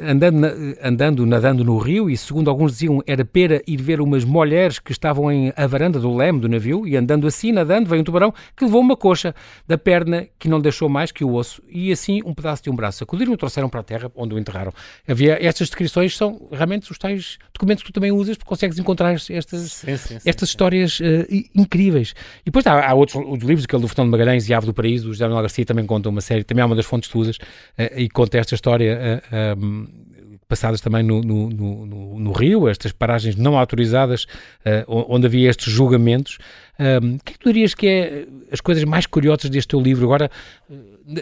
andando, 0.00 0.46
andando, 0.82 1.26
nadando 1.26 1.64
no 1.64 1.78
rio 1.78 2.08
e, 2.08 2.16
segundo 2.16 2.48
alguns 2.48 2.72
diziam, 2.72 3.02
era 3.06 3.24
pera 3.24 3.62
ir 3.66 3.80
ver 3.80 4.00
umas 4.00 4.24
mulheres 4.24 4.78
que 4.78 4.92
estavam 4.92 5.30
em 5.30 5.52
a 5.56 5.66
varanda 5.66 6.00
do 6.00 6.14
leme 6.14 6.40
do 6.40 6.48
navio 6.48 6.86
e 6.86 6.96
andando 6.96 7.26
assim, 7.26 7.52
nadando, 7.52 7.88
veio 7.88 8.00
um 8.00 8.04
tubarão 8.04 8.32
que 8.56 8.64
levou 8.64 8.80
uma 8.80 8.96
coxa 8.96 9.34
da 9.66 9.76
perna 9.76 10.26
que 10.38 10.48
não 10.48 10.60
deixou 10.60 10.88
mais 10.88 11.12
que 11.12 11.24
o 11.24 11.34
osso 11.34 11.62
e 11.68 11.92
assim 11.92 12.22
um 12.24 12.34
pedaço 12.34 12.62
de 12.62 12.70
um 12.70 12.74
braço. 12.74 13.04
Acudiram 13.04 13.32
e 13.32 13.36
trouxeram 13.36 13.68
para 13.68 13.80
a 13.80 13.82
terra 13.82 14.10
onde 14.14 14.34
o 14.34 14.38
enterraram. 14.38 14.72
Havia, 15.06 15.38
estas 15.40 15.68
descrições 15.68 16.16
são 16.16 16.48
realmente 16.50 16.90
os 16.90 16.98
tais 16.98 17.38
documentos 17.52 17.82
que 17.82 17.90
tu 17.90 17.94
também 17.94 18.12
usas 18.12 18.36
porque 18.36 18.48
consegues 18.48 18.78
encontrar 18.78 19.12
estas, 19.12 19.72
sim, 19.72 19.96
sim, 19.96 19.96
sim, 19.96 20.18
estas 20.24 20.48
histórias 20.48 21.00
uh, 21.00 21.04
incríveis. 21.54 22.14
E 22.42 22.46
depois 22.46 22.66
há, 22.66 22.88
há 22.88 22.94
outros 22.94 23.22
livros, 23.42 23.64
aquele 23.64 23.82
do 23.82 23.88
Fernando 23.88 24.10
Magalhães 24.10 24.48
e 24.48 24.54
Ave 24.54 24.66
do 24.66 24.74
Paraíso, 24.74 25.10
o 25.10 25.12
José 25.12 25.24
Manuel 25.24 25.42
Garcia 25.42 25.64
também 25.64 25.86
conta 25.86 26.08
uma 26.08 26.20
série, 26.20 26.44
também 26.44 26.62
é 26.62 26.66
uma 26.66 26.76
das 26.76 26.86
fontes 26.86 27.08
que 27.08 27.12
tu 27.12 27.20
usas 27.20 27.36
uh, 27.36 27.96
e 27.96 28.08
conta 28.08 28.38
esta 28.38 28.54
história 28.54 29.22
uh, 29.32 29.65
passadas 30.48 30.80
também 30.80 31.02
no, 31.02 31.20
no, 31.22 31.50
no, 31.50 32.18
no, 32.20 32.32
Rio, 32.32 32.68
estas 32.68 32.92
paragens 32.92 33.36
não 33.36 33.58
autorizadas, 33.58 34.24
uh, 34.64 35.06
onde 35.08 35.26
havia 35.26 35.50
estes 35.50 35.72
julgamentos. 35.72 36.38
O 36.78 37.24
que 37.24 37.32
é 37.32 37.32
que 37.32 37.38
tu 37.38 37.52
dirias 37.52 37.74
que 37.74 37.86
é 37.86 38.26
as 38.52 38.60
coisas 38.60 38.84
mais 38.84 39.06
curiosas 39.06 39.48
deste 39.48 39.68
teu 39.68 39.80
livro? 39.80 40.04
Agora, 40.04 40.30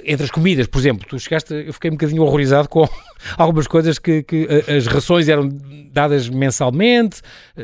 entre 0.04 0.24
as 0.24 0.30
comidas, 0.30 0.66
por 0.66 0.78
exemplo, 0.78 1.06
tu 1.08 1.18
chegaste, 1.18 1.54
eu 1.54 1.72
fiquei 1.72 1.90
um 1.90 1.94
bocadinho 1.94 2.22
horrorizado 2.22 2.68
com 2.68 2.88
algumas 3.38 3.66
coisas 3.66 3.98
que, 3.98 4.22
que 4.22 4.48
as 4.68 4.86
rações 4.86 5.28
eram 5.28 5.48
dadas 5.92 6.28
mensalmente, 6.28 7.22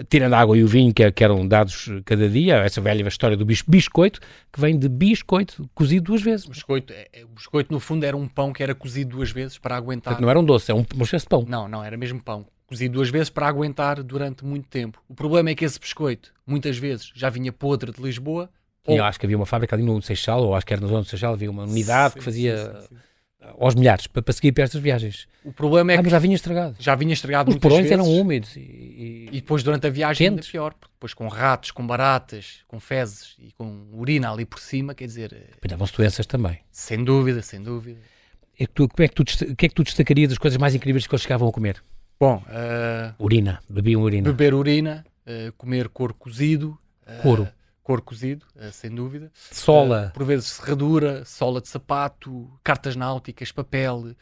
tirando 0.08 0.34
a 0.34 0.38
água 0.38 0.56
e 0.56 0.62
o 0.62 0.68
vinho 0.68 0.94
que, 0.94 1.10
que, 1.10 1.24
eram 1.24 1.46
dados 1.46 1.90
cada 2.04 2.28
dia, 2.28 2.58
essa 2.58 2.80
velha 2.80 3.06
história 3.08 3.36
do 3.36 3.44
biscoito, 3.44 4.20
que 4.52 4.60
vem 4.60 4.78
de 4.78 4.88
biscoito 4.88 5.68
cozido 5.74 6.04
duas 6.04 6.22
vezes. 6.22 6.46
O 6.46 6.50
biscoito, 6.50 6.92
é, 6.92 7.08
é, 7.12 7.24
o 7.24 7.28
biscoito 7.28 7.72
no 7.72 7.80
fundo 7.80 8.04
era 8.04 8.16
um 8.16 8.28
pão 8.28 8.52
que 8.52 8.62
era 8.62 8.74
cozido 8.74 9.16
duas 9.16 9.32
vezes 9.32 9.58
para 9.58 9.76
aguentar. 9.76 10.12
Portanto, 10.12 10.22
não 10.22 10.30
era 10.30 10.38
um 10.38 10.44
doce, 10.44 10.70
é 10.70 10.74
um, 10.74 10.84
uma 10.94 11.04
espécie 11.04 11.24
de 11.24 11.28
pão. 11.28 11.44
Não, 11.48 11.68
não, 11.68 11.82
era 11.82 11.96
mesmo 11.96 12.22
pão. 12.22 12.46
Cozido 12.70 12.94
duas 12.94 13.10
vezes 13.10 13.28
para 13.28 13.48
aguentar 13.48 14.00
durante 14.00 14.44
muito 14.44 14.68
tempo. 14.68 15.02
O 15.08 15.14
problema 15.14 15.50
é 15.50 15.54
que 15.56 15.64
esse 15.64 15.78
biscoito, 15.78 16.32
muitas 16.46 16.78
vezes, 16.78 17.10
já 17.16 17.28
vinha 17.28 17.52
podre 17.52 17.90
de 17.90 18.00
Lisboa, 18.00 18.48
ou... 18.86 18.96
Eu 18.96 19.04
acho 19.04 19.18
que 19.18 19.26
havia 19.26 19.36
uma 19.36 19.44
fábrica 19.44 19.76
ali 19.76 19.84
no 19.84 20.00
Seixal, 20.00 20.42
ou 20.42 20.54
acho 20.54 20.64
que 20.64 20.72
era 20.72 20.80
na 20.80 20.88
zona 20.88 21.02
do 21.02 21.08
Seixal, 21.08 21.32
havia 21.32 21.50
uma 21.50 21.64
unidade 21.64 22.14
sim, 22.14 22.18
que 22.18 22.24
fazia 22.24 22.56
sim, 22.56 22.86
sim, 22.88 22.96
aos 23.58 23.74
milhares 23.74 24.06
para, 24.06 24.22
para, 24.22 24.32
seguir 24.32 24.52
para 24.52 24.64
estas 24.64 24.80
viagens. 24.80 25.28
O 25.44 25.52
problema 25.52 25.92
é 25.92 25.98
ah, 25.98 26.02
que 26.02 26.08
já 26.08 26.18
vinha 26.18 26.34
estragado. 26.34 26.76
Já 26.78 26.94
vinha 26.94 27.12
estragado 27.12 27.50
Os 27.50 27.56
porões 27.56 27.82
vezes, 27.82 27.92
eram 27.92 28.08
úmidos 28.08 28.56
e, 28.56 28.60
e... 28.60 29.28
e, 29.32 29.40
depois 29.40 29.62
durante 29.62 29.86
a 29.86 29.90
viagem 29.90 30.30
Quentes. 30.30 30.46
ainda 30.46 30.52
pior, 30.52 30.74
porque 30.74 30.94
depois 30.94 31.12
com 31.12 31.28
ratos, 31.28 31.70
com 31.70 31.86
baratas, 31.86 32.60
com 32.68 32.80
fezes 32.80 33.36
e 33.38 33.52
com 33.52 33.88
urina 33.92 34.32
ali 34.32 34.44
por 34.44 34.60
cima, 34.60 34.94
quer 34.94 35.06
dizer. 35.06 35.48
Espalhavam-se 35.50 35.96
doenças 35.96 36.26
também. 36.26 36.58
Sem 36.70 37.04
dúvida, 37.04 37.42
sem 37.42 37.62
dúvida. 37.62 38.00
E 38.58 38.66
tu, 38.66 38.88
como 38.88 39.04
é 39.04 39.08
que 39.08 39.14
tu, 39.14 39.22
o 39.22 39.56
que 39.56 39.66
é 39.66 39.68
que 39.68 39.74
tu 39.74 39.82
destacarias 39.82 40.28
das 40.28 40.38
coisas 40.38 40.58
mais 40.58 40.74
incríveis 40.74 41.06
que 41.06 41.14
eles 41.14 41.22
chegavam 41.22 41.48
a 41.48 41.52
comer? 41.52 41.82
Bom, 42.20 42.36
uh, 42.36 43.14
urina, 43.18 43.62
bebiam 43.66 44.02
urina. 44.02 44.28
Beber 44.28 44.52
urina, 44.52 45.06
uh, 45.26 45.52
comer 45.56 45.88
couro 45.88 46.12
cozido. 46.12 46.78
Uh, 47.06 47.22
couro 47.22 47.48
couro 47.82 48.02
cozido, 48.02 48.46
sem 48.70 48.94
dúvida. 48.94 49.32
Sola. 49.34 50.12
Por 50.14 50.24
vezes 50.24 50.46
serradura, 50.50 51.24
sola 51.24 51.60
de 51.60 51.66
sapato, 51.66 52.48
cartas 52.62 52.94
náuticas, 52.94 53.50
papel, 53.50 54.14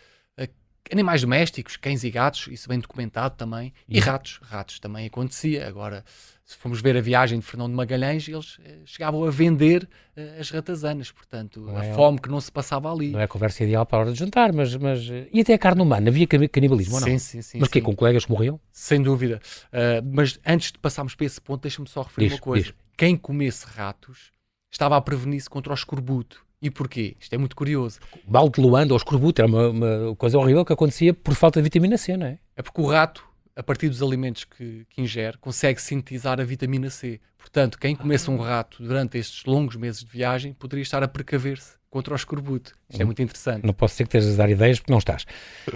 animais 0.91 1.21
domésticos, 1.21 1.77
cães 1.77 2.03
e 2.05 2.11
gatos, 2.11 2.49
isso 2.51 2.69
bem 2.69 2.79
documentado 2.79 3.37
também, 3.37 3.73
e 3.89 3.99
uhum. 3.99 4.05
ratos, 4.05 4.41
ratos 4.43 4.81
também 4.81 5.07
acontecia. 5.07 5.69
Agora, 5.69 6.05
se 6.49 6.57
formos 6.57 6.81
ver 6.81 6.97
a 6.97 7.01
viagem 7.03 7.39
de 7.39 7.45
Fernando 7.45 7.73
de 7.73 7.77
Magalhães, 7.77 8.27
eles 8.27 8.59
eh, 8.65 8.79
chegavam 8.87 9.23
a 9.23 9.31
vender 9.31 9.87
uh, 10.17 10.41
as 10.41 10.49
ratazanas, 10.49 11.11
portanto, 11.11 11.61
não 11.61 11.77
a 11.77 11.85
é, 11.85 11.93
fome 11.93 12.19
que 12.19 12.31
não 12.31 12.41
se 12.41 12.51
passava 12.51 12.91
ali. 12.91 13.11
Não 13.11 13.21
é 13.21 13.25
a 13.25 13.29
conversa 13.29 13.65
ideal 13.65 13.85
para 13.85 13.99
a 13.99 14.01
hora 14.01 14.13
de 14.13 14.19
jantar, 14.19 14.51
mas, 14.55 14.75
mas 14.77 15.07
e 15.31 15.43
até 15.43 15.53
a 15.53 15.59
carne 15.59 15.83
humana, 15.83 16.09
havia 16.09 16.27
canibalismo 16.27 16.95
ou 16.95 17.01
não? 17.03 17.07
Sim, 17.07 17.19
sim, 17.19 17.43
sim. 17.43 17.59
Mas 17.59 17.69
que 17.69 17.83
com 17.83 17.95
colegas 17.95 18.25
que 18.25 18.31
morriam? 18.31 18.59
Sem 18.73 19.03
dúvida. 19.03 19.43
Uh, 19.67 20.01
mas 20.11 20.41
antes 20.47 20.73
de 20.73 20.79
passarmos 20.79 21.15
para 21.15 21.27
esse 21.27 21.39
ponto, 21.39 21.61
deixa-me 21.61 21.87
só 21.87 22.01
referir 22.01 22.29
diz, 22.29 22.39
uma 22.39 22.41
coisa. 22.41 22.65
Diz. 22.65 22.75
Quem 22.97 23.15
comesse 23.15 23.67
ratos 23.67 24.33
estava 24.71 24.97
a 24.97 25.03
prevenir-se 25.03 25.51
contra 25.51 25.71
o 25.71 25.75
escorbuto. 25.75 26.47
E 26.63 26.71
porquê? 26.71 27.15
Isto 27.21 27.35
é 27.35 27.39
muito 27.39 27.55
curioso. 27.55 28.01
Mal 28.27 28.49
de 28.49 28.59
Luanda 28.59 28.95
ou 28.95 28.97
escorbuto 28.97 29.43
era 29.43 29.49
uma, 29.49 29.69
uma, 29.69 30.17
coisa 30.17 30.39
horrível 30.39 30.65
que 30.65 30.73
acontecia 30.73 31.13
por 31.13 31.35
falta 31.35 31.61
de 31.61 31.65
vitamina 31.65 31.99
C, 31.99 32.17
não 32.17 32.27
é? 32.27 32.39
É 32.57 32.63
porque 32.63 32.81
o 32.81 32.87
rato, 32.87 33.28
a 33.59 33.63
partir 33.65 33.89
dos 33.89 34.01
alimentos 34.01 34.45
que, 34.45 34.87
que 34.89 35.03
ingere, 35.03 35.37
consegue 35.39 35.83
sintetizar 35.83 36.41
a 36.41 36.45
vitamina 36.45 36.89
C. 36.91 37.21
Portanto, 37.37 37.77
quem 37.77 37.97
comesse 37.97 38.31
um 38.31 38.37
rato 38.37 38.81
durante 38.81 39.19
estes 39.19 39.45
longos 39.45 39.75
meses 39.75 40.05
de 40.05 40.07
viagem 40.07 40.53
poderia 40.53 40.83
estar 40.83 41.03
a 41.03 41.09
precaver-se 41.09 41.73
contra 41.91 42.15
o 42.15 42.17
escorbuto. 42.17 42.73
Isto 42.89 43.03
é 43.03 43.05
muito 43.05 43.21
interessante. 43.21 43.67
Não 43.67 43.75
posso 43.75 43.97
ser 43.97 44.05
que 44.05 44.17
estejas 44.17 44.39
a 44.39 44.45
dar 44.45 44.49
ideias 44.49 44.79
porque 44.79 44.93
não 44.93 44.99
estás. 44.99 45.27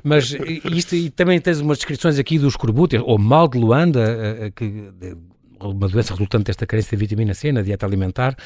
Mas 0.05 0.31
isto, 0.31 0.95
e 0.95 1.11
também 1.11 1.41
tens 1.41 1.59
umas 1.59 1.79
descrições 1.79 2.21
aqui 2.21 2.39
do 2.39 2.47
escorbuto, 2.47 2.97
ou 3.05 3.19
mal 3.19 3.49
de 3.49 3.59
Luanda, 3.59 4.01
eh, 4.01 4.47
eh, 4.47 4.51
que, 4.53 4.93
uma 5.59 5.89
doença 5.89 6.13
resultante 6.13 6.45
desta 6.45 6.67
carência 6.67 6.97
de 6.97 7.01
vitamina 7.01 7.35
C 7.35 7.51
na 7.51 7.63
dieta 7.63 7.85
alimentar, 7.85 8.37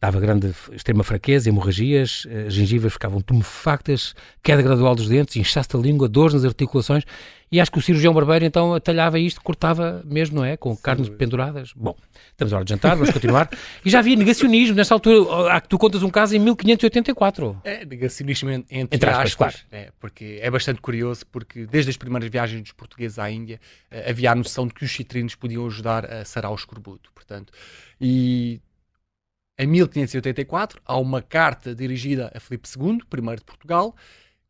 dava 0.00 0.20
grande, 0.20 0.54
extrema 0.72 1.02
fraqueza, 1.02 1.48
hemorragias, 1.48 2.26
as 2.46 2.52
gengivas 2.52 2.92
ficavam 2.92 3.20
tumefactas, 3.20 4.14
queda 4.42 4.62
gradual 4.62 4.94
dos 4.94 5.08
dentes, 5.08 5.36
inchaço 5.36 5.76
da 5.76 5.78
língua, 5.78 6.08
dores 6.08 6.34
nas 6.34 6.44
articulações, 6.44 7.04
e 7.50 7.60
acho 7.60 7.70
que 7.70 7.78
o 7.78 7.82
cirurgião 7.82 8.12
barbeiro 8.12 8.44
então 8.44 8.74
atalhava 8.74 9.18
isto, 9.18 9.40
cortava 9.40 10.02
mesmo, 10.04 10.36
não 10.36 10.44
é? 10.44 10.56
Com 10.56 10.74
Sim, 10.74 10.82
carnes 10.82 11.08
penduradas. 11.08 11.72
Bom, 11.74 11.96
estamos 12.30 12.52
à 12.52 12.56
hora 12.56 12.64
de 12.64 12.70
jantar, 12.70 12.96
vamos 12.96 13.10
continuar. 13.10 13.48
e 13.84 13.90
já 13.90 14.00
havia 14.00 14.16
negacionismo 14.16 14.74
nesta 14.74 14.94
altura, 14.94 15.52
há 15.52 15.60
que 15.60 15.68
tu 15.68 15.78
contas 15.78 16.02
um 16.02 16.10
caso 16.10 16.34
em 16.34 16.40
1584. 16.40 17.60
É, 17.64 17.84
negacionismo 17.84 18.50
entre, 18.50 18.76
entre 18.78 19.08
aspas, 19.08 19.26
aspas 19.26 19.36
claro. 19.36 19.56
é, 19.70 19.90
porque 20.00 20.38
é 20.42 20.50
bastante 20.50 20.80
curioso, 20.80 21.24
porque 21.26 21.66
desde 21.66 21.90
as 21.90 21.96
primeiras 21.96 22.28
viagens 22.28 22.62
dos 22.62 22.72
portugueses 22.72 23.18
à 23.18 23.30
Índia 23.30 23.60
eh, 23.90 24.10
havia 24.10 24.32
a 24.32 24.34
noção 24.34 24.66
de 24.66 24.74
que 24.74 24.84
os 24.84 24.92
citrinos 24.92 25.34
podiam 25.36 25.64
ajudar 25.66 26.04
a 26.04 26.24
sarar 26.24 26.50
o 26.50 26.54
escorbuto, 26.54 27.10
portanto, 27.14 27.52
e 28.00 28.60
em 29.58 29.66
1584, 29.66 30.80
há 30.84 30.98
uma 30.98 31.22
carta 31.22 31.74
dirigida 31.74 32.30
a 32.34 32.40
Filipe 32.40 32.68
II, 32.78 32.98
primeiro 33.08 33.40
de 33.40 33.44
Portugal, 33.44 33.94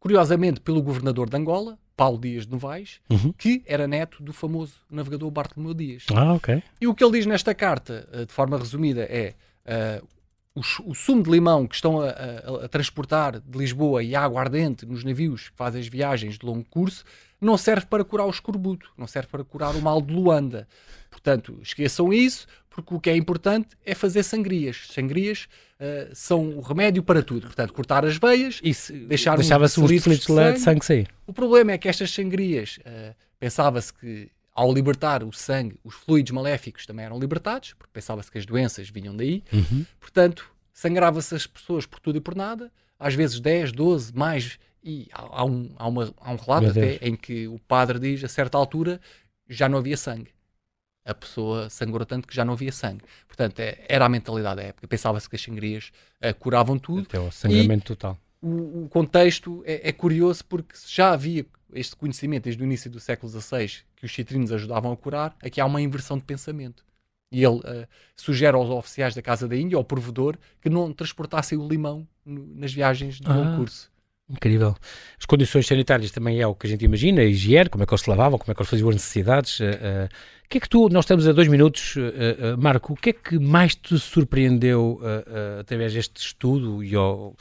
curiosamente 0.00 0.60
pelo 0.60 0.82
governador 0.82 1.28
de 1.28 1.36
Angola, 1.36 1.78
Paulo 1.96 2.18
Dias 2.18 2.44
de 2.44 2.52
Novaes, 2.52 3.00
uhum. 3.08 3.32
que 3.32 3.62
era 3.66 3.86
neto 3.86 4.22
do 4.22 4.32
famoso 4.32 4.74
navegador 4.90 5.30
Bartolomeu 5.30 5.74
Dias. 5.74 6.04
Ah, 6.14 6.34
ok. 6.34 6.62
E 6.80 6.86
o 6.86 6.94
que 6.94 7.02
ele 7.02 7.18
diz 7.18 7.26
nesta 7.26 7.54
carta, 7.54 8.06
eh, 8.12 8.26
de 8.26 8.32
forma 8.32 8.58
resumida, 8.58 9.02
é 9.04 9.34
uh, 9.64 10.06
o, 10.56 10.90
o, 10.90 10.94
sumo 10.94 11.22
de 11.22 11.30
limão 11.30 11.66
que 11.66 11.74
estão 11.74 12.00
a, 12.00 12.08
a, 12.08 12.64
a, 12.64 12.68
transportar 12.68 13.38
de 13.38 13.58
Lisboa 13.58 14.02
e 14.02 14.16
água 14.16 14.40
ardente 14.40 14.86
nos 14.86 15.04
navios 15.04 15.50
que 15.50 15.56
fazem 15.56 15.80
as 15.80 15.86
viagens 15.86 16.38
de 16.38 16.46
longo 16.46 16.64
curso 16.64 17.04
não 17.38 17.58
serve 17.58 17.84
para 17.86 18.02
curar 18.02 18.26
o 18.26 18.30
escorbuto, 18.30 18.90
não 18.96 19.06
serve 19.06 19.28
para 19.28 19.44
curar 19.44 19.76
o 19.76 19.82
mal 19.82 20.00
de 20.00 20.14
Luanda. 20.14 20.66
Portanto, 21.10 21.58
esqueçam 21.62 22.10
isso, 22.10 22.46
porque 22.70 22.94
o 22.94 22.98
que 22.98 23.10
é 23.10 23.16
importante 23.16 23.76
é 23.84 23.94
fazer 23.94 24.22
sangrias. 24.22 24.88
Sangrias 24.90 25.46
uh, 25.78 26.14
são 26.14 26.56
o 26.56 26.60
remédio 26.60 27.02
para 27.02 27.22
tudo. 27.22 27.46
Portanto, 27.46 27.74
cortar 27.74 28.06
as 28.06 28.16
veias, 28.16 28.58
Isso, 28.62 28.92
deixar 28.92 29.36
deixava-se 29.36 29.78
os 29.78 29.90
litros 29.90 30.18
de 30.18 30.24
sangue. 30.24 30.58
sangue 30.58 30.84
sair. 30.84 31.08
O 31.26 31.32
problema 31.32 31.72
é 31.72 31.78
que 31.78 31.88
estas 31.88 32.10
sangrias, 32.10 32.78
uh, 32.78 33.14
pensava-se 33.38 33.92
que 33.92 34.30
ao 34.56 34.72
libertar 34.72 35.22
o 35.22 35.30
sangue, 35.32 35.78
os 35.84 35.94
fluidos 35.94 36.32
maléficos 36.32 36.86
também 36.86 37.04
eram 37.04 37.18
libertados, 37.18 37.74
porque 37.74 37.90
pensava-se 37.92 38.30
que 38.30 38.38
as 38.38 38.46
doenças 38.46 38.88
vinham 38.88 39.14
daí. 39.14 39.44
Uhum. 39.52 39.84
Portanto, 40.00 40.50
sangrava-se 40.72 41.34
as 41.34 41.46
pessoas 41.46 41.84
por 41.84 42.00
tudo 42.00 42.16
e 42.16 42.20
por 42.20 42.34
nada, 42.34 42.72
às 42.98 43.14
vezes 43.14 43.38
10, 43.38 43.72
12, 43.72 44.14
mais. 44.14 44.58
E 44.82 45.08
há, 45.12 45.40
há 45.40 45.44
um, 45.44 45.74
há, 45.76 45.86
uma, 45.86 46.14
há 46.18 46.32
um 46.32 46.36
relato 46.36 46.70
até 46.70 46.96
em 47.02 47.14
que 47.14 47.46
o 47.46 47.58
padre 47.58 47.98
diz, 47.98 48.24
a 48.24 48.28
certa 48.28 48.56
altura, 48.56 48.98
já 49.46 49.68
não 49.68 49.76
havia 49.76 49.96
sangue 49.96 50.30
a 51.06 51.14
pessoa 51.14 51.70
sangrou 51.70 52.04
tanto 52.04 52.26
que 52.26 52.34
já 52.34 52.44
não 52.44 52.54
havia 52.54 52.72
sangue. 52.72 53.04
Portanto, 53.28 53.60
é, 53.60 53.78
era 53.88 54.04
a 54.04 54.08
mentalidade 54.08 54.56
da 54.56 54.62
época. 54.64 54.88
Pensava-se 54.88 55.30
que 55.30 55.36
as 55.36 55.42
sangrias 55.42 55.92
uh, 56.20 56.34
curavam 56.34 56.76
tudo. 56.76 57.02
Até 57.02 57.20
o 57.20 57.30
sangramento 57.30 57.84
total. 57.94 58.18
O, 58.42 58.84
o 58.84 58.88
contexto 58.88 59.62
é, 59.64 59.88
é, 59.88 59.92
curioso 59.92 60.44
porque 60.44 60.74
já 60.86 61.12
havia 61.12 61.46
este 61.72 61.96
conhecimento 61.96 62.44
desde 62.44 62.62
o 62.62 62.64
início 62.64 62.90
do 62.90 63.00
século 63.00 63.30
XVI 63.30 63.82
que 63.96 64.04
os 64.04 64.14
citrinos 64.14 64.52
ajudavam 64.52 64.92
a 64.92 64.96
curar, 64.96 65.36
aqui 65.42 65.60
há 65.60 65.66
uma 65.66 65.80
inversão 65.80 66.16
de 66.16 66.24
pensamento. 66.24 66.84
E 67.30 67.42
ele 67.42 67.56
uh, 67.56 67.86
sugere 68.16 68.56
aos 68.56 68.70
oficiais 68.70 69.14
da 69.14 69.22
Casa 69.22 69.48
da 69.48 69.56
Índia, 69.56 69.76
ao 69.76 69.84
provedor, 69.84 70.38
que 70.60 70.70
não 70.70 70.92
transportassem 70.92 71.58
o 71.58 71.66
limão 71.66 72.06
no, 72.24 72.46
nas 72.54 72.72
viagens 72.72 73.20
de 73.20 73.28
ah. 73.28 73.56
curso. 73.56 73.90
Incrível. 74.28 74.74
As 75.18 75.24
condições 75.24 75.66
sanitárias 75.66 76.10
também 76.10 76.40
é 76.40 76.46
o 76.46 76.54
que 76.54 76.66
a 76.66 76.70
gente 76.70 76.84
imagina, 76.84 77.20
a 77.20 77.24
higiene, 77.24 77.70
como 77.70 77.84
é 77.84 77.86
que 77.86 77.94
eles 77.94 78.00
se 78.00 78.10
lavavam, 78.10 78.38
como 78.38 78.50
é 78.50 78.54
que 78.54 78.60
eles 78.60 78.70
faziam 78.70 78.88
as 78.88 78.96
necessidades. 78.96 79.60
Uh, 79.60 79.64
uh, 79.64 80.08
o 80.44 80.48
que 80.48 80.58
é 80.58 80.60
que 80.60 80.68
tu, 80.68 80.88
nós 80.88 81.04
estamos 81.04 81.28
a 81.28 81.32
dois 81.32 81.46
minutos, 81.46 81.94
uh, 81.96 82.58
Marco, 82.58 82.92
o 82.92 82.96
que 82.96 83.10
é 83.10 83.12
que 83.12 83.38
mais 83.38 83.76
te 83.76 83.96
surpreendeu 83.98 85.00
através 85.60 85.92
deste 85.92 86.20
estudo 86.20 86.82
e 86.82 86.94
ao, 86.94 87.36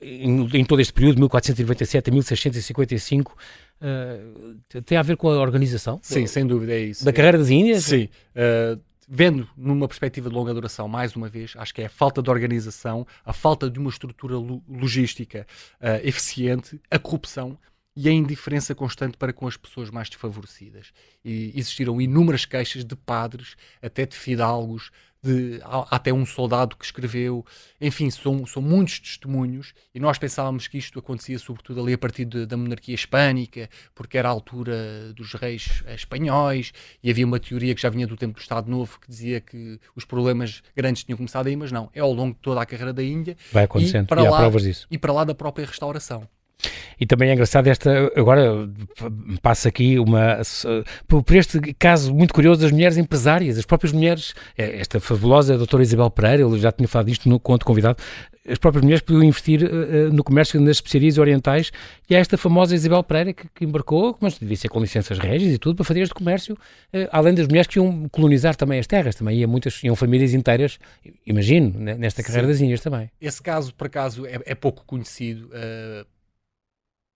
em, 0.00 0.48
em, 0.54 0.64
todo 0.64 0.80
este 0.80 0.92
período, 0.92 1.18
1497 1.18 2.10
a 2.10 2.12
1655, 2.12 3.36
tem 4.84 4.98
a 4.98 5.02
ver 5.02 5.16
com 5.16 5.28
a 5.28 5.38
organização? 5.40 5.98
Sim, 6.02 6.26
sem 6.26 6.46
dúvida 6.46 6.72
é 6.72 6.80
isso. 6.80 7.04
Da 7.04 7.12
carreira 7.12 7.38
das 7.38 7.50
Índias? 7.50 7.84
Sim 7.84 8.08
vendo 9.08 9.48
numa 9.56 9.88
perspectiva 9.88 10.28
de 10.28 10.34
longa 10.34 10.52
duração, 10.52 10.86
mais 10.86 11.16
uma 11.16 11.28
vez, 11.28 11.54
acho 11.56 11.74
que 11.74 11.80
é 11.80 11.86
a 11.86 11.90
falta 11.90 12.22
de 12.22 12.28
organização, 12.28 13.06
a 13.24 13.32
falta 13.32 13.70
de 13.70 13.78
uma 13.78 13.88
estrutura 13.88 14.36
logística 14.36 15.46
uh, 15.80 16.06
eficiente, 16.06 16.78
a 16.90 16.98
corrupção 16.98 17.58
e 17.96 18.08
a 18.08 18.12
indiferença 18.12 18.74
constante 18.74 19.16
para 19.16 19.32
com 19.32 19.48
as 19.48 19.56
pessoas 19.56 19.90
mais 19.90 20.08
desfavorecidas. 20.08 20.92
E 21.24 21.52
existiram 21.56 22.00
inúmeras 22.00 22.44
queixas 22.44 22.84
de 22.84 22.94
padres, 22.94 23.56
até 23.82 24.04
de 24.04 24.14
fidalgos, 24.14 24.90
de, 25.22 25.60
até 25.90 26.12
um 26.12 26.24
soldado 26.24 26.76
que 26.76 26.84
escreveu. 26.84 27.44
Enfim, 27.80 28.10
são, 28.10 28.46
são 28.46 28.62
muitos 28.62 29.00
testemunhos 29.00 29.74
e 29.94 30.00
nós 30.00 30.18
pensávamos 30.18 30.68
que 30.68 30.78
isto 30.78 30.98
acontecia 30.98 31.38
sobretudo 31.38 31.80
ali 31.80 31.92
a 31.92 31.98
partir 31.98 32.24
de, 32.24 32.46
da 32.46 32.56
monarquia 32.56 32.94
hispânica, 32.94 33.68
porque 33.94 34.18
era 34.18 34.28
a 34.28 34.32
altura 34.32 35.12
dos 35.14 35.34
reis 35.34 35.82
espanhóis 35.88 36.72
e 37.02 37.10
havia 37.10 37.26
uma 37.26 37.40
teoria 37.40 37.74
que 37.74 37.82
já 37.82 37.90
vinha 37.90 38.06
do 38.06 38.16
tempo 38.16 38.34
do 38.34 38.40
Estado 38.40 38.70
Novo 38.70 38.98
que 39.00 39.08
dizia 39.08 39.40
que 39.40 39.78
os 39.94 40.04
problemas 40.04 40.62
grandes 40.76 41.04
tinham 41.04 41.16
começado 41.16 41.46
aí, 41.46 41.56
mas 41.56 41.72
não. 41.72 41.90
É 41.94 42.00
ao 42.00 42.12
longo 42.12 42.34
de 42.34 42.40
toda 42.40 42.60
a 42.60 42.66
carreira 42.66 42.92
da 42.92 43.02
Índia. 43.02 43.36
Vai 43.52 43.64
acontecendo, 43.64 44.04
e, 44.04 44.08
para 44.08 44.22
e 44.22 44.28
lá, 44.28 44.38
provas 44.38 44.62
disso. 44.62 44.86
E 44.90 44.98
para 44.98 45.12
lá 45.12 45.24
da 45.24 45.34
própria 45.34 45.66
restauração. 45.66 46.28
E 47.00 47.06
também 47.06 47.30
é 47.30 47.32
engraçado 47.32 47.68
esta, 47.68 48.10
agora 48.16 48.68
passa 49.40 49.68
aqui 49.68 49.98
uma, 49.98 50.40
por 51.06 51.24
este 51.34 51.60
caso 51.74 52.12
muito 52.12 52.34
curioso 52.34 52.60
das 52.60 52.72
mulheres 52.72 52.96
empresárias, 52.96 53.56
as 53.56 53.64
próprias 53.64 53.92
mulheres, 53.92 54.34
é, 54.56 54.80
esta 54.80 54.98
fabulosa 54.98 55.56
doutora 55.56 55.82
Isabel 55.82 56.10
Pereira, 56.10 56.42
ele 56.42 56.58
já 56.58 56.72
tinha 56.72 56.88
falado 56.88 57.06
disto 57.06 57.28
no 57.28 57.38
conto 57.38 57.64
convidado, 57.64 58.02
as 58.48 58.58
próprias 58.58 58.82
mulheres 58.82 59.02
podiam 59.02 59.22
investir 59.22 59.62
uh, 59.62 60.12
no 60.12 60.24
comércio 60.24 60.58
nas 60.60 60.78
especiarias 60.78 61.18
orientais 61.18 61.70
e 62.08 62.14
é 62.14 62.18
esta 62.18 62.38
famosa 62.38 62.74
Isabel 62.74 63.04
Pereira 63.04 63.32
que, 63.32 63.46
que, 63.54 63.64
embarcou, 63.64 64.16
mas 64.20 64.38
devia 64.38 64.56
ser 64.56 64.68
com 64.68 64.80
licenças 64.80 65.18
régias 65.18 65.52
e 65.52 65.58
tudo, 65.58 65.76
para 65.76 65.84
fazer 65.84 66.00
este 66.00 66.14
comércio, 66.14 66.54
uh, 66.54 67.08
além 67.12 67.34
das 67.34 67.46
mulheres 67.46 67.66
que 67.68 67.78
iam 67.78 68.08
colonizar 68.08 68.56
também 68.56 68.80
as 68.80 68.86
terras, 68.86 69.14
também 69.14 69.38
iam 69.38 69.50
muitas, 69.50 69.84
iam 69.84 69.94
famílias 69.94 70.32
inteiras, 70.34 70.78
imagino, 71.26 71.78
nesta 71.78 72.22
carreira 72.22 72.46
Sim. 72.48 72.52
das 72.52 72.60
Índias 72.62 72.80
também. 72.80 73.10
Esse 73.20 73.42
caso, 73.42 73.72
por 73.74 73.86
acaso, 73.86 74.26
é, 74.26 74.40
é 74.46 74.54
pouco 74.54 74.82
conhecido, 74.84 75.48
uh 75.48 76.17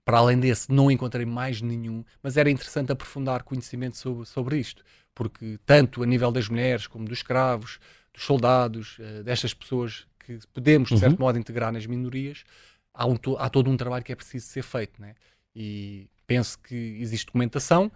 para 0.04 0.18
além 0.18 0.38
desse, 0.38 0.70
não 0.72 0.90
encontrei 0.90 1.24
mais 1.24 1.62
nenhum, 1.62 2.04
mas 2.22 2.36
era 2.36 2.50
interessante 2.50 2.90
aprofundar 2.90 3.42
conhecimento 3.42 3.96
sobre, 3.96 4.26
sobre 4.26 4.58
isto, 4.58 4.84
porque 5.14 5.58
tanto 5.64 6.02
a 6.02 6.06
nível 6.06 6.32
das 6.32 6.48
mulheres, 6.48 6.86
como 6.86 7.04
dos 7.04 7.18
escravos, 7.18 7.78
dos 8.12 8.24
soldados, 8.24 8.98
uh, 8.98 9.22
destas 9.22 9.54
pessoas 9.54 10.06
que 10.18 10.38
podemos, 10.52 10.88
de 10.88 10.98
certo 10.98 11.18
uhum. 11.18 11.26
modo, 11.26 11.38
integrar 11.38 11.72
nas 11.72 11.86
minorias, 11.86 12.44
há, 12.92 13.06
um 13.06 13.16
há 13.38 13.48
todo 13.48 13.70
um 13.70 13.76
trabalho 13.76 14.04
que 14.04 14.12
é 14.12 14.16
preciso 14.16 14.46
ser 14.46 14.62
feito. 14.62 15.00
Né? 15.00 15.14
E 15.54 16.08
penso 16.26 16.58
que 16.58 16.74
existe 17.00 17.26
documentação, 17.26 17.90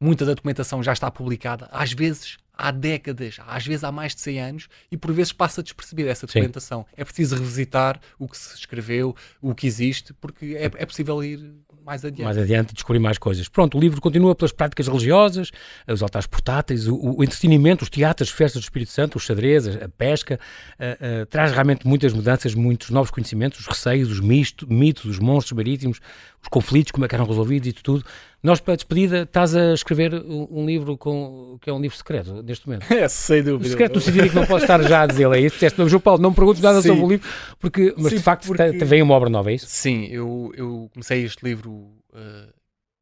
muita 0.00 0.24
da 0.24 0.34
documentação 0.34 0.82
já 0.82 0.92
está 0.92 1.10
publicada, 1.10 1.68
às 1.72 1.92
vezes 1.92 2.38
há 2.56 2.70
décadas, 2.70 3.38
às 3.46 3.66
vezes 3.66 3.84
há 3.84 3.92
mais 3.92 4.14
de 4.14 4.20
100 4.22 4.40
anos, 4.40 4.68
e 4.90 4.96
por 4.96 5.12
vezes 5.12 5.32
passa 5.32 5.62
despercebida 5.62 6.08
essa 6.08 6.26
documentação. 6.26 6.86
Sim. 6.88 6.94
É 6.96 7.04
preciso 7.04 7.36
revisitar 7.36 8.00
o 8.18 8.26
que 8.26 8.36
se 8.36 8.54
escreveu, 8.54 9.14
o 9.42 9.54
que 9.54 9.66
existe, 9.66 10.14
porque 10.14 10.56
é, 10.56 10.64
é 10.64 10.86
possível 10.86 11.22
ir 11.22 11.54
mais 11.84 12.04
adiante. 12.04 12.24
Mais 12.24 12.38
adiante 12.38 12.74
descobrir 12.74 12.98
mais 12.98 13.16
coisas. 13.16 13.48
Pronto, 13.48 13.78
o 13.78 13.80
livro 13.80 14.00
continua 14.00 14.34
pelas 14.34 14.52
práticas 14.52 14.88
religiosas, 14.88 15.52
os 15.86 16.02
altares 16.02 16.26
portáteis, 16.26 16.88
o, 16.88 17.18
o 17.18 17.22
entretenimento, 17.22 17.84
os 17.84 17.90
teatros, 17.90 18.28
as 18.28 18.34
festas 18.34 18.60
do 18.60 18.64
Espírito 18.64 18.90
Santo, 18.90 19.16
os 19.16 19.22
xadrez, 19.22 19.68
a, 19.68 19.88
pesca, 19.88 20.40
uh, 20.80 21.22
uh, 21.22 21.26
traz 21.26 21.52
realmente 21.52 21.86
muitas 21.86 22.12
mudanças, 22.12 22.54
muitos 22.54 22.90
novos 22.90 23.10
conhecimentos, 23.12 23.60
os 23.60 23.66
receios, 23.66 24.10
os 24.10 24.18
misto, 24.18 24.66
mitos, 24.68 25.04
os 25.04 25.18
monstros 25.20 25.56
marítimos, 25.56 26.00
os 26.46 26.48
conflitos, 26.48 26.92
como 26.92 27.04
é 27.04 27.08
que 27.08 27.14
eram 27.14 27.26
resolvidos 27.26 27.68
e 27.68 27.72
tudo. 27.72 28.04
Nós, 28.42 28.60
para 28.60 28.74
a 28.74 28.76
despedida, 28.76 29.22
estás 29.22 29.54
a 29.56 29.74
escrever 29.74 30.14
um, 30.14 30.46
um, 30.50 30.66
livro 30.66 30.96
com, 30.96 31.58
que 31.60 31.68
é 31.68 31.72
um 31.72 31.80
livro 31.80 31.96
secreto, 31.96 32.42
neste 32.42 32.66
momento. 32.66 32.86
É, 32.96 33.08
sem 33.08 33.42
dúvida. 33.42 33.70
Secreto 33.70 33.94
no 33.94 34.00
sentido 34.00 34.28
que 34.28 34.34
não 34.34 34.46
posso 34.46 34.64
estar 34.64 34.80
já 34.82 35.02
a 35.02 35.06
dizer, 35.06 35.26
é 35.32 35.40
isso? 35.40 35.54
Disseste, 35.54 35.88
João 35.88 36.00
Paulo, 36.00 36.22
não 36.22 36.30
me 36.30 36.36
perguntes 36.36 36.62
nada 36.62 36.80
Sim. 36.80 36.88
sobre 36.88 37.04
o 37.04 37.08
livro, 37.08 37.28
porque, 37.58 37.94
mas 37.96 38.10
Sim, 38.10 38.16
de 38.16 38.22
facto 38.22 38.46
porque... 38.46 38.84
vem 38.84 39.02
uma 39.02 39.14
obra 39.14 39.28
nova, 39.28 39.50
é 39.50 39.54
isso? 39.54 39.66
Sim, 39.68 40.06
eu, 40.06 40.52
eu 40.56 40.88
comecei 40.92 41.24
este 41.24 41.44
livro, 41.44 41.70
uh, 41.72 42.52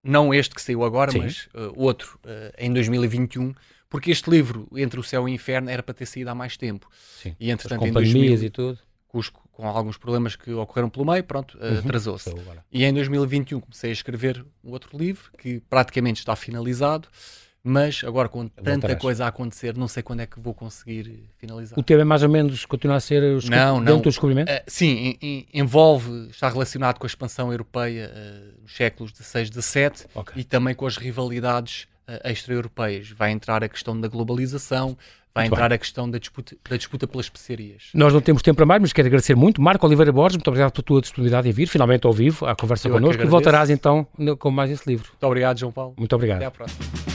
não 0.02 0.32
este 0.32 0.54
que 0.54 0.62
saiu 0.62 0.82
agora, 0.82 1.12
Sim. 1.12 1.20
mas 1.20 1.48
uh, 1.54 1.72
outro, 1.76 2.18
uh, 2.24 2.52
em 2.58 2.72
2021, 2.72 3.54
porque 3.88 4.10
este 4.10 4.30
livro, 4.30 4.66
Entre 4.74 4.98
o 4.98 5.02
Céu 5.02 5.28
e 5.28 5.32
o 5.32 5.34
Inferno, 5.34 5.70
era 5.70 5.82
para 5.82 5.94
ter 5.94 6.06
saído 6.06 6.30
há 6.30 6.34
mais 6.34 6.56
tempo. 6.56 6.88
Sim. 7.22 7.36
E 7.38 7.50
entretanto, 7.50 7.82
As 7.82 7.88
em 7.88 7.92
2000, 7.92 8.42
e 8.42 8.50
tudo. 8.50 8.78
Com 9.06 9.18
os, 9.18 9.30
com 9.56 9.66
alguns 9.66 9.96
problemas 9.96 10.36
que 10.36 10.52
ocorreram 10.52 10.88
pelo 10.88 11.06
meio, 11.06 11.22
pronto, 11.24 11.56
uh, 11.58 11.64
uhum. 11.64 11.78
atrasou-se. 11.78 12.34
E 12.72 12.84
em 12.84 12.92
2021 12.92 13.60
comecei 13.60 13.90
a 13.90 13.92
escrever 13.92 14.44
um 14.62 14.72
outro 14.72 14.96
livro 14.96 15.30
que 15.38 15.60
praticamente 15.70 16.20
está 16.20 16.34
finalizado, 16.34 17.08
mas 17.62 18.02
agora 18.04 18.28
com 18.28 18.46
tanta 18.46 18.94
coisa 18.96 19.24
a 19.24 19.28
acontecer, 19.28 19.76
não 19.76 19.88
sei 19.88 20.02
quando 20.02 20.20
é 20.20 20.26
que 20.26 20.38
vou 20.38 20.52
conseguir 20.52 21.30
finalizar. 21.38 21.78
O 21.78 21.82
tema 21.82 22.02
é 22.02 22.04
mais 22.04 22.22
ou 22.22 22.28
menos 22.28 22.66
continua 22.66 22.96
a 22.96 23.00
ser 23.00 23.22
os 23.22 23.48
não, 23.48 23.78
dentro 23.78 23.94
não. 23.94 24.00
do 24.02 24.10
descobrimento? 24.10 24.52
Uh, 24.52 24.60
sim, 24.66 25.16
envolve, 25.52 26.28
está 26.28 26.48
relacionado 26.48 26.98
com 26.98 27.06
a 27.06 27.08
expansão 27.08 27.50
europeia 27.50 28.12
uh, 28.12 28.62
nos 28.62 28.76
séculos 28.76 29.12
XVI, 29.12 29.46
XVII 29.46 29.90
okay. 30.14 30.42
e 30.42 30.44
também 30.44 30.74
com 30.74 30.86
as 30.86 30.98
rivalidades 30.98 31.86
uh, 32.06 32.20
extra-europeias. 32.24 33.10
Vai 33.10 33.30
entrar 33.30 33.64
a 33.64 33.68
questão 33.68 33.98
da 33.98 34.08
globalização, 34.08 34.98
vai 35.34 35.44
muito 35.44 35.54
entrar 35.54 35.68
bem. 35.68 35.76
a 35.76 35.78
questão 35.78 36.08
da 36.08 36.18
disputa, 36.18 36.56
da 36.68 36.76
disputa 36.76 37.06
pelas 37.06 37.26
especiarias. 37.26 37.88
Nós 37.92 38.12
não 38.12 38.20
temos 38.20 38.42
tempo 38.42 38.56
para 38.56 38.66
mais, 38.66 38.80
mas 38.80 38.92
quero 38.92 39.08
agradecer 39.08 39.34
muito. 39.34 39.60
Marco 39.60 39.84
Oliveira 39.86 40.12
Borges, 40.12 40.36
muito 40.36 40.48
obrigado 40.48 40.72
pela 40.72 40.84
tua 40.84 41.00
disponibilidade 41.00 41.48
em 41.48 41.52
vir, 41.52 41.66
finalmente 41.66 42.06
ao 42.06 42.12
vivo, 42.12 42.46
à 42.46 42.54
conversa 42.54 42.88
Eu 42.88 42.92
connosco, 42.94 43.22
e 43.22 43.26
voltarás 43.26 43.70
então 43.70 44.06
com 44.38 44.50
mais 44.50 44.70
esse 44.70 44.88
livro. 44.88 45.08
Muito 45.10 45.26
obrigado, 45.26 45.58
João 45.58 45.72
Paulo. 45.72 45.94
Muito 45.96 46.14
obrigado. 46.14 46.38
Até 46.38 46.46
à 46.46 46.50
próxima. 46.50 47.13